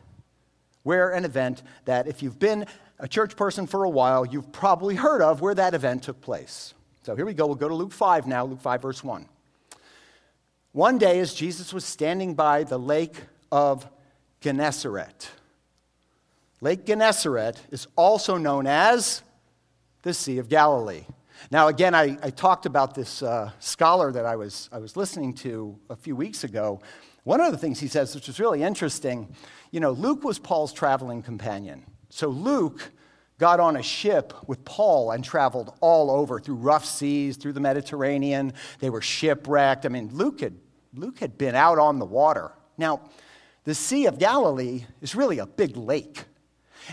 where 0.83 1.11
an 1.11 1.23
event 1.23 1.63
that, 1.85 2.07
if 2.07 2.21
you've 2.21 2.39
been 2.39 2.65
a 2.99 3.07
church 3.07 3.37
person 3.37 3.65
for 3.65 3.85
a 3.85 3.89
while, 3.89 4.25
you've 4.25 4.51
probably 4.51 4.95
heard 4.95 5.21
of 5.21 5.39
where 5.39 5.55
that 5.55 5.73
event 5.73 6.03
took 6.03 6.19
place. 6.19 6.73
So, 7.03 7.15
here 7.15 7.25
we 7.25 7.33
go. 7.33 7.45
We'll 7.45 7.55
go 7.55 7.69
to 7.69 7.75
Luke 7.75 7.93
5 7.93 8.27
now, 8.27 8.43
Luke 8.43 8.59
5, 8.59 8.81
verse 8.81 9.01
1. 9.01 9.29
One 10.73 10.97
day, 10.97 11.19
as 11.21 11.33
Jesus 11.33 11.73
was 11.73 11.85
standing 11.85 12.33
by 12.35 12.65
the 12.65 12.77
lake 12.77 13.15
of 13.49 13.87
Gennesaret, 14.41 15.29
Lake 16.61 16.85
Gennesaret 16.85 17.55
is 17.71 17.87
also 17.95 18.37
known 18.37 18.67
as 18.67 19.23
the 20.01 20.13
Sea 20.13 20.39
of 20.39 20.49
Galilee. 20.49 21.05
Now, 21.51 21.69
again, 21.69 21.95
I, 21.95 22.17
I 22.21 22.31
talked 22.31 22.65
about 22.65 22.95
this 22.95 23.23
uh, 23.23 23.51
scholar 23.59 24.11
that 24.11 24.25
I 24.25 24.35
was, 24.35 24.69
I 24.71 24.79
was 24.79 24.97
listening 24.97 25.33
to 25.35 25.79
a 25.89 25.95
few 25.95 26.15
weeks 26.17 26.43
ago. 26.43 26.81
One 27.23 27.39
of 27.39 27.53
the 27.53 27.57
things 27.57 27.79
he 27.79 27.87
says, 27.87 28.13
which 28.13 28.27
is 28.27 28.41
really 28.41 28.61
interesting, 28.61 29.33
you 29.71 29.79
know, 29.79 29.91
Luke 29.91 30.23
was 30.23 30.37
Paul's 30.37 30.73
traveling 30.73 31.21
companion. 31.21 31.85
So 32.09 32.27
Luke 32.27 32.91
got 33.37 33.61
on 33.61 33.77
a 33.77 33.83
ship 33.83 34.33
with 34.47 34.65
Paul 34.65 35.11
and 35.11 35.23
traveled 35.23 35.73
all 35.79 36.11
over 36.11 36.41
through 36.41 36.55
rough 36.55 36.83
seas, 36.83 37.37
through 37.37 37.53
the 37.53 37.61
Mediterranean. 37.61 38.51
They 38.79 38.89
were 38.89 39.01
shipwrecked. 39.01 39.85
I 39.85 39.89
mean, 39.89 40.09
Luke 40.11 40.41
had, 40.41 40.55
Luke 40.93 41.19
had 41.19 41.37
been 41.37 41.55
out 41.55 41.79
on 41.79 41.99
the 41.99 42.05
water. 42.05 42.51
Now, 42.77 42.99
the 43.63 43.75
Sea 43.75 44.07
of 44.07 44.19
Galilee 44.19 44.83
is 44.99 45.15
really 45.15 45.39
a 45.39 45.45
big 45.45 45.77
lake. 45.77 46.25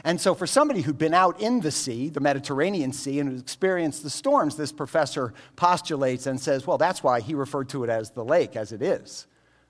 And 0.05 0.21
so, 0.21 0.35
for 0.35 0.47
somebody 0.47 0.83
who'd 0.83 0.99
been 0.99 1.15
out 1.15 1.41
in 1.41 1.61
the 1.61 1.71
sea, 1.71 2.09
the 2.09 2.21
Mediterranean 2.21 2.93
Sea, 2.93 3.21
and 3.21 3.31
who 3.31 3.37
experienced 3.37 4.03
the 4.03 4.11
storms, 4.11 4.57
this 4.57 4.73
professor 4.73 5.35
postulates 5.57 6.27
and 6.27 6.41
says, 6.41 6.67
well, 6.67 6.79
that's 6.79 7.03
why 7.03 7.21
he 7.21 7.35
referred 7.35 7.69
to 7.71 7.85
it 7.85 7.91
as 7.91 8.11
the 8.11 8.25
lake, 8.25 8.57
as 8.57 8.73
it 8.73 8.83
is, 8.83 9.27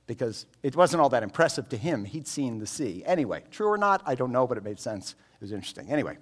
because 0.06 0.46
it 0.62 0.76
wasn't 0.76 1.00
all 1.00 1.08
that 1.10 1.22
impressive 1.22 1.68
to 1.70 1.76
him. 1.76 2.04
He'd 2.04 2.26
seen 2.26 2.58
the 2.58 2.66
sea. 2.66 3.02
Anyway, 3.06 3.42
true 3.50 3.68
or 3.68 3.78
not, 3.78 4.02
I 4.06 4.14
don't 4.14 4.32
know, 4.32 4.46
but 4.46 4.58
it 4.58 4.64
made 4.64 4.80
sense. 4.80 5.12
It 5.12 5.40
was 5.40 5.52
interesting. 5.52 5.90
Anyway, 5.90 6.16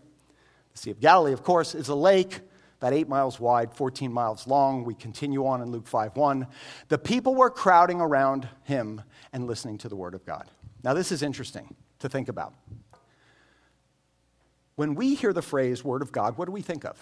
the 0.72 0.78
Sea 0.78 0.90
of 0.90 1.00
Galilee, 1.00 1.32
of 1.32 1.42
course, 1.42 1.74
is 1.74 1.88
a 1.88 1.94
lake 1.94 2.40
about 2.84 2.92
eight 2.92 3.08
miles 3.08 3.40
wide, 3.40 3.72
14 3.72 4.12
miles 4.12 4.46
long. 4.46 4.84
We 4.84 4.94
continue 4.94 5.46
on 5.46 5.62
in 5.62 5.70
Luke 5.70 5.86
5 5.86 6.16
1. 6.16 6.46
The 6.88 6.98
people 6.98 7.34
were 7.34 7.48
crowding 7.48 8.00
around 8.00 8.46
him 8.64 9.00
and 9.32 9.46
listening 9.46 9.78
to 9.78 9.88
the 9.88 9.96
word 9.96 10.14
of 10.14 10.26
God. 10.26 10.50
Now, 10.82 10.92
this 10.92 11.10
is 11.10 11.22
interesting 11.22 11.74
to 12.00 12.10
think 12.10 12.28
about. 12.28 12.52
When 14.76 14.94
we 14.94 15.14
hear 15.14 15.32
the 15.32 15.42
phrase 15.42 15.84
Word 15.84 16.02
of 16.02 16.12
God, 16.12 16.36
what 16.36 16.46
do 16.46 16.52
we 16.52 16.62
think 16.62 16.84
of? 16.84 16.96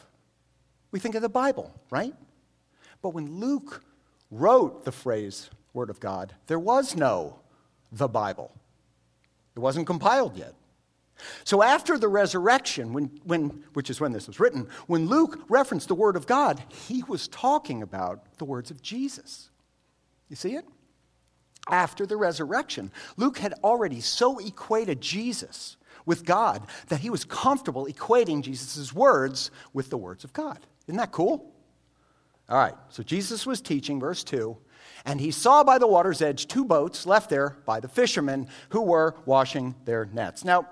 We 0.91 0.99
think 0.99 1.15
of 1.15 1.23
the 1.23 1.29
Bible, 1.29 1.75
right? 1.91 2.15
But 3.01 3.11
when 3.11 3.41
Luke 3.41 3.83
wrote 4.31 4.85
the 4.85 4.93
phrase 4.93 5.51
Word 5.73 5.91
of 5.91 6.01
God, 6.01 6.35
there 6.47 6.59
was 6.59 6.95
no 6.95 7.39
the 7.91 8.09
Bible. 8.09 8.53
It 9.57 9.61
wasn't 9.61 9.87
compiled 9.87 10.37
yet. 10.37 10.55
So 11.45 11.63
after 11.63 11.99
the 11.99 12.09
resurrection, 12.09 12.93
when, 12.93 13.05
when, 13.25 13.65
which 13.75 13.91
is 13.91 14.01
when 14.01 14.13
this 14.13 14.27
was 14.27 14.41
written, 14.41 14.69
when 14.87 15.07
Luke 15.07 15.45
referenced 15.49 15.89
the 15.89 15.95
Word 15.95 16.17
of 16.17 16.27
God, 16.27 16.63
he 16.69 17.03
was 17.05 17.29
talking 17.29 17.83
about 17.83 18.39
the 18.39 18.45
words 18.45 18.71
of 18.71 18.83
Jesus. 18.83 19.51
You 20.29 20.37
see 20.37 20.55
it? 20.57 20.65
After 21.71 22.07
the 22.07 22.17
resurrection, 22.17 22.91
Luke 23.17 23.39
had 23.39 23.55
already 23.63 24.01
so 24.01 24.39
equated 24.39 25.01
Jesus 25.01 25.77
with 26.07 26.25
God 26.25 26.63
that 26.89 27.01
he 27.01 27.11
was 27.11 27.25
comfortable 27.25 27.87
equating 27.87 28.43
Jesus' 28.43 28.93
words 28.93 29.51
with 29.73 29.91
the 29.91 29.99
words 29.99 30.25
of 30.25 30.33
God. 30.33 30.59
Isn't 30.87 30.99
that 30.99 31.13
cool? 31.13 31.53
All 32.49 32.59
right, 32.59 32.75
so 32.89 33.03
Jesus 33.03 33.47
was 33.47 33.61
teaching, 33.61 34.01
verse 34.01 34.25
2, 34.25 34.57
and 35.05 35.21
he 35.21 35.31
saw 35.31 35.65
by 35.65 35.79
the 35.79 35.87
water's 35.87 36.21
edge 36.21 36.49
two 36.49 36.65
boats 36.65 37.07
left 37.07 37.31
there 37.31 37.57
by 37.65 37.81
the 37.81 37.89
fishermen 37.89 38.49
who 38.71 38.83
were 38.83 39.15
washing 39.25 39.75
their 39.85 40.05
nets. 40.07 40.45
Now, 40.45 40.69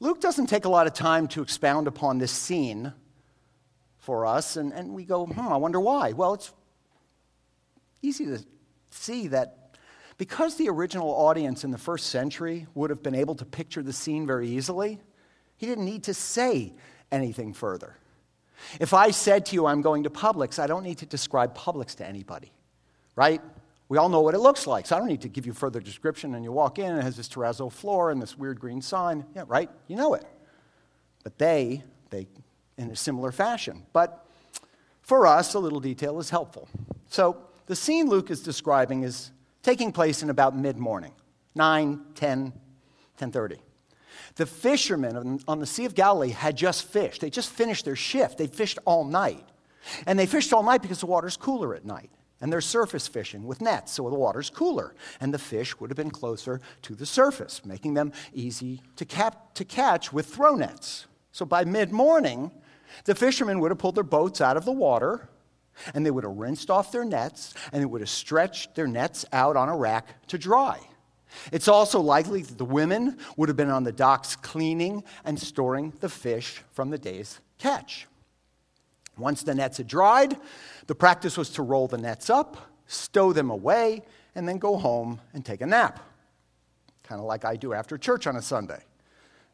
Luke 0.00 0.20
doesn't 0.20 0.46
take 0.46 0.64
a 0.64 0.68
lot 0.68 0.86
of 0.86 0.94
time 0.94 1.26
to 1.28 1.42
expound 1.42 1.88
upon 1.88 2.18
this 2.18 2.32
scene 2.32 2.92
for 3.98 4.24
us, 4.24 4.56
and, 4.56 4.72
and 4.72 4.94
we 4.94 5.04
go, 5.04 5.26
hmm, 5.26 5.40
I 5.40 5.56
wonder 5.56 5.80
why. 5.80 6.12
Well, 6.12 6.34
it's 6.34 6.52
easy 8.00 8.26
to 8.26 8.38
see 8.90 9.28
that 9.28 9.57
because 10.18 10.56
the 10.56 10.68
original 10.68 11.08
audience 11.10 11.64
in 11.64 11.70
the 11.70 11.78
first 11.78 12.08
century 12.08 12.66
would 12.74 12.90
have 12.90 13.02
been 13.02 13.14
able 13.14 13.36
to 13.36 13.44
picture 13.44 13.82
the 13.82 13.92
scene 13.92 14.26
very 14.26 14.48
easily, 14.48 15.00
he 15.56 15.66
didn't 15.66 15.84
need 15.84 16.04
to 16.04 16.14
say 16.14 16.74
anything 17.10 17.54
further. 17.54 17.96
If 18.80 18.92
I 18.92 19.12
said 19.12 19.46
to 19.46 19.54
you, 19.54 19.66
I'm 19.66 19.82
going 19.82 20.02
to 20.02 20.10
Publix, 20.10 20.58
I 20.58 20.66
don't 20.66 20.82
need 20.82 20.98
to 20.98 21.06
describe 21.06 21.56
Publix 21.56 21.94
to 21.96 22.06
anybody, 22.06 22.52
right? 23.14 23.40
We 23.88 23.96
all 23.96 24.08
know 24.08 24.20
what 24.20 24.34
it 24.34 24.40
looks 24.40 24.66
like, 24.66 24.86
so 24.86 24.96
I 24.96 24.98
don't 24.98 25.08
need 25.08 25.22
to 25.22 25.28
give 25.28 25.46
you 25.46 25.52
further 25.52 25.80
description. 25.80 26.34
And 26.34 26.44
you 26.44 26.52
walk 26.52 26.78
in, 26.78 26.86
and 26.86 26.98
it 26.98 27.02
has 27.02 27.16
this 27.16 27.28
terrazzo 27.28 27.72
floor 27.72 28.10
and 28.10 28.20
this 28.20 28.36
weird 28.36 28.60
green 28.60 28.82
sign. 28.82 29.24
Yeah, 29.34 29.44
right? 29.46 29.70
You 29.86 29.96
know 29.96 30.14
it. 30.14 30.26
But 31.24 31.38
they, 31.38 31.84
they, 32.10 32.26
in 32.76 32.90
a 32.90 32.96
similar 32.96 33.32
fashion. 33.32 33.86
But 33.92 34.26
for 35.00 35.26
us, 35.26 35.54
a 35.54 35.58
little 35.58 35.80
detail 35.80 36.18
is 36.18 36.28
helpful. 36.28 36.68
So 37.06 37.38
the 37.66 37.76
scene 37.76 38.08
Luke 38.08 38.30
is 38.30 38.42
describing 38.42 39.04
is 39.04 39.30
taking 39.68 39.92
place 39.92 40.22
in 40.22 40.30
about 40.30 40.56
mid-morning 40.56 41.12
9 41.54 42.00
10 42.14 42.52
10.30 43.18 43.58
the 44.36 44.46
fishermen 44.46 45.40
on 45.46 45.58
the 45.58 45.66
sea 45.66 45.84
of 45.84 45.94
galilee 45.94 46.30
had 46.30 46.56
just 46.56 46.84
fished 46.84 47.20
they 47.20 47.28
just 47.28 47.50
finished 47.50 47.84
their 47.84 47.94
shift 47.94 48.38
they 48.38 48.46
fished 48.46 48.78
all 48.86 49.04
night 49.04 49.44
and 50.06 50.18
they 50.18 50.24
fished 50.24 50.54
all 50.54 50.62
night 50.62 50.80
because 50.80 51.00
the 51.00 51.06
water's 51.06 51.36
cooler 51.36 51.74
at 51.74 51.84
night 51.84 52.10
And 52.40 52.50
they're 52.50 52.62
surface 52.62 53.08
fishing 53.08 53.46
with 53.46 53.60
nets, 53.60 53.92
so 53.92 54.08
the 54.08 54.14
water's 54.14 54.48
cooler. 54.48 54.94
And 55.20 55.34
the 55.34 55.38
fish 55.38 55.70
would 55.78 55.90
have 55.90 55.96
been 55.96 56.12
closer 56.22 56.60
to 56.82 56.94
the 56.94 57.04
surface, 57.04 57.64
making 57.64 57.94
them 57.94 58.12
easy 58.32 58.80
to, 58.94 59.04
cap- 59.04 59.54
to 59.54 59.64
catch 59.64 60.12
with 60.12 60.26
throw 60.34 60.54
nets. 60.54 61.06
So 61.32 61.44
by 61.44 61.64
mid 61.64 61.90
morning, 61.90 62.52
the 63.04 63.14
fishermen 63.14 63.58
would 63.58 63.72
have 63.72 63.78
pulled 63.78 63.96
their 63.96 64.04
boats 64.04 64.40
out 64.40 64.56
of 64.56 64.64
the 64.64 64.72
water, 64.72 65.28
and 65.94 66.04
they 66.04 66.10
would 66.10 66.24
have 66.24 66.36
rinsed 66.36 66.70
off 66.70 66.92
their 66.92 67.04
nets, 67.04 67.54
and 67.72 67.82
they 67.82 67.86
would 67.86 68.00
have 68.00 68.10
stretched 68.10 68.74
their 68.74 68.86
nets 68.86 69.24
out 69.32 69.56
on 69.56 69.68
a 69.68 69.76
rack 69.76 70.26
to 70.28 70.38
dry. 70.38 70.78
It's 71.52 71.68
also 71.68 72.00
likely 72.00 72.42
that 72.42 72.58
the 72.58 72.64
women 72.64 73.18
would 73.36 73.48
have 73.48 73.56
been 73.56 73.70
on 73.70 73.84
the 73.84 73.92
docks 73.92 74.36
cleaning 74.36 75.04
and 75.24 75.38
storing 75.38 75.92
the 76.00 76.08
fish 76.08 76.62
from 76.72 76.90
the 76.90 76.98
day's 76.98 77.40
catch. 77.58 78.06
Once 79.16 79.42
the 79.42 79.54
nets 79.54 79.78
had 79.78 79.86
dried, 79.86 80.36
the 80.86 80.94
practice 80.94 81.36
was 81.36 81.50
to 81.50 81.62
roll 81.62 81.88
the 81.88 81.98
nets 81.98 82.30
up, 82.30 82.56
stow 82.86 83.32
them 83.32 83.50
away, 83.50 84.02
and 84.34 84.48
then 84.48 84.58
go 84.58 84.76
home 84.76 85.20
and 85.34 85.44
take 85.44 85.60
a 85.60 85.66
nap. 85.66 86.00
Kind 87.02 87.20
of 87.20 87.26
like 87.26 87.44
I 87.44 87.56
do 87.56 87.72
after 87.72 87.98
church 87.98 88.26
on 88.26 88.36
a 88.36 88.42
Sunday. 88.42 88.80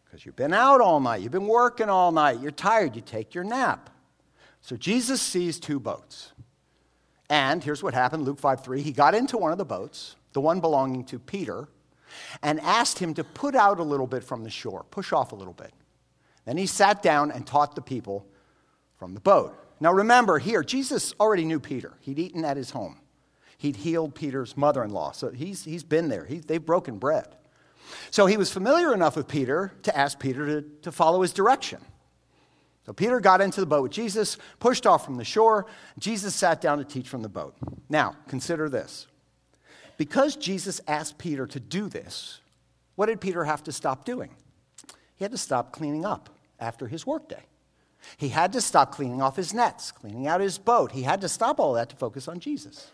Because 0.04 0.26
you've 0.26 0.36
been 0.36 0.52
out 0.52 0.80
all 0.80 1.00
night, 1.00 1.22
you've 1.22 1.32
been 1.32 1.48
working 1.48 1.88
all 1.88 2.12
night, 2.12 2.40
you're 2.40 2.50
tired, 2.50 2.94
you 2.94 3.02
take 3.02 3.34
your 3.34 3.44
nap. 3.44 3.90
So 4.64 4.78
Jesus 4.78 5.20
sees 5.20 5.60
two 5.60 5.78
boats. 5.78 6.32
And 7.28 7.62
here's 7.62 7.82
what 7.82 7.92
happened 7.92 8.22
Luke 8.24 8.38
5 8.38 8.64
3. 8.64 8.80
He 8.80 8.92
got 8.92 9.14
into 9.14 9.36
one 9.36 9.52
of 9.52 9.58
the 9.58 9.64
boats, 9.66 10.16
the 10.32 10.40
one 10.40 10.60
belonging 10.60 11.04
to 11.04 11.18
Peter, 11.18 11.68
and 12.42 12.58
asked 12.60 12.98
him 12.98 13.12
to 13.14 13.24
put 13.24 13.54
out 13.54 13.78
a 13.78 13.82
little 13.82 14.06
bit 14.06 14.24
from 14.24 14.42
the 14.42 14.48
shore, 14.48 14.86
push 14.90 15.12
off 15.12 15.32
a 15.32 15.34
little 15.34 15.52
bit. 15.52 15.70
Then 16.46 16.56
he 16.56 16.64
sat 16.64 17.02
down 17.02 17.30
and 17.30 17.46
taught 17.46 17.74
the 17.74 17.82
people 17.82 18.26
from 18.96 19.12
the 19.12 19.20
boat. 19.20 19.54
Now 19.80 19.92
remember, 19.92 20.38
here, 20.38 20.62
Jesus 20.62 21.14
already 21.20 21.44
knew 21.44 21.60
Peter. 21.60 21.92
He'd 22.00 22.18
eaten 22.18 22.42
at 22.42 22.56
his 22.56 22.70
home, 22.70 23.00
he'd 23.58 23.76
healed 23.76 24.14
Peter's 24.14 24.56
mother 24.56 24.82
in 24.82 24.90
law. 24.90 25.12
So 25.12 25.30
he's, 25.30 25.64
he's 25.64 25.84
been 25.84 26.08
there, 26.08 26.24
he, 26.24 26.38
they've 26.38 26.64
broken 26.64 26.96
bread. 26.96 27.36
So 28.10 28.24
he 28.24 28.38
was 28.38 28.50
familiar 28.50 28.94
enough 28.94 29.14
with 29.14 29.28
Peter 29.28 29.74
to 29.82 29.94
ask 29.94 30.18
Peter 30.18 30.46
to, 30.46 30.68
to 30.80 30.90
follow 30.90 31.20
his 31.20 31.34
direction. 31.34 31.84
So 32.86 32.92
Peter 32.92 33.18
got 33.18 33.40
into 33.40 33.60
the 33.60 33.66
boat 33.66 33.82
with 33.82 33.92
Jesus, 33.92 34.36
pushed 34.58 34.86
off 34.86 35.04
from 35.04 35.16
the 35.16 35.24
shore. 35.24 35.66
Jesus 35.98 36.34
sat 36.34 36.60
down 36.60 36.78
to 36.78 36.84
teach 36.84 37.08
from 37.08 37.22
the 37.22 37.28
boat. 37.28 37.56
Now, 37.88 38.16
consider 38.28 38.68
this. 38.68 39.06
Because 39.96 40.36
Jesus 40.36 40.80
asked 40.86 41.18
Peter 41.18 41.46
to 41.46 41.60
do 41.60 41.88
this, 41.88 42.40
what 42.96 43.06
did 43.06 43.20
Peter 43.20 43.44
have 43.44 43.62
to 43.64 43.72
stop 43.72 44.04
doing? 44.04 44.30
He 45.16 45.24
had 45.24 45.32
to 45.32 45.38
stop 45.38 45.72
cleaning 45.72 46.04
up 46.04 46.28
after 46.60 46.86
his 46.86 47.06
workday. 47.06 47.42
He 48.16 48.28
had 48.28 48.52
to 48.52 48.60
stop 48.60 48.92
cleaning 48.92 49.22
off 49.22 49.36
his 49.36 49.54
nets, 49.54 49.90
cleaning 49.90 50.26
out 50.26 50.40
his 50.40 50.58
boat. 50.58 50.92
He 50.92 51.02
had 51.02 51.22
to 51.22 51.28
stop 51.28 51.58
all 51.58 51.74
that 51.74 51.88
to 51.88 51.96
focus 51.96 52.28
on 52.28 52.38
Jesus. 52.38 52.90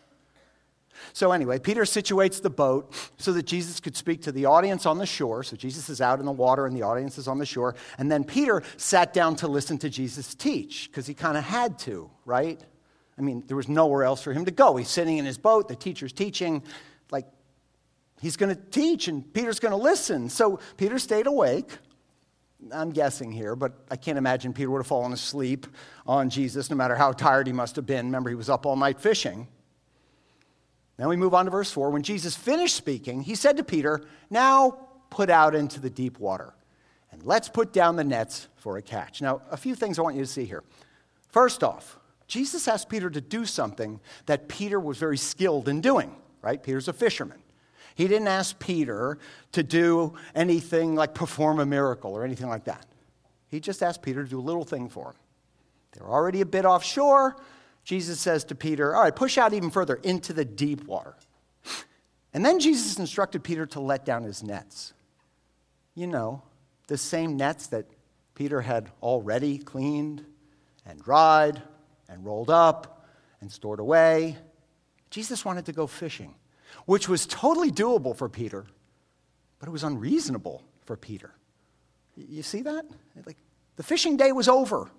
So, 1.12 1.33
anyway, 1.33 1.59
Peter 1.59 1.83
situates 1.83 2.42
the 2.42 2.50
boat 2.50 2.94
so 3.16 3.33
that 3.33 3.44
Jesus 3.44 3.81
could 3.81 3.96
speak 3.96 4.22
to 4.22 4.33
the 4.33 4.46
audience 4.46 4.87
on 4.87 4.98
the 4.98 5.07
shore. 5.07 5.42
So, 5.42 5.57
Jesus 5.57 5.88
is 5.88 6.00
out 6.00 6.20
in 6.20 6.26
the 6.26 6.33
water 6.33 6.66
and 6.66 6.76
the 6.76 6.83
audience 6.83 7.18
is 7.18 7.26
on 7.26 7.38
the 7.38 7.46
shore. 7.46 7.74
And 7.98 8.11
then 8.11 8.24
Peter 8.24 8.62
sat 8.76 9.12
down 9.12 9.37
to 9.37 9.48
listen 9.48 9.79
to 9.79 9.90
Jesus 9.90 10.35
teach 10.35 10.90
because 10.90 11.07
he 11.07 11.14
kind 11.14 11.37
of 11.37 11.44
had 11.44 11.79
to, 11.81 12.11
right? 12.24 12.61
I 13.18 13.22
mean, 13.22 13.44
there 13.46 13.57
was 13.57 13.68
nowhere 13.68 14.05
else 14.05 14.22
for 14.22 14.33
him 14.33 14.44
to 14.46 14.50
go. 14.50 14.76
He's 14.76 14.88
sitting 14.88 15.18
in 15.18 15.24
his 15.24 15.38
boat, 15.38 15.68
the 15.68 15.76
teacher's 15.76 16.12
teaching. 16.12 16.62
Like, 17.11 17.26
he's 18.20 18.37
going 18.37 18.55
to 18.55 18.61
teach 18.70 19.09
and 19.09 19.31
Peter's 19.33 19.61
going 19.61 19.72
to 19.72 19.76
listen. 19.76 20.29
So, 20.29 20.61
Peter 20.76 20.98
stayed 20.98 21.26
awake. 21.26 21.70
I'm 22.72 22.90
guessing 22.90 23.33
here, 23.33 23.57
but 23.57 23.72
I 23.90 23.96
can't 23.96 24.18
imagine 24.18 24.53
Peter 24.53 24.70
would 24.70 24.81
have 24.81 24.87
fallen 24.87 25.12
asleep 25.12 25.66
on 26.07 26.29
Jesus 26.29 26.68
no 26.68 26.76
matter 26.76 26.94
how 26.94 27.12
tired 27.12 27.46
he 27.46 27.55
must 27.55 27.76
have 27.76 27.87
been. 27.87 28.07
Remember, 28.07 28.29
he 28.29 28.37
was 28.37 28.50
up 28.50 28.66
all 28.66 28.76
night 28.76 29.00
fishing. 29.00 29.48
Then 31.01 31.09
we 31.09 31.17
move 31.17 31.33
on 31.33 31.47
to 31.47 31.51
verse 31.51 31.73
4. 31.73 31.89
When 31.89 32.03
Jesus 32.03 32.37
finished 32.37 32.77
speaking, 32.77 33.23
he 33.23 33.35
said 33.35 33.57
to 33.57 33.65
Peter, 33.65 34.03
Now 34.29 34.89
put 35.09 35.31
out 35.31 35.55
into 35.55 35.81
the 35.81 35.89
deep 35.89 36.21
water, 36.21 36.53
and 37.11 37.23
let's 37.25 37.49
put 37.49 37.73
down 37.73 37.97
the 37.97 38.05
nets 38.05 38.49
for 38.57 38.77
a 38.77 38.83
catch. 38.83 39.23
Now, 39.23 39.41
a 39.51 39.57
few 39.57 39.75
things 39.75 39.99
I 39.99 40.03
want 40.03 40.17
you 40.17 40.23
to 40.23 40.31
see 40.31 40.45
here. 40.45 40.63
First 41.29 41.65
off, 41.65 41.99
Jesus 42.29 42.69
asked 42.69 42.91
Peter 42.91 43.09
to 43.09 43.21
do 43.23 43.47
something 43.47 43.99
that 44.27 44.47
Peter 44.47 44.79
was 44.79 44.99
very 44.99 45.17
skilled 45.17 45.69
in 45.69 45.81
doing, 45.81 46.15
right? 46.43 46.63
Peter's 46.63 46.87
a 46.87 46.93
fisherman. 46.93 47.39
He 47.95 48.07
didn't 48.07 48.29
ask 48.29 48.59
Peter 48.59 49.17
to 49.53 49.63
do 49.63 50.13
anything 50.35 50.97
like 50.97 51.15
perform 51.15 51.61
a 51.61 51.67
miracle 51.67 52.13
or 52.13 52.25
anything 52.25 52.49
like 52.49 52.65
that. 52.65 52.85
He 53.49 53.59
just 53.59 53.83
asked 53.83 54.03
Peter 54.03 54.23
to 54.23 54.29
do 54.29 54.39
a 54.39 54.43
little 54.43 54.65
thing 54.65 54.91
for 54.91 55.09
him. 55.09 55.17
They're 55.93 56.11
already 56.11 56.43
a 56.43 56.47
bit 56.47 56.67
offshore. 56.67 57.37
Jesus 57.85 58.21
says 58.21 58.45
to 58.45 58.55
Peter, 58.55 58.95
All 58.95 59.03
right, 59.03 59.14
push 59.14 59.38
out 59.38 59.53
even 59.53 59.71
further 59.71 59.97
into 59.97 60.33
the 60.33 60.45
deep 60.45 60.85
water. 60.85 61.14
And 62.33 62.45
then 62.45 62.61
Jesus 62.61 62.99
instructed 62.99 63.43
Peter 63.43 63.66
to 63.66 63.81
let 63.81 64.05
down 64.05 64.23
his 64.23 64.43
nets. 64.43 64.93
You 65.95 66.07
know, 66.07 66.43
the 66.87 66.97
same 66.97 67.37
nets 67.37 67.66
that 67.69 67.87
Peter 68.35 68.61
had 68.61 68.90
already 69.03 69.59
cleaned 69.59 70.25
and 70.87 71.01
dried 71.01 71.61
and 72.09 72.25
rolled 72.25 72.51
up 72.51 73.05
and 73.40 73.51
stored 73.51 73.81
away. 73.81 74.37
Jesus 75.11 75.45
wanted 75.45 75.66
to 75.66 75.73
go 75.73 75.87
fishing, 75.87 76.35
which 76.87 77.09
was 77.09 77.27
totally 77.27 77.71
doable 77.73 78.16
for 78.16 78.29
Peter, 78.29 78.66
but 79.59 79.69
it 79.69 79.73
was 79.73 79.85
unreasonable 79.85 80.62
for 80.85 80.97
Peter. 80.97 81.33
You 82.16 82.43
see 82.43 82.62
that? 82.62 82.85
Like, 83.27 83.38
the 83.77 83.83
fishing 83.83 84.16
day 84.16 84.33
was 84.33 84.49
over. 84.49 84.90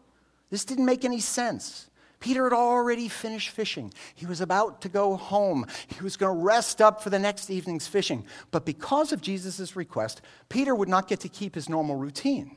This 0.50 0.66
didn't 0.66 0.86
make 0.86 1.06
any 1.06 1.20
sense. 1.20 1.90
Peter 2.22 2.46
had 2.46 2.54
already 2.54 3.10
finished 3.10 3.50
fishing. 3.50 3.92
He 4.16 4.26
was 4.26 4.40
about 4.40 4.82
to 4.82 4.90
go 4.90 5.18
home. 5.18 5.66
He 5.88 6.02
was 6.04 6.16
going 6.16 6.38
to 6.38 6.44
rest 6.44 6.82
up 6.82 7.04
for 7.04 7.10
the 7.10 7.20
next 7.20 7.50
evening's 7.50 7.88
fishing. 7.88 8.26
But 8.52 8.64
because 8.64 9.12
of 9.12 9.22
Jesus' 9.22 9.76
request, 9.76 10.22
Peter 10.48 10.74
would 10.74 10.88
not 10.88 11.10
get 11.10 11.20
to 11.22 11.30
keep 11.30 11.56
his 11.56 11.68
normal 11.68 11.98
routine. 11.98 12.56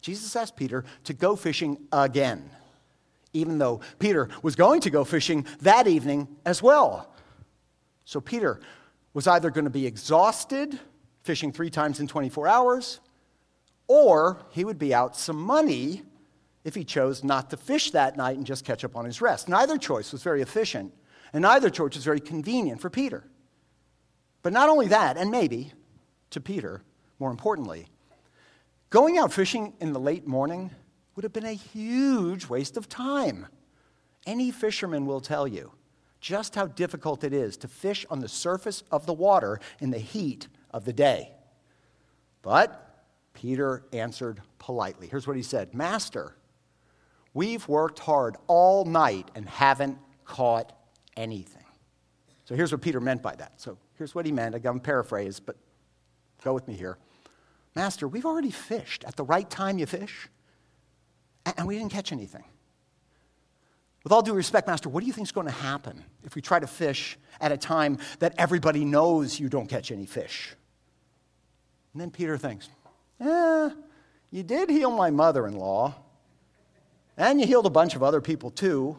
Jesus 0.00 0.36
asked 0.36 0.56
Peter 0.56 0.84
to 1.04 1.14
go 1.14 1.34
fishing 1.34 1.78
again, 1.90 2.50
even 3.32 3.58
though 3.58 3.80
Peter 3.98 4.28
was 4.42 4.54
going 4.54 4.82
to 4.82 4.90
go 4.90 5.04
fishing 5.04 5.46
that 5.62 5.88
evening 5.88 6.28
as 6.44 6.62
well. 6.62 7.12
So 8.04 8.20
Peter 8.20 8.60
was 9.14 9.26
either 9.26 9.50
going 9.50 9.64
to 9.64 9.70
be 9.70 9.86
exhausted, 9.86 10.78
fishing 11.24 11.50
three 11.50 11.70
times 11.70 11.98
in 11.98 12.06
24 12.06 12.46
hours, 12.46 13.00
or 13.86 14.38
he 14.50 14.64
would 14.64 14.78
be 14.78 14.94
out 14.94 15.16
some 15.16 15.36
money 15.36 16.02
if 16.68 16.74
he 16.74 16.84
chose 16.84 17.24
not 17.24 17.48
to 17.50 17.56
fish 17.56 17.90
that 17.92 18.16
night 18.16 18.36
and 18.36 18.46
just 18.46 18.64
catch 18.64 18.84
up 18.84 18.94
on 18.94 19.06
his 19.06 19.22
rest. 19.22 19.48
Neither 19.48 19.78
choice 19.78 20.12
was 20.12 20.22
very 20.22 20.42
efficient, 20.42 20.92
and 21.32 21.42
neither 21.42 21.70
choice 21.70 21.94
was 21.94 22.04
very 22.04 22.20
convenient 22.20 22.80
for 22.80 22.90
Peter. 22.90 23.24
But 24.42 24.52
not 24.52 24.68
only 24.68 24.86
that, 24.88 25.16
and 25.16 25.30
maybe 25.30 25.72
to 26.30 26.40
Peter, 26.42 26.82
more 27.18 27.30
importantly, 27.30 27.88
going 28.90 29.16
out 29.16 29.32
fishing 29.32 29.72
in 29.80 29.94
the 29.94 29.98
late 29.98 30.26
morning 30.26 30.70
would 31.16 31.24
have 31.24 31.32
been 31.32 31.46
a 31.46 31.52
huge 31.52 32.46
waste 32.46 32.76
of 32.76 32.86
time. 32.86 33.46
Any 34.26 34.50
fisherman 34.50 35.06
will 35.06 35.20
tell 35.20 35.48
you 35.48 35.72
just 36.20 36.54
how 36.54 36.66
difficult 36.66 37.24
it 37.24 37.32
is 37.32 37.56
to 37.56 37.68
fish 37.68 38.04
on 38.10 38.20
the 38.20 38.28
surface 38.28 38.82
of 38.92 39.06
the 39.06 39.14
water 39.14 39.58
in 39.80 39.90
the 39.90 39.98
heat 39.98 40.48
of 40.70 40.84
the 40.84 40.92
day. 40.92 41.32
But 42.42 43.04
Peter 43.32 43.84
answered 43.92 44.42
politely. 44.58 45.06
Here's 45.06 45.26
what 45.26 45.36
he 45.36 45.42
said 45.42 45.72
Master, 45.72 46.34
We've 47.38 47.68
worked 47.68 48.00
hard 48.00 48.34
all 48.48 48.84
night 48.84 49.30
and 49.36 49.48
haven't 49.48 49.96
caught 50.24 50.72
anything. 51.16 51.62
So 52.44 52.56
here's 52.56 52.72
what 52.72 52.80
Peter 52.80 53.00
meant 53.00 53.22
by 53.22 53.36
that. 53.36 53.60
So 53.60 53.78
here's 53.94 54.12
what 54.12 54.26
he 54.26 54.32
meant. 54.32 54.56
I'm 54.56 54.60
going 54.60 54.80
to 54.80 54.84
paraphrase, 54.84 55.38
but 55.38 55.54
go 56.42 56.52
with 56.52 56.66
me 56.66 56.74
here. 56.74 56.98
Master, 57.76 58.08
we've 58.08 58.26
already 58.26 58.50
fished 58.50 59.04
at 59.04 59.14
the 59.14 59.22
right 59.22 59.48
time 59.48 59.78
you 59.78 59.86
fish, 59.86 60.28
and 61.56 61.68
we 61.68 61.78
didn't 61.78 61.92
catch 61.92 62.10
anything. 62.10 62.42
With 64.02 64.10
all 64.12 64.22
due 64.22 64.34
respect, 64.34 64.66
Master, 64.66 64.88
what 64.88 65.02
do 65.02 65.06
you 65.06 65.12
think 65.12 65.28
is 65.28 65.32
going 65.32 65.46
to 65.46 65.52
happen 65.52 66.04
if 66.24 66.34
we 66.34 66.42
try 66.42 66.58
to 66.58 66.66
fish 66.66 67.16
at 67.40 67.52
a 67.52 67.56
time 67.56 67.98
that 68.18 68.34
everybody 68.36 68.84
knows 68.84 69.38
you 69.38 69.48
don't 69.48 69.68
catch 69.68 69.92
any 69.92 70.06
fish? 70.06 70.56
And 71.92 72.02
then 72.02 72.10
Peter 72.10 72.36
thinks, 72.36 72.68
eh, 73.20 73.70
you 74.32 74.42
did 74.42 74.70
heal 74.70 74.90
my 74.90 75.10
mother 75.10 75.46
in 75.46 75.56
law. 75.56 75.94
And 77.18 77.40
you 77.40 77.46
healed 77.46 77.66
a 77.66 77.70
bunch 77.70 77.96
of 77.96 78.02
other 78.02 78.20
people 78.22 78.50
too. 78.50 78.96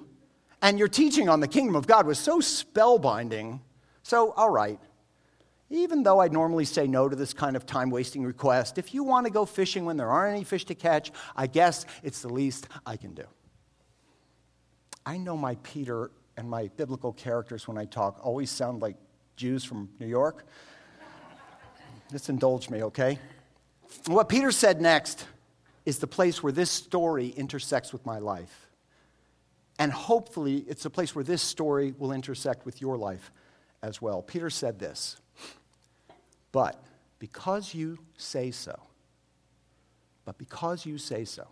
And 0.61 0.77
your 0.77 0.89
teaching 0.89 1.29
on 1.29 1.39
the 1.39 1.47
kingdom 1.47 1.75
of 1.75 1.87
God 1.87 2.05
was 2.05 2.19
so 2.19 2.39
spellbinding. 2.39 3.61
So, 4.03 4.31
all 4.31 4.49
right, 4.49 4.79
even 5.69 6.03
though 6.03 6.19
I'd 6.19 6.33
normally 6.33 6.65
say 6.65 6.85
no 6.85 7.07
to 7.07 7.15
this 7.15 7.33
kind 7.33 7.55
of 7.55 7.65
time 7.65 7.89
wasting 7.89 8.23
request, 8.23 8.77
if 8.77 8.93
you 8.93 9.03
want 9.03 9.25
to 9.25 9.31
go 9.31 9.45
fishing 9.45 9.85
when 9.85 9.95
there 9.95 10.09
aren't 10.09 10.35
any 10.35 10.43
fish 10.43 10.65
to 10.65 10.75
catch, 10.75 11.11
I 11.35 11.47
guess 11.47 11.85
it's 12.03 12.21
the 12.21 12.27
least 12.27 12.67
I 12.85 12.97
can 12.97 13.13
do. 13.13 13.23
I 15.05 15.17
know 15.17 15.37
my 15.37 15.55
Peter 15.63 16.11
and 16.35 16.49
my 16.49 16.69
biblical 16.75 17.13
characters 17.13 17.67
when 17.67 17.77
I 17.77 17.85
talk 17.85 18.19
always 18.21 18.51
sound 18.51 18.81
like 18.81 18.97
Jews 19.37 19.63
from 19.63 19.89
New 19.99 20.07
York. 20.07 20.45
Just 22.11 22.29
indulge 22.29 22.69
me, 22.69 22.83
okay? 22.83 23.17
What 24.07 24.27
Peter 24.27 24.51
said 24.51 24.81
next 24.81 25.25
is 25.89 25.97
the 25.97 26.07
place 26.07 26.43
where 26.43 26.53
this 26.53 26.69
story 26.69 27.29
intersects 27.29 27.91
with 27.91 28.05
my 28.05 28.19
life. 28.19 28.67
And 29.79 29.91
hopefully, 29.91 30.63
it's 30.67 30.85
a 30.85 30.89
place 30.89 31.15
where 31.15 31.23
this 31.23 31.41
story 31.41 31.95
will 31.97 32.11
intersect 32.11 32.63
with 32.63 32.79
your 32.79 32.95
life 32.95 33.31
as 33.81 33.99
well. 33.99 34.21
Peter 34.21 34.51
said 34.51 34.77
this 34.77 35.17
But 36.51 36.81
because 37.17 37.73
you 37.73 37.97
say 38.17 38.51
so, 38.51 38.79
but 40.25 40.37
because 40.37 40.85
you 40.85 40.99
say 40.99 41.25
so, 41.25 41.47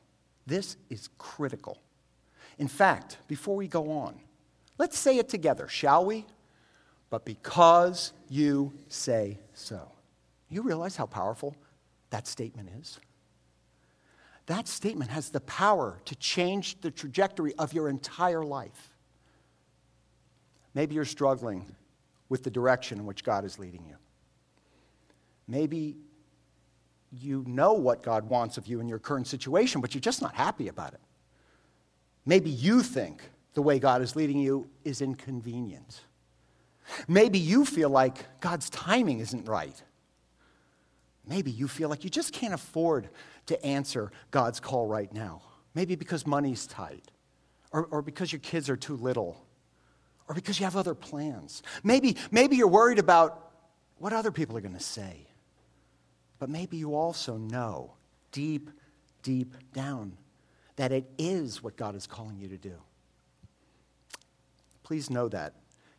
this 0.46 0.78
is 0.92 1.10
critical. 1.18 1.80
In 2.60 2.68
fact, 2.68 3.18
before 3.28 3.56
we 3.56 3.68
go 3.68 3.92
on, 3.92 4.20
let's 4.78 5.00
say 5.00 5.18
it 5.18 5.30
together, 5.30 5.68
shall 5.68 6.06
we? 6.06 6.26
But 7.10 7.26
because 7.26 8.14
you 8.30 8.74
say 8.88 9.40
so. 9.56 9.92
You 10.50 10.62
realize 10.62 10.96
how 10.96 11.08
powerful 11.08 11.56
that 12.12 12.28
statement 12.28 12.70
is? 12.80 13.00
That 14.48 14.68
statement 14.68 15.12
has 15.12 15.30
the 15.30 15.42
power 15.42 16.00
to 16.06 16.16
change 16.16 16.80
the 16.82 16.90
trajectory 16.90 17.54
of 17.56 17.74
your 17.74 17.90
entire 17.90 18.44
life. 18.44 18.94
Maybe 20.74 20.96
you're 20.96 21.06
struggling 21.06 21.66
with 22.30 22.44
the 22.44 22.50
direction 22.50 23.00
in 23.00 23.06
which 23.06 23.24
God 23.24 23.46
is 23.46 23.60
leading 23.60 23.86
you. 23.88 23.96
Maybe 25.48 25.98
you 27.12 27.44
know 27.48 27.74
what 27.74 28.04
God 28.04 28.30
wants 28.30 28.58
of 28.58 28.68
you 28.68 28.80
in 28.80 28.88
your 28.88 29.00
current 29.00 29.28
situation, 29.28 29.82
but 29.82 29.94
you're 29.94 30.02
just 30.02 30.22
not 30.22 30.36
happy 30.36 30.68
about 30.68 30.94
it. 30.94 31.00
Maybe 32.26 32.50
you 32.50 32.82
think 32.84 33.24
the 33.54 33.62
way 33.62 33.80
God 33.80 34.02
is 34.02 34.16
leading 34.16 34.40
you 34.40 34.70
is 34.84 35.02
inconvenient. 35.02 36.02
Maybe 37.08 37.40
you 37.40 37.66
feel 37.66 37.90
like 37.90 38.40
God's 38.40 38.70
timing 38.70 39.20
isn't 39.20 39.48
right. 39.48 39.82
Maybe 41.28 41.52
you 41.52 41.68
feel 41.68 41.90
like 41.90 42.04
you 42.04 42.10
just 42.10 42.34
can't 42.34 42.54
afford 42.54 43.10
to 43.48 43.66
answer 43.66 44.12
God's 44.32 44.60
call 44.60 44.88
right 44.88 45.12
now. 45.12 45.42
Maybe 45.74 45.96
because 45.96 46.26
money's 46.26 46.66
tight, 46.68 47.12
or, 47.72 47.86
or 47.86 48.02
because 48.02 48.32
your 48.32 48.40
kids 48.40 48.70
are 48.70 48.78
too 48.78 48.96
little, 48.96 49.46
or 50.28 50.36
because 50.36 50.60
you 50.60 50.66
have 50.66 50.76
other 50.76 50.96
plans. 50.96 51.64
Maybe, 51.84 52.18
maybe 52.32 52.56
you're 52.56 52.68
worried 52.68 53.00
about 53.00 53.52
what 53.98 54.14
other 54.14 54.32
people 54.32 54.58
are 54.58 54.62
going 54.62 54.74
to 54.74 54.80
say. 54.80 55.28
But 56.40 56.50
maybe 56.50 56.78
you 56.78 56.96
also 56.96 57.38
know 57.38 57.94
deep, 58.32 58.70
deep 59.24 59.56
down 59.74 60.18
that 60.76 60.92
it 60.92 61.10
is 61.18 61.64
what 61.64 61.76
God 61.76 61.96
is 61.96 62.06
calling 62.06 62.38
you 62.38 62.48
to 62.50 62.58
do. 62.58 62.76
Please 64.84 65.10
know 65.10 65.28
that 65.30 65.54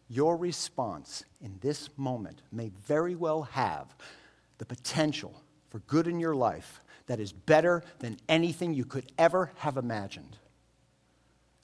your 0.08 0.37
response 0.37 1.24
in 1.40 1.58
this 1.61 1.90
moment 1.96 2.42
may 2.50 2.70
very 2.87 3.14
well 3.14 3.42
have 3.42 3.94
the 4.58 4.64
potential 4.64 5.42
for 5.68 5.80
good 5.80 6.06
in 6.06 6.18
your 6.18 6.34
life 6.34 6.80
that 7.09 7.21
is 7.21 7.33
better 7.33 7.83
than 7.99 8.16
anything 8.29 8.73
you 8.73 8.85
could 8.85 9.11
ever 9.18 9.51
have 9.57 9.77
imagined. 9.77 10.37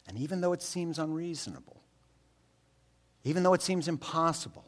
And 0.09 0.19
even 0.19 0.41
though 0.41 0.53
it 0.53 0.63
seems 0.63 0.99
unreasonable, 0.99 1.81
even 3.23 3.43
though 3.43 3.55
it 3.55 3.63
seems 3.63 3.89
impossible, 3.89 4.65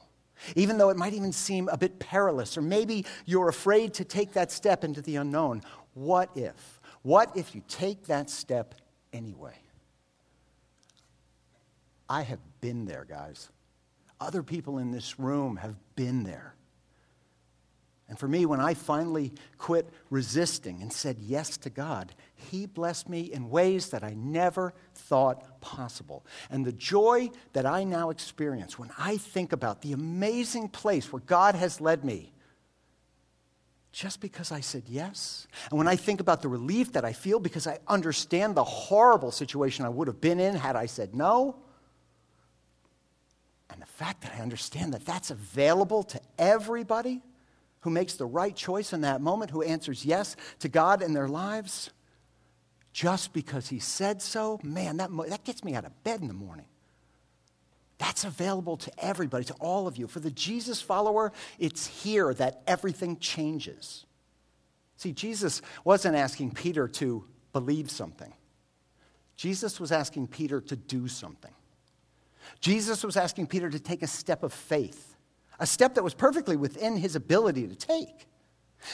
even 0.55 0.79
though 0.79 0.91
it 0.91 0.97
might 0.97 1.15
even 1.15 1.33
seem 1.33 1.69
a 1.69 1.77
bit 1.77 1.99
perilous, 1.99 2.57
or 2.57 2.63
maybe 2.63 3.05
you're 3.25 3.49
afraid 3.49 3.95
to 3.95 4.05
take 4.05 4.33
that 4.35 4.53
step 4.53 4.85
into 4.85 5.03
the 5.03 5.17
unknown, 5.17 5.63
what 5.95 6.31
if? 6.37 6.81
What 7.03 7.37
if 7.37 7.55
you 7.55 7.63
take 7.69 8.07
that 8.07 8.31
step 8.31 8.75
anyway? 9.13 9.59
I 12.09 12.23
have 12.23 12.41
been 12.61 12.85
there, 12.85 13.07
guys. 13.09 13.51
Other 14.21 14.43
people 14.43 14.79
in 14.79 14.91
this 14.91 15.19
room 15.19 15.57
have 15.57 15.77
been 15.97 16.25
there. 16.25 16.56
And 18.09 18.19
for 18.19 18.29
me, 18.29 18.47
when 18.47 18.61
I 18.61 18.75
finally 18.75 19.33
quit 19.59 19.89
resisting 20.11 20.81
and 20.81 20.93
said 20.93 21.19
yes 21.19 21.57
to 21.59 21.71
God, 21.71 22.15
He 22.37 22.67
blessed 22.67 23.09
me 23.09 23.21
in 23.23 23.51
ways 23.51 23.89
that 23.89 24.05
I 24.05 24.15
never 24.15 24.75
thought 24.95 25.61
possible. 25.61 26.25
And 26.49 26.65
the 26.65 26.73
joy 26.73 27.31
that 27.53 27.67
I 27.67 27.83
now 27.83 28.11
experience 28.11 28.79
when 28.79 28.91
I 28.97 29.17
think 29.17 29.53
about 29.53 29.83
the 29.83 29.93
amazing 29.93 30.69
place 30.69 31.13
where 31.13 31.23
God 31.27 31.57
has 31.57 31.81
led 31.81 32.05
me, 32.05 32.33
just 33.91 34.21
because 34.21 34.53
I 34.53 34.61
said 34.61 34.85
yes, 34.87 35.49
and 35.71 35.79
when 35.79 35.89
I 35.89 35.97
think 35.97 36.21
about 36.21 36.43
the 36.43 36.49
relief 36.49 36.93
that 36.93 37.05
I 37.05 37.13
feel 37.13 37.41
because 37.41 37.67
I 37.67 37.79
understand 37.89 38.55
the 38.55 38.63
horrible 38.63 39.33
situation 39.33 39.85
I 39.85 39.89
would 39.89 40.07
have 40.07 40.21
been 40.21 40.39
in 40.39 40.55
had 40.55 40.77
I 40.77 40.87
said 40.87 41.13
no, 41.13 41.57
and 43.69 43.83
the 43.83 43.87
fact 43.87 44.21
that 44.23 44.33
I 44.39 44.43
understand 44.43 44.95
that 44.95 45.05
that's 45.05 45.33
available 45.33 46.05
to 46.05 46.21
everybody 46.39 47.23
who 47.87 47.93
makes 47.93 48.15
the 48.15 48.27
right 48.27 48.57
choice 48.57 48.93
in 48.93 49.03
that 49.03 49.21
moment, 49.21 49.53
who 49.53 49.63
answers 49.63 50.05
yes 50.05 50.35
to 50.59 50.69
God 50.69 51.03
in 51.03 51.13
their 51.13 51.29
lives, 51.29 51.91
just 52.93 53.33
because 53.33 53.69
He 53.69 53.79
said 53.79 54.21
so, 54.21 54.59
man, 54.65 54.97
that, 54.97 55.09
that 55.29 55.45
gets 55.45 55.63
me 55.63 55.77
out 55.77 55.85
of 55.85 56.03
bed 56.03 56.21
in 56.21 56.27
the 56.27 56.35
morning. 56.35 56.67
That's 57.99 58.25
available 58.25 58.77
to 58.79 58.91
everybody, 58.99 59.45
to 59.45 59.55
all 59.61 59.87
of 59.87 59.97
you. 59.97 60.09
For 60.09 60.19
the 60.19 60.33
Jesus 60.33 60.83
follower, 60.83 61.33
it's 61.61 61.87
here 61.87 62.35
that 62.35 62.61
everything 62.67 63.19
changes. 63.19 64.05
See, 64.97 65.13
Jesus 65.13 65.63
wasn't 65.85 66.17
asking 66.17 66.51
Peter 66.51 66.89
to 66.89 67.25
believe 67.53 67.89
something, 67.89 68.33
Jesus 69.37 69.79
was 69.79 69.93
asking 69.93 70.27
Peter 70.27 70.61
to 70.61 70.75
do 70.75 71.07
something. 71.07 71.53
Jesus 72.59 73.05
was 73.05 73.17
asking 73.17 73.47
Peter 73.47 73.71
to 73.71 73.79
take 73.79 74.03
a 74.03 74.09
step 74.09 74.43
of 74.43 74.53
faith 74.53 75.16
a 75.59 75.67
step 75.67 75.95
that 75.95 76.05
was 76.05 76.15
perfectly 76.15 76.57
within 76.57 76.97
his 76.97 77.17
ability 77.17 77.67
to 77.69 77.75
take. 77.75 78.27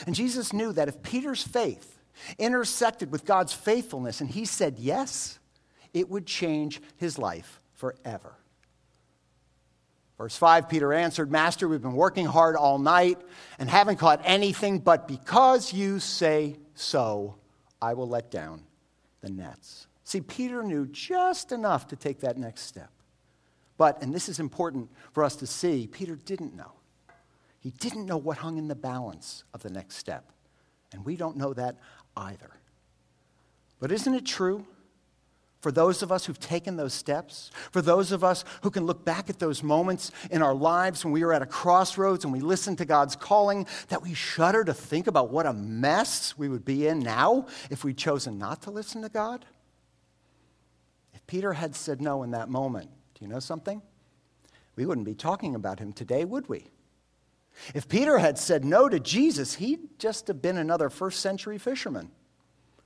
And 0.05 0.15
Jesus 0.15 0.53
knew 0.53 0.71
that 0.73 0.87
if 0.87 1.01
Peter's 1.01 1.43
faith 1.43 1.99
intersected 2.37 3.11
with 3.11 3.25
God's 3.25 3.53
faithfulness 3.53 4.21
and 4.21 4.29
he 4.29 4.45
said 4.45 4.79
yes, 4.79 5.39
it 5.93 6.09
would 6.09 6.25
change 6.25 6.81
his 6.97 7.17
life 7.17 7.59
forever. 7.73 8.35
Verse 10.17 10.37
5 10.37 10.69
Peter 10.69 10.93
answered, 10.93 11.31
Master, 11.31 11.67
we've 11.67 11.81
been 11.81 11.93
working 11.93 12.25
hard 12.25 12.55
all 12.55 12.79
night 12.79 13.19
and 13.59 13.69
haven't 13.69 13.97
caught 13.97 14.21
anything, 14.23 14.79
but 14.79 15.07
because 15.07 15.73
you 15.73 15.99
say 15.99 16.55
so, 16.75 17.35
I 17.81 17.93
will 17.93 18.07
let 18.07 18.31
down 18.31 18.63
the 19.21 19.29
nets. 19.29 19.87
See, 20.03 20.21
Peter 20.21 20.63
knew 20.63 20.85
just 20.87 21.51
enough 21.51 21.87
to 21.87 21.95
take 21.95 22.21
that 22.21 22.37
next 22.37 22.61
step. 22.61 22.89
But, 23.77 24.01
and 24.01 24.13
this 24.13 24.29
is 24.29 24.39
important 24.39 24.89
for 25.13 25.23
us 25.23 25.35
to 25.37 25.47
see, 25.47 25.87
Peter 25.87 26.15
didn't 26.15 26.55
know. 26.55 26.73
He 27.59 27.71
didn't 27.71 28.05
know 28.05 28.17
what 28.17 28.37
hung 28.37 28.57
in 28.57 28.67
the 28.67 28.75
balance 28.75 29.43
of 29.53 29.63
the 29.63 29.69
next 29.69 29.95
step. 29.95 30.31
And 30.91 31.05
we 31.05 31.15
don't 31.15 31.37
know 31.37 31.53
that 31.53 31.77
either. 32.15 32.51
But 33.79 33.91
isn't 33.91 34.13
it 34.13 34.25
true 34.25 34.65
for 35.63 35.71
those 35.71 36.03
of 36.03 36.11
us 36.11 36.25
who've 36.25 36.39
taken 36.39 36.75
those 36.75 36.93
steps, 36.93 37.49
for 37.71 37.81
those 37.81 38.11
of 38.11 38.21
us 38.21 38.43
who 38.63 38.69
can 38.69 38.85
look 38.85 39.05
back 39.05 39.29
at 39.29 39.39
those 39.39 39.63
moments 39.63 40.11
in 40.29 40.41
our 40.41 40.53
lives 40.53 41.05
when 41.05 41.13
we 41.13 41.23
were 41.23 41.31
at 41.31 41.41
a 41.41 41.45
crossroads 41.45 42.25
and 42.25 42.33
we 42.33 42.41
listened 42.41 42.77
to 42.79 42.85
God's 42.85 43.15
calling, 43.15 43.65
that 43.87 44.03
we 44.03 44.13
shudder 44.13 44.65
to 44.65 44.73
think 44.73 45.07
about 45.07 45.31
what 45.31 45.45
a 45.45 45.53
mess 45.53 46.37
we 46.37 46.49
would 46.49 46.65
be 46.65 46.85
in 46.87 46.99
now 46.99 47.47
if 47.69 47.85
we'd 47.85 47.97
chosen 47.97 48.37
not 48.37 48.61
to 48.63 48.71
listen 48.71 49.01
to 49.03 49.09
God? 49.09 49.45
If 51.13 51.25
Peter 51.27 51.53
had 51.53 51.77
said 51.77 52.01
no 52.01 52.23
in 52.23 52.31
that 52.31 52.49
moment, 52.49 52.89
you 53.23 53.29
know 53.29 53.39
something? 53.39 53.81
We 54.75 54.85
wouldn't 54.85 55.05
be 55.05 55.15
talking 55.15 55.55
about 55.55 55.79
him 55.79 55.93
today, 55.93 56.25
would 56.25 56.49
we? 56.49 56.67
If 57.73 57.87
Peter 57.87 58.17
had 58.17 58.37
said 58.37 58.65
no 58.65 58.89
to 58.89 58.99
Jesus, 58.99 59.55
he'd 59.55 59.99
just 59.99 60.27
have 60.27 60.41
been 60.41 60.57
another 60.57 60.89
first 60.89 61.21
century 61.21 61.57
fisherman 61.57 62.11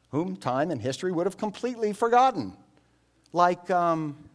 whom 0.09 0.37
time 0.37 0.71
and 0.71 0.81
history 0.81 1.11
would 1.11 1.25
have 1.25 1.37
completely 1.37 1.93
forgotten. 1.93 2.55
Like, 3.33 3.69
um, 3.69 4.29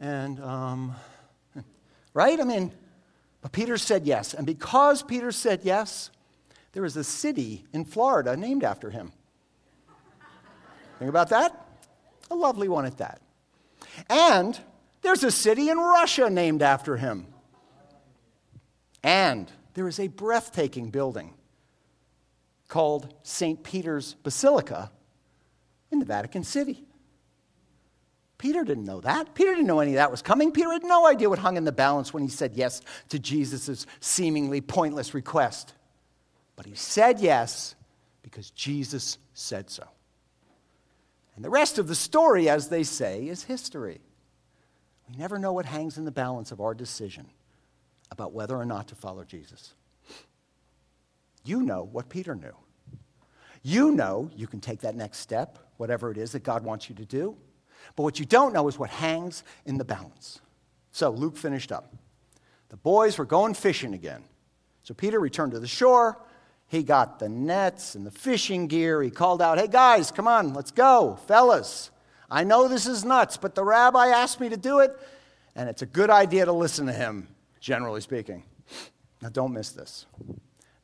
and, 0.00 0.40
um, 0.40 0.94
right? 2.14 2.40
I 2.40 2.44
mean, 2.44 2.72
but 3.40 3.52
Peter 3.52 3.76
said 3.76 4.06
yes. 4.06 4.34
And 4.34 4.46
because 4.46 5.02
Peter 5.02 5.30
said 5.32 5.60
yes, 5.64 6.10
there 6.72 6.84
is 6.84 6.96
a 6.96 7.04
city 7.04 7.64
in 7.72 7.84
Florida 7.84 8.36
named 8.36 8.64
after 8.64 8.90
him. 8.90 9.12
Think 10.98 11.08
about 11.08 11.28
that? 11.28 11.68
A 12.30 12.34
lovely 12.34 12.68
one 12.68 12.86
at 12.86 12.98
that. 12.98 13.20
And 14.08 14.58
there's 15.04 15.24
a 15.24 15.30
city 15.30 15.68
in 15.68 15.78
Russia 15.78 16.28
named 16.30 16.62
after 16.62 16.96
him. 16.96 17.26
And 19.02 19.50
there 19.74 19.86
is 19.86 20.00
a 20.00 20.08
breathtaking 20.08 20.90
building 20.90 21.34
called 22.68 23.12
St. 23.22 23.62
Peter's 23.62 24.14
Basilica 24.22 24.90
in 25.90 25.98
the 25.98 26.06
Vatican 26.06 26.42
City. 26.42 26.84
Peter 28.38 28.64
didn't 28.64 28.84
know 28.84 29.00
that. 29.00 29.34
Peter 29.34 29.52
didn't 29.52 29.66
know 29.66 29.80
any 29.80 29.92
of 29.92 29.96
that 29.96 30.10
was 30.10 30.22
coming. 30.22 30.50
Peter 30.50 30.72
had 30.72 30.82
no 30.82 31.06
idea 31.06 31.30
what 31.30 31.38
hung 31.38 31.56
in 31.56 31.64
the 31.64 31.72
balance 31.72 32.12
when 32.12 32.22
he 32.22 32.28
said 32.28 32.52
yes 32.54 32.80
to 33.08 33.18
Jesus' 33.18 33.86
seemingly 34.00 34.60
pointless 34.60 35.14
request. 35.14 35.72
But 36.56 36.66
he 36.66 36.74
said 36.74 37.20
yes 37.20 37.74
because 38.22 38.50
Jesus 38.50 39.18
said 39.34 39.70
so. 39.70 39.86
And 41.36 41.44
the 41.44 41.50
rest 41.50 41.78
of 41.78 41.88
the 41.88 41.94
story, 41.94 42.48
as 42.48 42.68
they 42.68 42.82
say, 42.82 43.28
is 43.28 43.44
history. 43.44 44.00
We 45.08 45.16
never 45.16 45.38
know 45.38 45.52
what 45.52 45.66
hangs 45.66 45.98
in 45.98 46.04
the 46.04 46.10
balance 46.10 46.52
of 46.52 46.60
our 46.60 46.74
decision 46.74 47.26
about 48.10 48.32
whether 48.32 48.56
or 48.56 48.64
not 48.64 48.88
to 48.88 48.94
follow 48.94 49.24
Jesus. 49.24 49.74
You 51.44 51.62
know 51.62 51.84
what 51.84 52.08
Peter 52.08 52.34
knew. 52.34 52.54
You 53.62 53.92
know 53.92 54.30
you 54.34 54.46
can 54.46 54.60
take 54.60 54.80
that 54.80 54.94
next 54.94 55.18
step, 55.18 55.58
whatever 55.76 56.10
it 56.10 56.18
is 56.18 56.32
that 56.32 56.42
God 56.42 56.64
wants 56.64 56.88
you 56.88 56.94
to 56.96 57.04
do. 57.04 57.36
But 57.96 58.02
what 58.02 58.18
you 58.18 58.24
don't 58.24 58.52
know 58.52 58.68
is 58.68 58.78
what 58.78 58.90
hangs 58.90 59.44
in 59.66 59.78
the 59.78 59.84
balance. 59.84 60.40
So 60.90 61.10
Luke 61.10 61.36
finished 61.36 61.72
up. 61.72 61.94
The 62.68 62.76
boys 62.76 63.18
were 63.18 63.24
going 63.24 63.54
fishing 63.54 63.94
again. 63.94 64.22
So 64.82 64.94
Peter 64.94 65.18
returned 65.18 65.52
to 65.52 65.60
the 65.60 65.66
shore. 65.66 66.18
He 66.68 66.82
got 66.82 67.18
the 67.18 67.28
nets 67.28 67.94
and 67.94 68.06
the 68.06 68.10
fishing 68.10 68.66
gear. 68.66 69.02
He 69.02 69.10
called 69.10 69.42
out, 69.42 69.58
Hey 69.58 69.68
guys, 69.68 70.10
come 70.10 70.26
on, 70.26 70.54
let's 70.54 70.70
go. 70.70 71.18
Fellas, 71.26 71.90
I 72.30 72.44
know 72.44 72.68
this 72.68 72.86
is 72.86 73.04
nuts, 73.04 73.36
but 73.36 73.54
the 73.54 73.64
rabbi 73.64 74.08
asked 74.08 74.40
me 74.40 74.48
to 74.48 74.56
do 74.56 74.80
it, 74.80 74.96
and 75.54 75.68
it's 75.68 75.82
a 75.82 75.86
good 75.86 76.10
idea 76.10 76.44
to 76.44 76.52
listen 76.52 76.86
to 76.86 76.92
him, 76.92 77.28
generally 77.60 78.00
speaking. 78.00 78.44
Now, 79.22 79.28
don't 79.28 79.52
miss 79.52 79.70
this. 79.70 80.06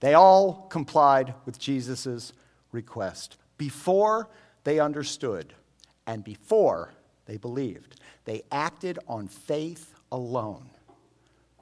They 0.00 0.14
all 0.14 0.66
complied 0.70 1.34
with 1.44 1.58
Jesus' 1.58 2.32
request 2.72 3.36
before 3.58 4.28
they 4.64 4.78
understood 4.80 5.52
and 6.06 6.24
before 6.24 6.94
they 7.26 7.36
believed. 7.36 8.00
They 8.24 8.42
acted 8.50 8.98
on 9.06 9.28
faith 9.28 9.94
alone. 10.10 10.70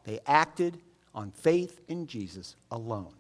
They 0.05 0.21
acted 0.27 0.81
on 1.15 1.33
faith 1.33 1.81
in 1.89 2.07
Jesus 2.07 2.57
alone. 2.71 3.13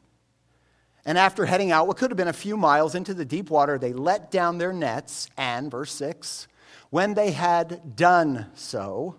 And 1.08 1.16
after 1.16 1.46
heading 1.46 1.72
out, 1.72 1.86
what 1.86 1.96
could 1.96 2.10
have 2.10 2.18
been 2.18 2.28
a 2.28 2.34
few 2.34 2.54
miles 2.54 2.94
into 2.94 3.14
the 3.14 3.24
deep 3.24 3.48
water, 3.48 3.78
they 3.78 3.94
let 3.94 4.30
down 4.30 4.58
their 4.58 4.74
nets, 4.74 5.30
and, 5.38 5.70
verse 5.70 5.90
6, 5.92 6.48
when 6.90 7.14
they 7.14 7.30
had 7.30 7.96
done 7.96 8.50
so, 8.54 9.16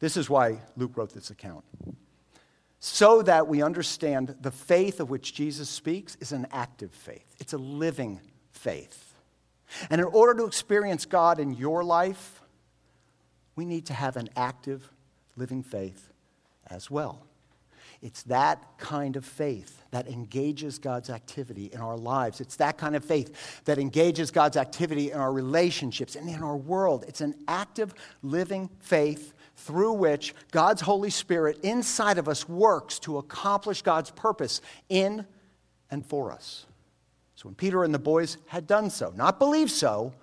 this 0.00 0.16
is 0.16 0.28
why 0.28 0.62
Luke 0.76 0.96
wrote 0.96 1.14
this 1.14 1.30
account. 1.30 1.64
So 2.80 3.22
that 3.22 3.46
we 3.46 3.62
understand 3.62 4.34
the 4.40 4.50
faith 4.50 4.98
of 4.98 5.10
which 5.10 5.32
Jesus 5.32 5.70
speaks 5.70 6.16
is 6.16 6.32
an 6.32 6.48
active 6.50 6.90
faith, 6.90 7.36
it's 7.38 7.52
a 7.52 7.58
living 7.58 8.20
faith. 8.50 9.14
And 9.90 10.00
in 10.00 10.08
order 10.08 10.34
to 10.40 10.44
experience 10.44 11.06
God 11.06 11.38
in 11.38 11.52
your 11.52 11.84
life, 11.84 12.42
we 13.54 13.64
need 13.64 13.86
to 13.86 13.94
have 13.94 14.16
an 14.16 14.28
active, 14.34 14.90
living 15.36 15.62
faith 15.62 16.10
as 16.66 16.90
well. 16.90 17.25
It's 18.06 18.22
that 18.24 18.78
kind 18.78 19.16
of 19.16 19.24
faith 19.24 19.82
that 19.90 20.06
engages 20.06 20.78
God's 20.78 21.10
activity 21.10 21.70
in 21.72 21.80
our 21.80 21.96
lives. 21.96 22.40
It's 22.40 22.54
that 22.56 22.78
kind 22.78 22.94
of 22.94 23.04
faith 23.04 23.64
that 23.64 23.78
engages 23.78 24.30
God's 24.30 24.56
activity 24.56 25.10
in 25.10 25.18
our 25.18 25.32
relationships 25.32 26.14
and 26.14 26.28
in 26.28 26.40
our 26.40 26.56
world. 26.56 27.04
It's 27.08 27.20
an 27.20 27.34
active, 27.48 27.92
living 28.22 28.70
faith 28.78 29.34
through 29.56 29.94
which 29.94 30.36
God's 30.52 30.82
Holy 30.82 31.10
Spirit 31.10 31.58
inside 31.64 32.16
of 32.16 32.28
us 32.28 32.48
works 32.48 33.00
to 33.00 33.18
accomplish 33.18 33.82
God's 33.82 34.12
purpose 34.12 34.60
in 34.88 35.26
and 35.90 36.06
for 36.06 36.30
us. 36.30 36.64
So 37.34 37.48
when 37.48 37.56
Peter 37.56 37.82
and 37.82 37.92
the 37.92 37.98
boys 37.98 38.38
had 38.46 38.68
done 38.68 38.88
so, 38.88 39.12
not 39.16 39.40
believed 39.40 39.72
so, 39.72 40.14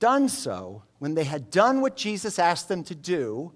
done 0.00 0.28
so, 0.28 0.82
when 0.98 1.14
they 1.14 1.22
had 1.22 1.52
done 1.52 1.82
what 1.82 1.96
Jesus 1.96 2.40
asked 2.40 2.66
them 2.66 2.82
to 2.82 2.96
do, 2.96 3.52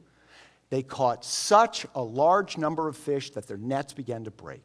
they 0.71 0.83
caught 0.83 1.25
such 1.25 1.87
a 1.95 2.03
large 2.03 2.59
number 2.59 2.89
of 2.89 2.97
fish 2.97 3.31
that 3.31 3.47
their 3.47 3.57
nets 3.57 3.93
began 3.93 4.25
to 4.25 4.31
break. 4.31 4.65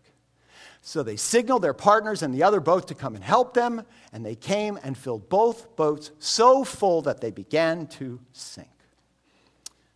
So 0.81 1.03
they 1.03 1.15
signaled 1.15 1.61
their 1.61 1.75
partners 1.75 2.23
in 2.23 2.31
the 2.31 2.43
other 2.43 2.59
boat 2.59 2.87
to 2.87 2.95
come 2.95 3.13
and 3.13 3.23
help 3.23 3.53
them, 3.53 3.83
and 4.11 4.25
they 4.25 4.35
came 4.35 4.79
and 4.83 4.97
filled 4.97 5.29
both 5.29 5.75
boats 5.75 6.11
so 6.17 6.63
full 6.63 7.03
that 7.03 7.21
they 7.21 7.29
began 7.29 7.85
to 7.87 8.19
sink. 8.31 8.67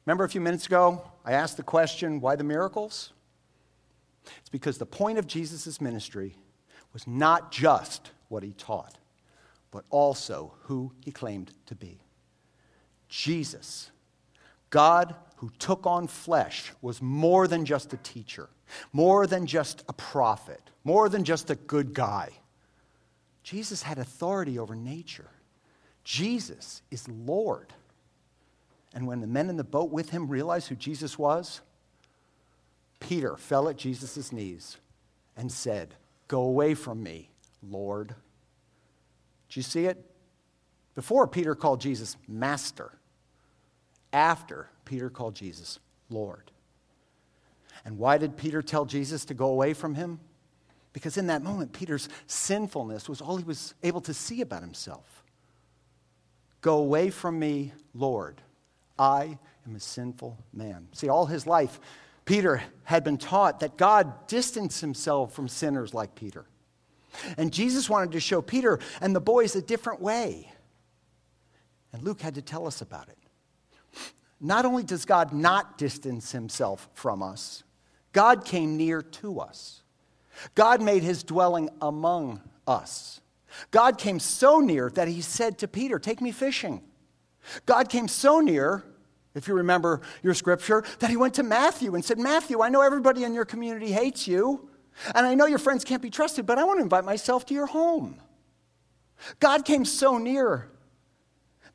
Remember 0.05 0.23
a 0.23 0.29
few 0.29 0.41
minutes 0.41 0.67
ago, 0.67 1.09
I 1.23 1.33
asked 1.33 1.57
the 1.57 1.63
question, 1.63 2.21
why 2.21 2.35
the 2.35 2.43
miracles? 2.43 3.13
It's 4.37 4.49
because 4.49 4.77
the 4.77 4.85
point 4.85 5.17
of 5.17 5.25
Jesus' 5.25 5.81
ministry 5.81 6.37
was 6.93 7.07
not 7.07 7.51
just 7.51 8.11
what 8.27 8.43
he 8.43 8.53
taught, 8.53 8.99
but 9.71 9.85
also 9.89 10.53
who 10.63 10.93
he 11.03 11.11
claimed 11.11 11.51
to 11.65 11.75
be. 11.75 11.99
Jesus, 13.09 13.89
God 14.69 15.15
who 15.37 15.49
took 15.59 15.85
on 15.85 16.07
flesh, 16.07 16.71
was 16.81 17.01
more 17.01 17.47
than 17.47 17.65
just 17.65 17.93
a 17.93 17.97
teacher, 17.97 18.49
more 18.93 19.27
than 19.27 19.45
just 19.45 19.83
a 19.87 19.93
prophet, 19.93 20.61
more 20.83 21.09
than 21.09 21.23
just 21.23 21.49
a 21.49 21.55
good 21.55 21.93
guy. 21.93 22.29
Jesus 23.43 23.83
had 23.83 23.97
authority 23.97 24.57
over 24.57 24.75
nature. 24.75 25.29
Jesus 26.03 26.81
is 26.89 27.07
Lord. 27.07 27.73
And 28.93 29.07
when 29.07 29.19
the 29.19 29.27
men 29.27 29.49
in 29.49 29.57
the 29.57 29.63
boat 29.63 29.91
with 29.91 30.09
him 30.09 30.27
realized 30.27 30.69
who 30.69 30.75
Jesus 30.75 31.19
was, 31.19 31.61
Peter 32.99 33.35
fell 33.35 33.67
at 33.67 33.77
Jesus' 33.77 34.31
knees 34.31 34.77
and 35.35 35.51
said, 35.51 35.95
Go 36.27 36.41
away 36.41 36.73
from 36.73 37.03
me, 37.03 37.29
Lord. 37.61 38.15
Do 39.49 39.59
you 39.59 39.63
see 39.63 39.85
it? 39.85 40.03
Before, 40.95 41.27
Peter 41.27 41.55
called 41.55 41.81
Jesus 41.81 42.17
Master. 42.27 42.93
After, 44.13 44.69
Peter 44.85 45.09
called 45.09 45.35
Jesus 45.35 45.79
Lord. 46.09 46.51
And 47.83 47.97
why 47.97 48.17
did 48.17 48.37
Peter 48.37 48.61
tell 48.61 48.85
Jesus 48.85 49.25
to 49.25 49.33
go 49.33 49.47
away 49.47 49.73
from 49.73 49.95
him? 49.95 50.19
Because 50.93 51.17
in 51.17 51.27
that 51.27 51.43
moment, 51.43 51.73
Peter's 51.73 52.07
sinfulness 52.25 53.09
was 53.09 53.21
all 53.21 53.37
he 53.37 53.43
was 53.43 53.73
able 53.83 54.01
to 54.01 54.13
see 54.13 54.41
about 54.41 54.61
himself. 54.61 55.23
Go 56.61 56.77
away 56.77 57.09
from 57.09 57.37
me, 57.37 57.73
Lord. 57.93 58.41
I 58.97 59.37
am 59.67 59.75
a 59.75 59.79
sinful 59.79 60.37
man. 60.53 60.87
See, 60.93 61.09
all 61.09 61.25
his 61.25 61.45
life, 61.45 61.79
Peter 62.23 62.63
had 62.85 63.03
been 63.03 63.17
taught 63.17 63.59
that 63.59 63.77
God 63.77 64.27
distanced 64.27 64.81
himself 64.81 65.33
from 65.33 65.47
sinners 65.47 65.93
like 65.93 66.15
Peter. 66.15 66.45
And 67.37 67.51
Jesus 67.51 67.89
wanted 67.89 68.13
to 68.13 68.19
show 68.19 68.41
Peter 68.41 68.79
and 69.01 69.15
the 69.15 69.21
boys 69.21 69.55
a 69.55 69.61
different 69.61 70.01
way. 70.01 70.51
And 71.93 72.03
Luke 72.03 72.21
had 72.21 72.35
to 72.35 72.41
tell 72.41 72.65
us 72.65 72.81
about 72.81 73.09
it. 73.09 73.17
Not 74.45 74.63
only 74.63 74.83
does 74.83 75.05
God 75.05 75.33
not 75.33 75.79
distance 75.79 76.31
himself 76.31 76.87
from 76.93 77.23
us, 77.23 77.63
God 78.13 78.45
came 78.45 78.77
near 78.77 79.01
to 79.01 79.39
us. 79.39 79.81
God 80.53 80.83
made 80.83 81.01
his 81.01 81.23
dwelling 81.23 81.69
among 81.81 82.41
us. 82.67 83.21
God 83.71 83.97
came 83.97 84.19
so 84.19 84.59
near 84.59 84.91
that 84.91 85.07
he 85.07 85.21
said 85.21 85.57
to 85.59 85.67
Peter, 85.67 85.97
Take 85.97 86.21
me 86.21 86.31
fishing. 86.31 86.83
God 87.65 87.89
came 87.89 88.07
so 88.07 88.39
near, 88.39 88.83
if 89.33 89.47
you 89.47 89.55
remember 89.55 90.01
your 90.21 90.35
scripture, 90.35 90.83
that 90.99 91.09
he 91.09 91.17
went 91.17 91.33
to 91.35 91.43
Matthew 91.43 91.95
and 91.95 92.05
said, 92.05 92.19
Matthew, 92.19 92.61
I 92.61 92.69
know 92.69 92.81
everybody 92.81 93.23
in 93.23 93.33
your 93.33 93.45
community 93.45 93.91
hates 93.91 94.27
you. 94.27 94.69
And 95.15 95.25
I 95.25 95.33
know 95.33 95.47
your 95.47 95.59
friends 95.59 95.83
can't 95.83 96.03
be 96.03 96.11
trusted, 96.11 96.45
but 96.45 96.59
I 96.59 96.65
want 96.65 96.77
to 96.77 96.83
invite 96.83 97.03
myself 97.03 97.47
to 97.47 97.53
your 97.55 97.65
home. 97.65 98.21
God 99.39 99.65
came 99.65 99.85
so 99.85 100.19
near 100.19 100.69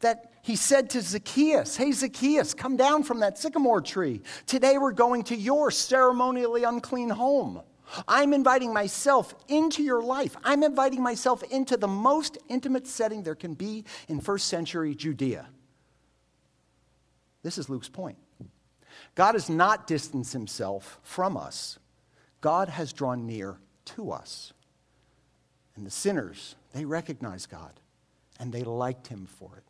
that 0.00 0.29
he 0.42 0.56
said 0.56 0.90
to 0.90 1.02
Zacchaeus, 1.02 1.76
Hey, 1.76 1.92
Zacchaeus, 1.92 2.54
come 2.54 2.76
down 2.76 3.02
from 3.02 3.20
that 3.20 3.38
sycamore 3.38 3.80
tree. 3.80 4.22
Today 4.46 4.78
we're 4.78 4.92
going 4.92 5.24
to 5.24 5.36
your 5.36 5.70
ceremonially 5.70 6.64
unclean 6.64 7.10
home. 7.10 7.62
I'm 8.06 8.32
inviting 8.32 8.72
myself 8.72 9.34
into 9.48 9.82
your 9.82 10.00
life. 10.02 10.36
I'm 10.44 10.62
inviting 10.62 11.02
myself 11.02 11.42
into 11.44 11.76
the 11.76 11.88
most 11.88 12.38
intimate 12.48 12.86
setting 12.86 13.22
there 13.22 13.34
can 13.34 13.54
be 13.54 13.84
in 14.08 14.20
first 14.20 14.46
century 14.46 14.94
Judea. 14.94 15.48
This 17.42 17.58
is 17.58 17.68
Luke's 17.68 17.88
point. 17.88 18.18
God 19.16 19.34
has 19.34 19.50
not 19.50 19.86
distanced 19.86 20.32
himself 20.32 21.00
from 21.02 21.36
us 21.36 21.80
God 22.40 22.68
has 22.68 22.92
drawn 22.92 23.26
near 23.26 23.58
to 23.96 24.12
us. 24.12 24.52
And 25.76 25.86
the 25.86 25.90
sinners, 25.90 26.56
they 26.72 26.84
recognize 26.84 27.46
God 27.46 27.80
and 28.38 28.52
they 28.52 28.62
liked 28.62 29.08
him 29.08 29.26
for 29.26 29.56
it. 29.56 29.64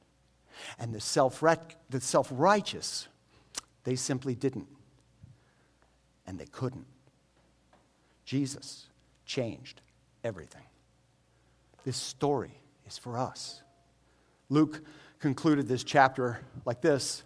And 0.79 0.95
the 0.95 1.01
self 1.01 1.43
the 1.91 2.01
self-righteous, 2.01 3.09
they 3.85 3.97
simply 3.97 4.35
didn't. 4.35 4.69
And 6.27 6.39
they 6.39 6.47
couldn't. 6.47 6.87
Jesus 8.25 8.87
changed 9.25 9.81
everything. 10.23 10.63
This 11.85 11.97
story 11.97 12.61
is 12.87 12.99
for 12.99 13.19
us. 13.19 13.63
Luke 14.49 14.83
concluded 15.19 15.67
this 15.67 15.85
chapter 15.85 16.41
like 16.65 16.81
this. 16.81 17.23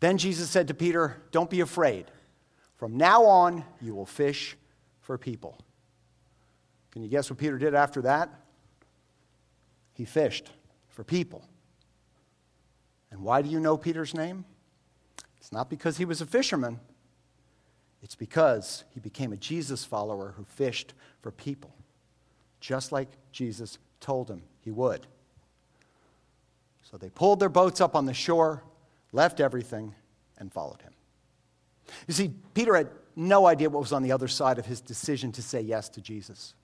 Then 0.00 0.18
Jesus 0.18 0.50
said 0.50 0.68
to 0.68 0.74
Peter, 0.74 1.20
Don't 1.32 1.50
be 1.50 1.60
afraid. 1.60 2.06
From 2.76 2.96
now 2.96 3.24
on, 3.24 3.64
you 3.80 3.94
will 3.94 4.06
fish 4.06 4.56
for 5.00 5.18
people. 5.18 5.58
Can 6.92 7.02
you 7.02 7.08
guess 7.08 7.30
what 7.30 7.38
Peter 7.38 7.58
did 7.58 7.74
after 7.74 8.02
that? 8.02 8.30
He 9.94 10.04
fished 10.04 10.50
for 10.88 11.02
people. 11.02 11.44
And 13.18 13.24
why 13.24 13.42
do 13.42 13.48
you 13.48 13.58
know 13.58 13.76
Peter's 13.76 14.14
name? 14.14 14.44
It's 15.38 15.50
not 15.50 15.68
because 15.68 15.96
he 15.96 16.04
was 16.04 16.20
a 16.20 16.26
fisherman, 16.26 16.78
it's 18.00 18.14
because 18.14 18.84
he 18.94 19.00
became 19.00 19.32
a 19.32 19.36
Jesus 19.36 19.84
follower 19.84 20.34
who 20.36 20.44
fished 20.44 20.94
for 21.20 21.32
people, 21.32 21.74
just 22.60 22.92
like 22.92 23.08
Jesus 23.32 23.78
told 23.98 24.30
him 24.30 24.42
he 24.60 24.70
would. 24.70 25.04
So 26.88 26.96
they 26.96 27.10
pulled 27.10 27.40
their 27.40 27.48
boats 27.48 27.80
up 27.80 27.96
on 27.96 28.06
the 28.06 28.14
shore, 28.14 28.62
left 29.10 29.40
everything, 29.40 29.96
and 30.38 30.52
followed 30.52 30.80
him. 30.80 30.92
You 32.06 32.14
see, 32.14 32.32
Peter 32.54 32.76
had 32.76 32.88
no 33.16 33.48
idea 33.48 33.68
what 33.68 33.80
was 33.80 33.92
on 33.92 34.04
the 34.04 34.12
other 34.12 34.28
side 34.28 34.60
of 34.60 34.66
his 34.66 34.80
decision 34.80 35.32
to 35.32 35.42
say 35.42 35.60
yes 35.60 35.88
to 35.88 36.00
Jesus. 36.00 36.54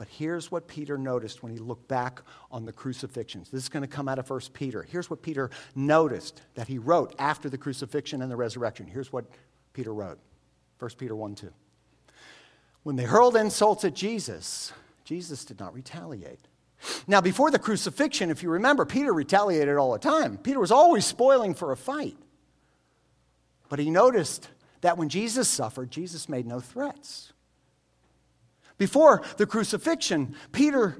But 0.00 0.08
here's 0.08 0.50
what 0.50 0.66
Peter 0.66 0.96
noticed 0.96 1.42
when 1.42 1.52
he 1.52 1.58
looked 1.58 1.86
back 1.86 2.22
on 2.50 2.64
the 2.64 2.72
crucifixions. 2.72 3.50
This 3.50 3.64
is 3.64 3.68
going 3.68 3.82
to 3.82 3.86
come 3.86 4.08
out 4.08 4.18
of 4.18 4.30
1 4.30 4.40
Peter. 4.54 4.82
Here's 4.82 5.10
what 5.10 5.20
Peter 5.20 5.50
noticed 5.74 6.40
that 6.54 6.68
he 6.68 6.78
wrote 6.78 7.14
after 7.18 7.50
the 7.50 7.58
crucifixion 7.58 8.22
and 8.22 8.32
the 8.32 8.36
resurrection. 8.36 8.86
Here's 8.86 9.12
what 9.12 9.26
Peter 9.74 9.92
wrote 9.92 10.18
1 10.78 10.92
Peter 10.96 11.14
1 11.14 11.34
2. 11.34 11.52
When 12.82 12.96
they 12.96 13.02
hurled 13.02 13.36
insults 13.36 13.84
at 13.84 13.92
Jesus, 13.92 14.72
Jesus 15.04 15.44
did 15.44 15.60
not 15.60 15.74
retaliate. 15.74 16.48
Now, 17.06 17.20
before 17.20 17.50
the 17.50 17.58
crucifixion, 17.58 18.30
if 18.30 18.42
you 18.42 18.48
remember, 18.48 18.86
Peter 18.86 19.12
retaliated 19.12 19.76
all 19.76 19.92
the 19.92 19.98
time. 19.98 20.38
Peter 20.38 20.60
was 20.60 20.72
always 20.72 21.04
spoiling 21.04 21.52
for 21.52 21.72
a 21.72 21.76
fight. 21.76 22.16
But 23.68 23.78
he 23.78 23.90
noticed 23.90 24.48
that 24.80 24.96
when 24.96 25.10
Jesus 25.10 25.46
suffered, 25.46 25.90
Jesus 25.90 26.26
made 26.26 26.46
no 26.46 26.58
threats. 26.58 27.34
Before 28.80 29.20
the 29.36 29.44
crucifixion, 29.44 30.34
Peter 30.52 30.96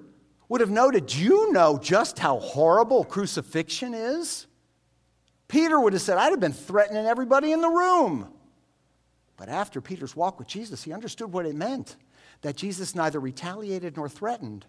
would 0.51 0.61
have 0.61 0.69
noted 0.69 1.07
Do 1.07 1.19
you 1.19 1.51
know 1.51 1.79
just 1.79 2.19
how 2.19 2.39
horrible 2.39 3.05
crucifixion 3.05 3.95
is? 3.95 4.47
Peter 5.49 5.81
would 5.81 5.95
have 5.95 6.03
said, 6.03 6.19
I'd 6.19 6.29
have 6.29 6.41
been 6.41 6.53
threatening 6.53 7.07
everybody 7.07 7.53
in 7.53 7.63
the 7.63 7.71
room. 7.71 8.29
But 9.39 9.49
after 9.49 9.81
Peter's 9.81 10.15
walk 10.15 10.39
with 10.39 10.47
Jesus, 10.47 10.83
he 10.83 10.93
understood 10.93 11.33
what 11.33 11.47
it 11.47 11.57
meant 11.57 11.97
that 12.43 12.55
Jesus 12.55 12.95
neither 12.95 13.19
retaliated 13.19 13.97
nor 13.97 14.11
threatened, 14.11 14.67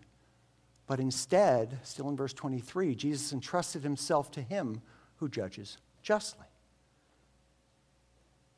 but 0.87 1.01
instead, 1.01 1.79
still 1.83 2.07
in 2.07 2.15
verse 2.15 2.31
23, 2.31 2.95
Jesus 2.95 3.33
entrusted 3.33 3.83
himself 3.83 4.31
to 4.31 4.41
him 4.41 4.81
who 5.17 5.27
judges 5.27 5.77
justly. 6.01 6.47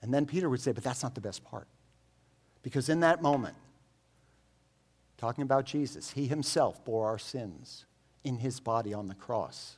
And 0.04 0.14
then 0.14 0.28
Peter 0.28 0.48
would 0.48 0.62
say, 0.62 0.74
But 0.74 0.84
that's 0.84 1.02
not 1.02 1.16
the 1.16 1.22
best 1.22 1.44
part. 1.44 1.68
Because 2.62 2.88
in 2.88 3.00
that 3.00 3.24
moment, 3.24 3.56
talking 5.24 5.44
about 5.44 5.64
Jesus, 5.64 6.10
he 6.10 6.28
himself 6.28 6.84
bore 6.84 7.08
our 7.08 7.18
sins 7.18 7.86
in 8.26 8.40
his 8.40 8.60
body 8.60 8.94
on 8.94 9.08
the 9.08 9.16
cross 9.16 9.78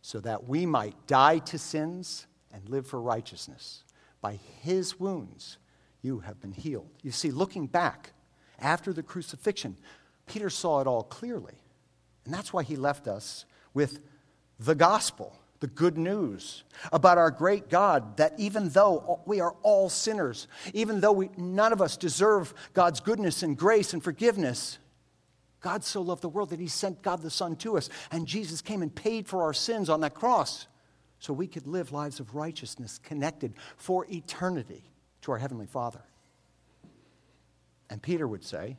so 0.00 0.18
that 0.18 0.48
we 0.48 0.64
might 0.64 0.94
die 1.06 1.40
to 1.40 1.58
sins 1.58 2.26
and 2.50 2.66
live 2.70 2.86
for 2.86 2.98
righteousness. 2.98 3.84
By 4.22 4.38
his 4.62 4.98
wounds, 4.98 5.58
you 6.00 6.20
have 6.20 6.40
been 6.40 6.52
healed. 6.52 6.88
You 7.02 7.10
see, 7.10 7.30
looking 7.30 7.66
back 7.66 8.14
after 8.58 8.94
the 8.94 9.02
crucifixion, 9.02 9.76
Peter 10.24 10.48
saw 10.48 10.80
it 10.80 10.86
all 10.86 11.02
clearly. 11.02 11.60
And 12.24 12.32
that's 12.32 12.54
why 12.54 12.62
he 12.62 12.76
left 12.76 13.08
us 13.08 13.44
with 13.74 14.00
the 14.58 14.74
gospel 14.74 15.37
the 15.60 15.66
good 15.66 15.98
news 15.98 16.62
about 16.92 17.18
our 17.18 17.30
great 17.30 17.68
God 17.68 18.16
that 18.18 18.34
even 18.38 18.68
though 18.68 19.20
we 19.26 19.40
are 19.40 19.56
all 19.62 19.88
sinners, 19.88 20.46
even 20.72 21.00
though 21.00 21.12
we, 21.12 21.30
none 21.36 21.72
of 21.72 21.82
us 21.82 21.96
deserve 21.96 22.54
God's 22.74 23.00
goodness 23.00 23.42
and 23.42 23.56
grace 23.56 23.92
and 23.92 24.02
forgiveness, 24.02 24.78
God 25.60 25.82
so 25.82 26.00
loved 26.00 26.22
the 26.22 26.28
world 26.28 26.50
that 26.50 26.60
He 26.60 26.68
sent 26.68 27.02
God 27.02 27.22
the 27.22 27.30
Son 27.30 27.56
to 27.56 27.76
us. 27.76 27.88
And 28.12 28.26
Jesus 28.26 28.62
came 28.62 28.82
and 28.82 28.94
paid 28.94 29.26
for 29.26 29.42
our 29.42 29.52
sins 29.52 29.88
on 29.90 30.00
that 30.02 30.14
cross 30.14 30.66
so 31.18 31.32
we 31.32 31.48
could 31.48 31.66
live 31.66 31.90
lives 31.92 32.20
of 32.20 32.34
righteousness 32.36 33.00
connected 33.02 33.54
for 33.76 34.06
eternity 34.10 34.84
to 35.22 35.32
our 35.32 35.38
Heavenly 35.38 35.66
Father. 35.66 36.02
And 37.90 38.00
Peter 38.00 38.28
would 38.28 38.44
say, 38.44 38.76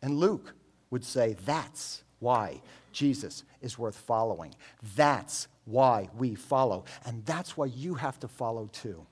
and 0.00 0.14
Luke 0.18 0.54
would 0.90 1.04
say, 1.04 1.36
that's 1.44 2.02
why 2.18 2.60
Jesus 2.92 3.44
is 3.60 3.78
worth 3.78 3.96
following. 3.96 4.54
That's 4.96 5.48
why 5.64 6.08
we 6.16 6.34
follow. 6.34 6.84
And 7.04 7.24
that's 7.24 7.56
why 7.56 7.66
you 7.66 7.94
have 7.94 8.18
to 8.20 8.28
follow 8.28 8.68
too. 8.72 9.06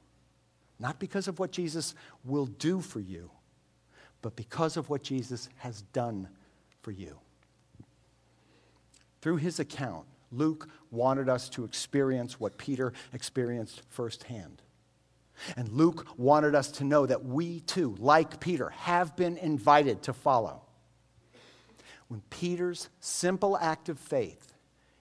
Not 0.78 0.98
because 0.98 1.28
of 1.28 1.38
what 1.38 1.52
Jesus 1.52 1.94
will 2.24 2.46
do 2.46 2.80
for 2.80 3.00
you, 3.00 3.30
but 4.22 4.36
because 4.36 4.76
of 4.76 4.88
what 4.90 5.02
Jesus 5.02 5.48
has 5.56 5.82
done 5.92 6.28
for 6.82 6.90
you. 6.90 7.18
Through 9.20 9.36
his 9.36 9.60
account, 9.60 10.06
Luke 10.32 10.68
wanted 10.90 11.28
us 11.28 11.48
to 11.50 11.64
experience 11.64 12.40
what 12.40 12.58
Peter 12.58 12.92
experienced 13.12 13.82
firsthand. 13.88 14.62
And 15.56 15.68
Luke 15.70 16.06
wanted 16.16 16.54
us 16.54 16.70
to 16.72 16.84
know 16.84 17.06
that 17.06 17.24
we 17.24 17.60
too, 17.60 17.96
like 17.98 18.40
Peter, 18.40 18.70
have 18.70 19.16
been 19.16 19.36
invited 19.36 20.02
to 20.02 20.12
follow. 20.12 20.63
When 22.08 22.22
Peter's 22.30 22.88
simple 23.00 23.56
act 23.58 23.88
of 23.88 23.98
faith 23.98 24.52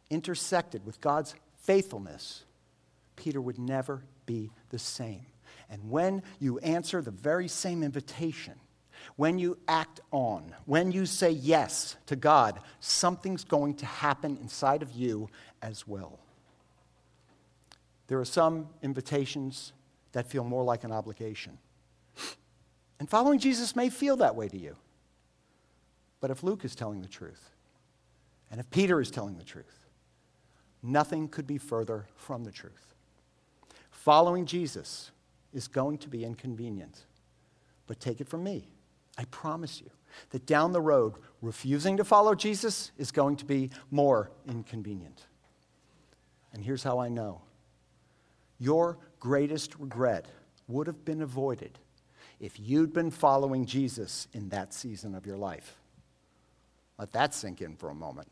intersected 0.09 0.85
with 0.85 1.01
God's 1.01 1.35
faithfulness, 1.57 2.45
Peter 3.15 3.41
would 3.41 3.59
never 3.59 4.03
be 4.25 4.51
the 4.69 4.79
same. 4.79 5.25
And 5.69 5.89
when 5.89 6.23
you 6.39 6.59
answer 6.59 7.01
the 7.01 7.11
very 7.11 7.47
same 7.47 7.83
invitation, 7.83 8.55
when 9.15 9.37
you 9.37 9.57
act 9.67 9.99
on, 10.11 10.53
when 10.65 10.91
you 10.91 11.05
say 11.05 11.31
yes 11.31 11.95
to 12.05 12.15
God, 12.15 12.59
something's 12.79 13.43
going 13.43 13.75
to 13.75 13.85
happen 13.85 14.37
inside 14.37 14.81
of 14.81 14.91
you 14.91 15.29
as 15.61 15.87
well. 15.87 16.19
There 18.07 18.19
are 18.19 18.25
some 18.25 18.69
invitations 18.81 19.73
that 20.11 20.27
feel 20.29 20.43
more 20.43 20.63
like 20.63 20.83
an 20.83 20.91
obligation. 20.91 21.57
And 22.99 23.09
following 23.09 23.39
Jesus 23.39 23.75
may 23.75 23.89
feel 23.89 24.17
that 24.17 24.35
way 24.35 24.47
to 24.47 24.57
you. 24.57 24.75
But 26.23 26.31
if 26.31 26.41
Luke 26.41 26.63
is 26.63 26.73
telling 26.73 27.01
the 27.03 27.07
truth, 27.07 27.51
and 28.49 28.59
if 28.59 28.71
Peter 28.71 28.99
is 28.99 29.11
telling 29.11 29.37
the 29.37 29.43
truth, 29.43 29.83
Nothing 30.83 31.29
could 31.29 31.47
be 31.47 31.57
further 31.57 32.05
from 32.17 32.43
the 32.43 32.51
truth. 32.51 32.93
Following 33.89 34.45
Jesus 34.45 35.11
is 35.53 35.69
going 35.69 35.97
to 35.99 36.09
be 36.09 36.25
inconvenient. 36.25 37.05
But 37.87 38.01
take 38.01 38.19
it 38.19 38.27
from 38.27 38.43
me. 38.43 38.67
I 39.17 39.23
promise 39.25 39.79
you 39.79 39.89
that 40.31 40.45
down 40.45 40.73
the 40.73 40.81
road, 40.81 41.13
refusing 41.41 41.97
to 41.97 42.03
follow 42.03 42.35
Jesus 42.35 42.91
is 42.97 43.11
going 43.11 43.37
to 43.37 43.45
be 43.45 43.69
more 43.91 44.29
inconvenient. 44.45 45.25
And 46.51 46.63
here's 46.63 46.83
how 46.83 46.99
I 46.99 47.07
know 47.07 47.41
your 48.59 48.97
greatest 49.19 49.75
regret 49.79 50.27
would 50.67 50.87
have 50.87 51.05
been 51.05 51.21
avoided 51.21 51.79
if 52.39 52.59
you'd 52.59 52.93
been 52.93 53.09
following 53.09 53.65
Jesus 53.65 54.27
in 54.33 54.49
that 54.49 54.73
season 54.73 55.15
of 55.15 55.25
your 55.25 55.37
life. 55.37 55.79
Let 57.03 57.11
that 57.11 57.33
sink 57.33 57.61
in 57.61 57.75
for 57.75 57.89
a 57.89 57.93
moment. 57.93 58.29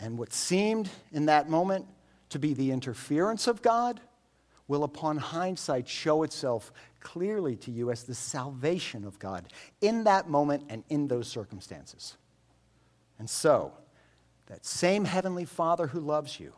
And 0.00 0.18
what 0.18 0.32
seemed 0.32 0.88
in 1.12 1.26
that 1.26 1.50
moment 1.50 1.84
to 2.30 2.38
be 2.38 2.54
the 2.54 2.70
interference 2.70 3.46
of 3.46 3.60
God 3.60 4.00
will, 4.68 4.84
upon 4.84 5.18
hindsight, 5.18 5.86
show 5.86 6.22
itself 6.22 6.72
clearly 7.00 7.56
to 7.56 7.70
you 7.70 7.90
as 7.90 8.04
the 8.04 8.14
salvation 8.14 9.04
of 9.04 9.18
God 9.18 9.48
in 9.82 10.04
that 10.04 10.30
moment 10.30 10.64
and 10.70 10.82
in 10.88 11.08
those 11.08 11.28
circumstances. 11.28 12.16
And 13.18 13.28
so, 13.28 13.74
that 14.46 14.64
same 14.64 15.04
Heavenly 15.04 15.44
Father 15.44 15.88
who 15.88 16.00
loves 16.00 16.40
you 16.40 16.54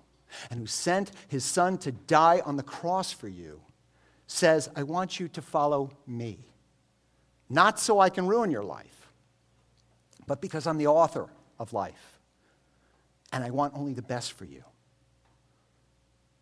and 0.49 0.61
who 0.61 0.67
sent 0.67 1.11
His 1.27 1.45
Son 1.45 1.77
to 1.79 1.91
die 1.91 2.41
on 2.47 2.57
the 2.57 2.63
cross 2.63 3.11
for 3.11 3.27
you 3.27 3.61
says, 4.29 4.71
I 4.77 4.85
want 4.85 5.19
you 5.19 5.27
to 5.27 5.43
follow 5.43 5.91
me. 6.07 6.39
Not 7.49 7.81
so 7.81 7.99
I 7.99 8.11
can 8.11 8.29
ruin 8.29 8.53
your 8.53 8.63
life, 8.63 9.00
but 10.31 10.41
because 10.41 10.69
I'm 10.69 10.79
the 10.79 10.87
author 10.87 11.29
of 11.59 11.73
life 11.73 12.21
and 13.33 13.43
I 13.43 13.51
want 13.51 13.75
only 13.75 13.95
the 13.95 14.03
best 14.03 14.35
for 14.35 14.45
you. 14.45 14.63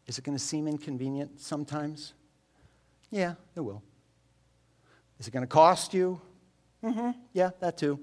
Is 0.06 0.18
it 0.18 0.24
going 0.24 0.36
to 0.36 0.44
seem 0.44 0.68
inconvenient 0.68 1.40
sometimes? 1.40 2.12
Yeah, 3.10 3.36
it 3.56 3.60
will. 3.60 3.82
Is 5.18 5.26
it 5.26 5.30
going 5.30 5.42
to 5.42 5.46
cost 5.46 5.94
you? 5.94 6.20
Mm-hmm. 6.84 7.12
Yeah, 7.32 7.48
that 7.60 7.78
too. 7.78 7.98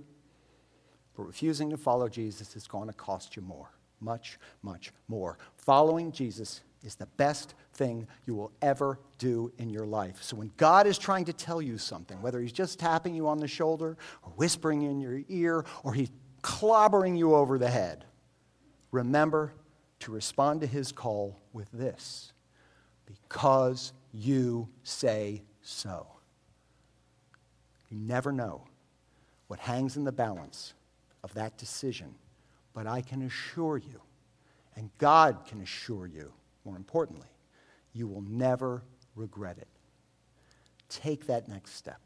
But 1.15 1.27
refusing 1.27 1.69
to 1.69 1.77
follow 1.77 2.09
Jesus 2.09 2.55
is 2.55 2.65
going 2.65 2.87
to 2.87 2.93
cost 2.95 3.35
you 3.35 3.43
more. 3.43 3.69
Much, 4.01 4.39
much 4.63 4.91
more. 5.07 5.37
Following 5.55 6.11
Jesus 6.11 6.61
is 6.85 6.95
the 6.95 7.07
best 7.17 7.55
thing 7.73 8.07
you 8.25 8.35
will 8.35 8.51
ever 8.61 8.99
do 9.17 9.51
in 9.57 9.69
your 9.69 9.85
life. 9.85 10.21
So 10.21 10.37
when 10.37 10.51
God 10.55 10.87
is 10.87 10.97
trying 10.97 11.25
to 11.25 11.33
tell 11.33 11.61
you 11.61 11.77
something, 11.77 12.21
whether 12.21 12.39
He's 12.39 12.53
just 12.53 12.79
tapping 12.79 13.15
you 13.15 13.27
on 13.27 13.39
the 13.39 13.47
shoulder 13.47 13.97
or 14.23 14.31
whispering 14.35 14.83
in 14.83 14.99
your 14.99 15.21
ear 15.27 15.65
or 15.83 15.93
He's 15.93 16.11
clobbering 16.41 17.17
you 17.17 17.33
over 17.33 17.57
the 17.57 17.69
head, 17.69 18.05
remember 18.91 19.53
to 19.99 20.11
respond 20.11 20.61
to 20.61 20.67
his 20.67 20.91
call 20.91 21.39
with 21.53 21.67
this 21.71 22.33
because 23.05 23.93
you 24.11 24.69
say 24.83 25.41
so. 25.61 26.07
You 27.89 27.97
never 27.97 28.31
know 28.31 28.65
what 29.47 29.59
hangs 29.59 29.97
in 29.97 30.03
the 30.03 30.11
balance 30.11 30.73
of 31.23 31.33
that 31.33 31.57
decision, 31.57 32.13
but 32.73 32.87
I 32.87 33.01
can 33.01 33.23
assure 33.23 33.77
you, 33.77 34.01
and 34.75 34.89
God 34.97 35.45
can 35.47 35.61
assure 35.61 36.05
you, 36.05 36.31
more 36.65 36.75
importantly, 36.75 37.27
you 37.93 38.07
will 38.07 38.21
never 38.21 38.83
regret 39.15 39.57
it. 39.57 39.67
Take 40.89 41.27
that 41.27 41.47
next 41.47 41.75
step. 41.75 42.01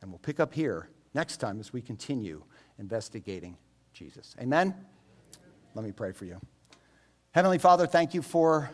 And 0.00 0.10
we'll 0.10 0.18
pick 0.18 0.40
up 0.40 0.54
here 0.54 0.88
next 1.14 1.38
time 1.38 1.58
as 1.60 1.72
we 1.72 1.82
continue 1.82 2.42
investigating 2.78 3.56
Jesus. 3.92 4.34
Amen? 4.40 4.74
Let 5.74 5.84
me 5.84 5.92
pray 5.92 6.12
for 6.12 6.24
you. 6.24 6.40
Heavenly 7.32 7.58
Father, 7.58 7.86
thank 7.86 8.14
you 8.14 8.22
for 8.22 8.70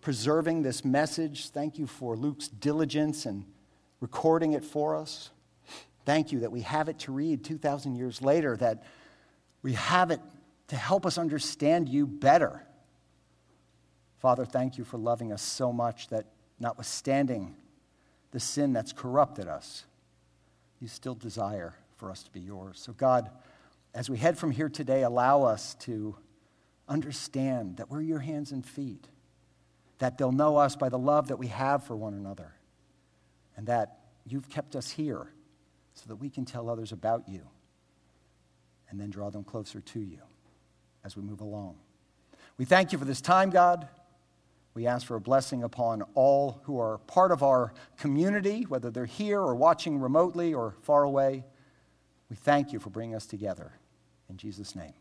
preserving 0.00 0.62
this 0.62 0.84
message. 0.84 1.48
Thank 1.48 1.78
you 1.78 1.86
for 1.86 2.16
Luke's 2.16 2.48
diligence 2.48 3.26
and 3.26 3.44
recording 4.00 4.52
it 4.52 4.64
for 4.64 4.94
us. 4.94 5.30
Thank 6.04 6.30
you 6.30 6.40
that 6.40 6.52
we 6.52 6.60
have 6.60 6.88
it 6.88 7.00
to 7.00 7.12
read 7.12 7.42
2,000 7.42 7.96
years 7.96 8.22
later, 8.22 8.56
that 8.58 8.84
we 9.62 9.72
have 9.72 10.12
it 10.12 10.20
to 10.68 10.76
help 10.76 11.04
us 11.04 11.18
understand 11.18 11.88
you 11.88 12.06
better. 12.06 12.64
Father, 14.26 14.44
thank 14.44 14.76
you 14.76 14.82
for 14.82 14.98
loving 14.98 15.32
us 15.32 15.40
so 15.40 15.72
much 15.72 16.08
that 16.08 16.26
notwithstanding 16.58 17.54
the 18.32 18.40
sin 18.40 18.72
that's 18.72 18.92
corrupted 18.92 19.46
us, 19.46 19.84
you 20.80 20.88
still 20.88 21.14
desire 21.14 21.76
for 21.94 22.10
us 22.10 22.24
to 22.24 22.32
be 22.32 22.40
yours. 22.40 22.80
So, 22.80 22.92
God, 22.92 23.30
as 23.94 24.10
we 24.10 24.18
head 24.18 24.36
from 24.36 24.50
here 24.50 24.68
today, 24.68 25.04
allow 25.04 25.44
us 25.44 25.76
to 25.82 26.16
understand 26.88 27.76
that 27.76 27.88
we're 27.88 28.00
your 28.00 28.18
hands 28.18 28.50
and 28.50 28.66
feet, 28.66 29.06
that 29.98 30.18
they'll 30.18 30.32
know 30.32 30.56
us 30.56 30.74
by 30.74 30.88
the 30.88 30.98
love 30.98 31.28
that 31.28 31.38
we 31.38 31.46
have 31.46 31.84
for 31.84 31.94
one 31.94 32.14
another, 32.14 32.52
and 33.56 33.68
that 33.68 34.00
you've 34.26 34.50
kept 34.50 34.74
us 34.74 34.90
here 34.90 35.28
so 35.94 36.02
that 36.08 36.16
we 36.16 36.30
can 36.30 36.44
tell 36.44 36.68
others 36.68 36.90
about 36.90 37.28
you 37.28 37.42
and 38.90 39.00
then 39.00 39.08
draw 39.08 39.30
them 39.30 39.44
closer 39.44 39.80
to 39.80 40.00
you 40.00 40.18
as 41.04 41.14
we 41.14 41.22
move 41.22 41.42
along. 41.42 41.76
We 42.58 42.64
thank 42.64 42.90
you 42.90 42.98
for 42.98 43.04
this 43.04 43.20
time, 43.20 43.50
God. 43.50 43.86
We 44.76 44.86
ask 44.86 45.06
for 45.06 45.16
a 45.16 45.20
blessing 45.20 45.62
upon 45.62 46.02
all 46.14 46.60
who 46.64 46.78
are 46.78 46.98
part 46.98 47.32
of 47.32 47.42
our 47.42 47.72
community, 47.96 48.64
whether 48.64 48.90
they're 48.90 49.06
here 49.06 49.40
or 49.40 49.54
watching 49.54 49.98
remotely 49.98 50.52
or 50.52 50.74
far 50.82 51.02
away. 51.04 51.46
We 52.28 52.36
thank 52.36 52.74
you 52.74 52.78
for 52.78 52.90
bringing 52.90 53.16
us 53.16 53.24
together. 53.24 53.72
In 54.28 54.36
Jesus' 54.36 54.76
name. 54.76 54.92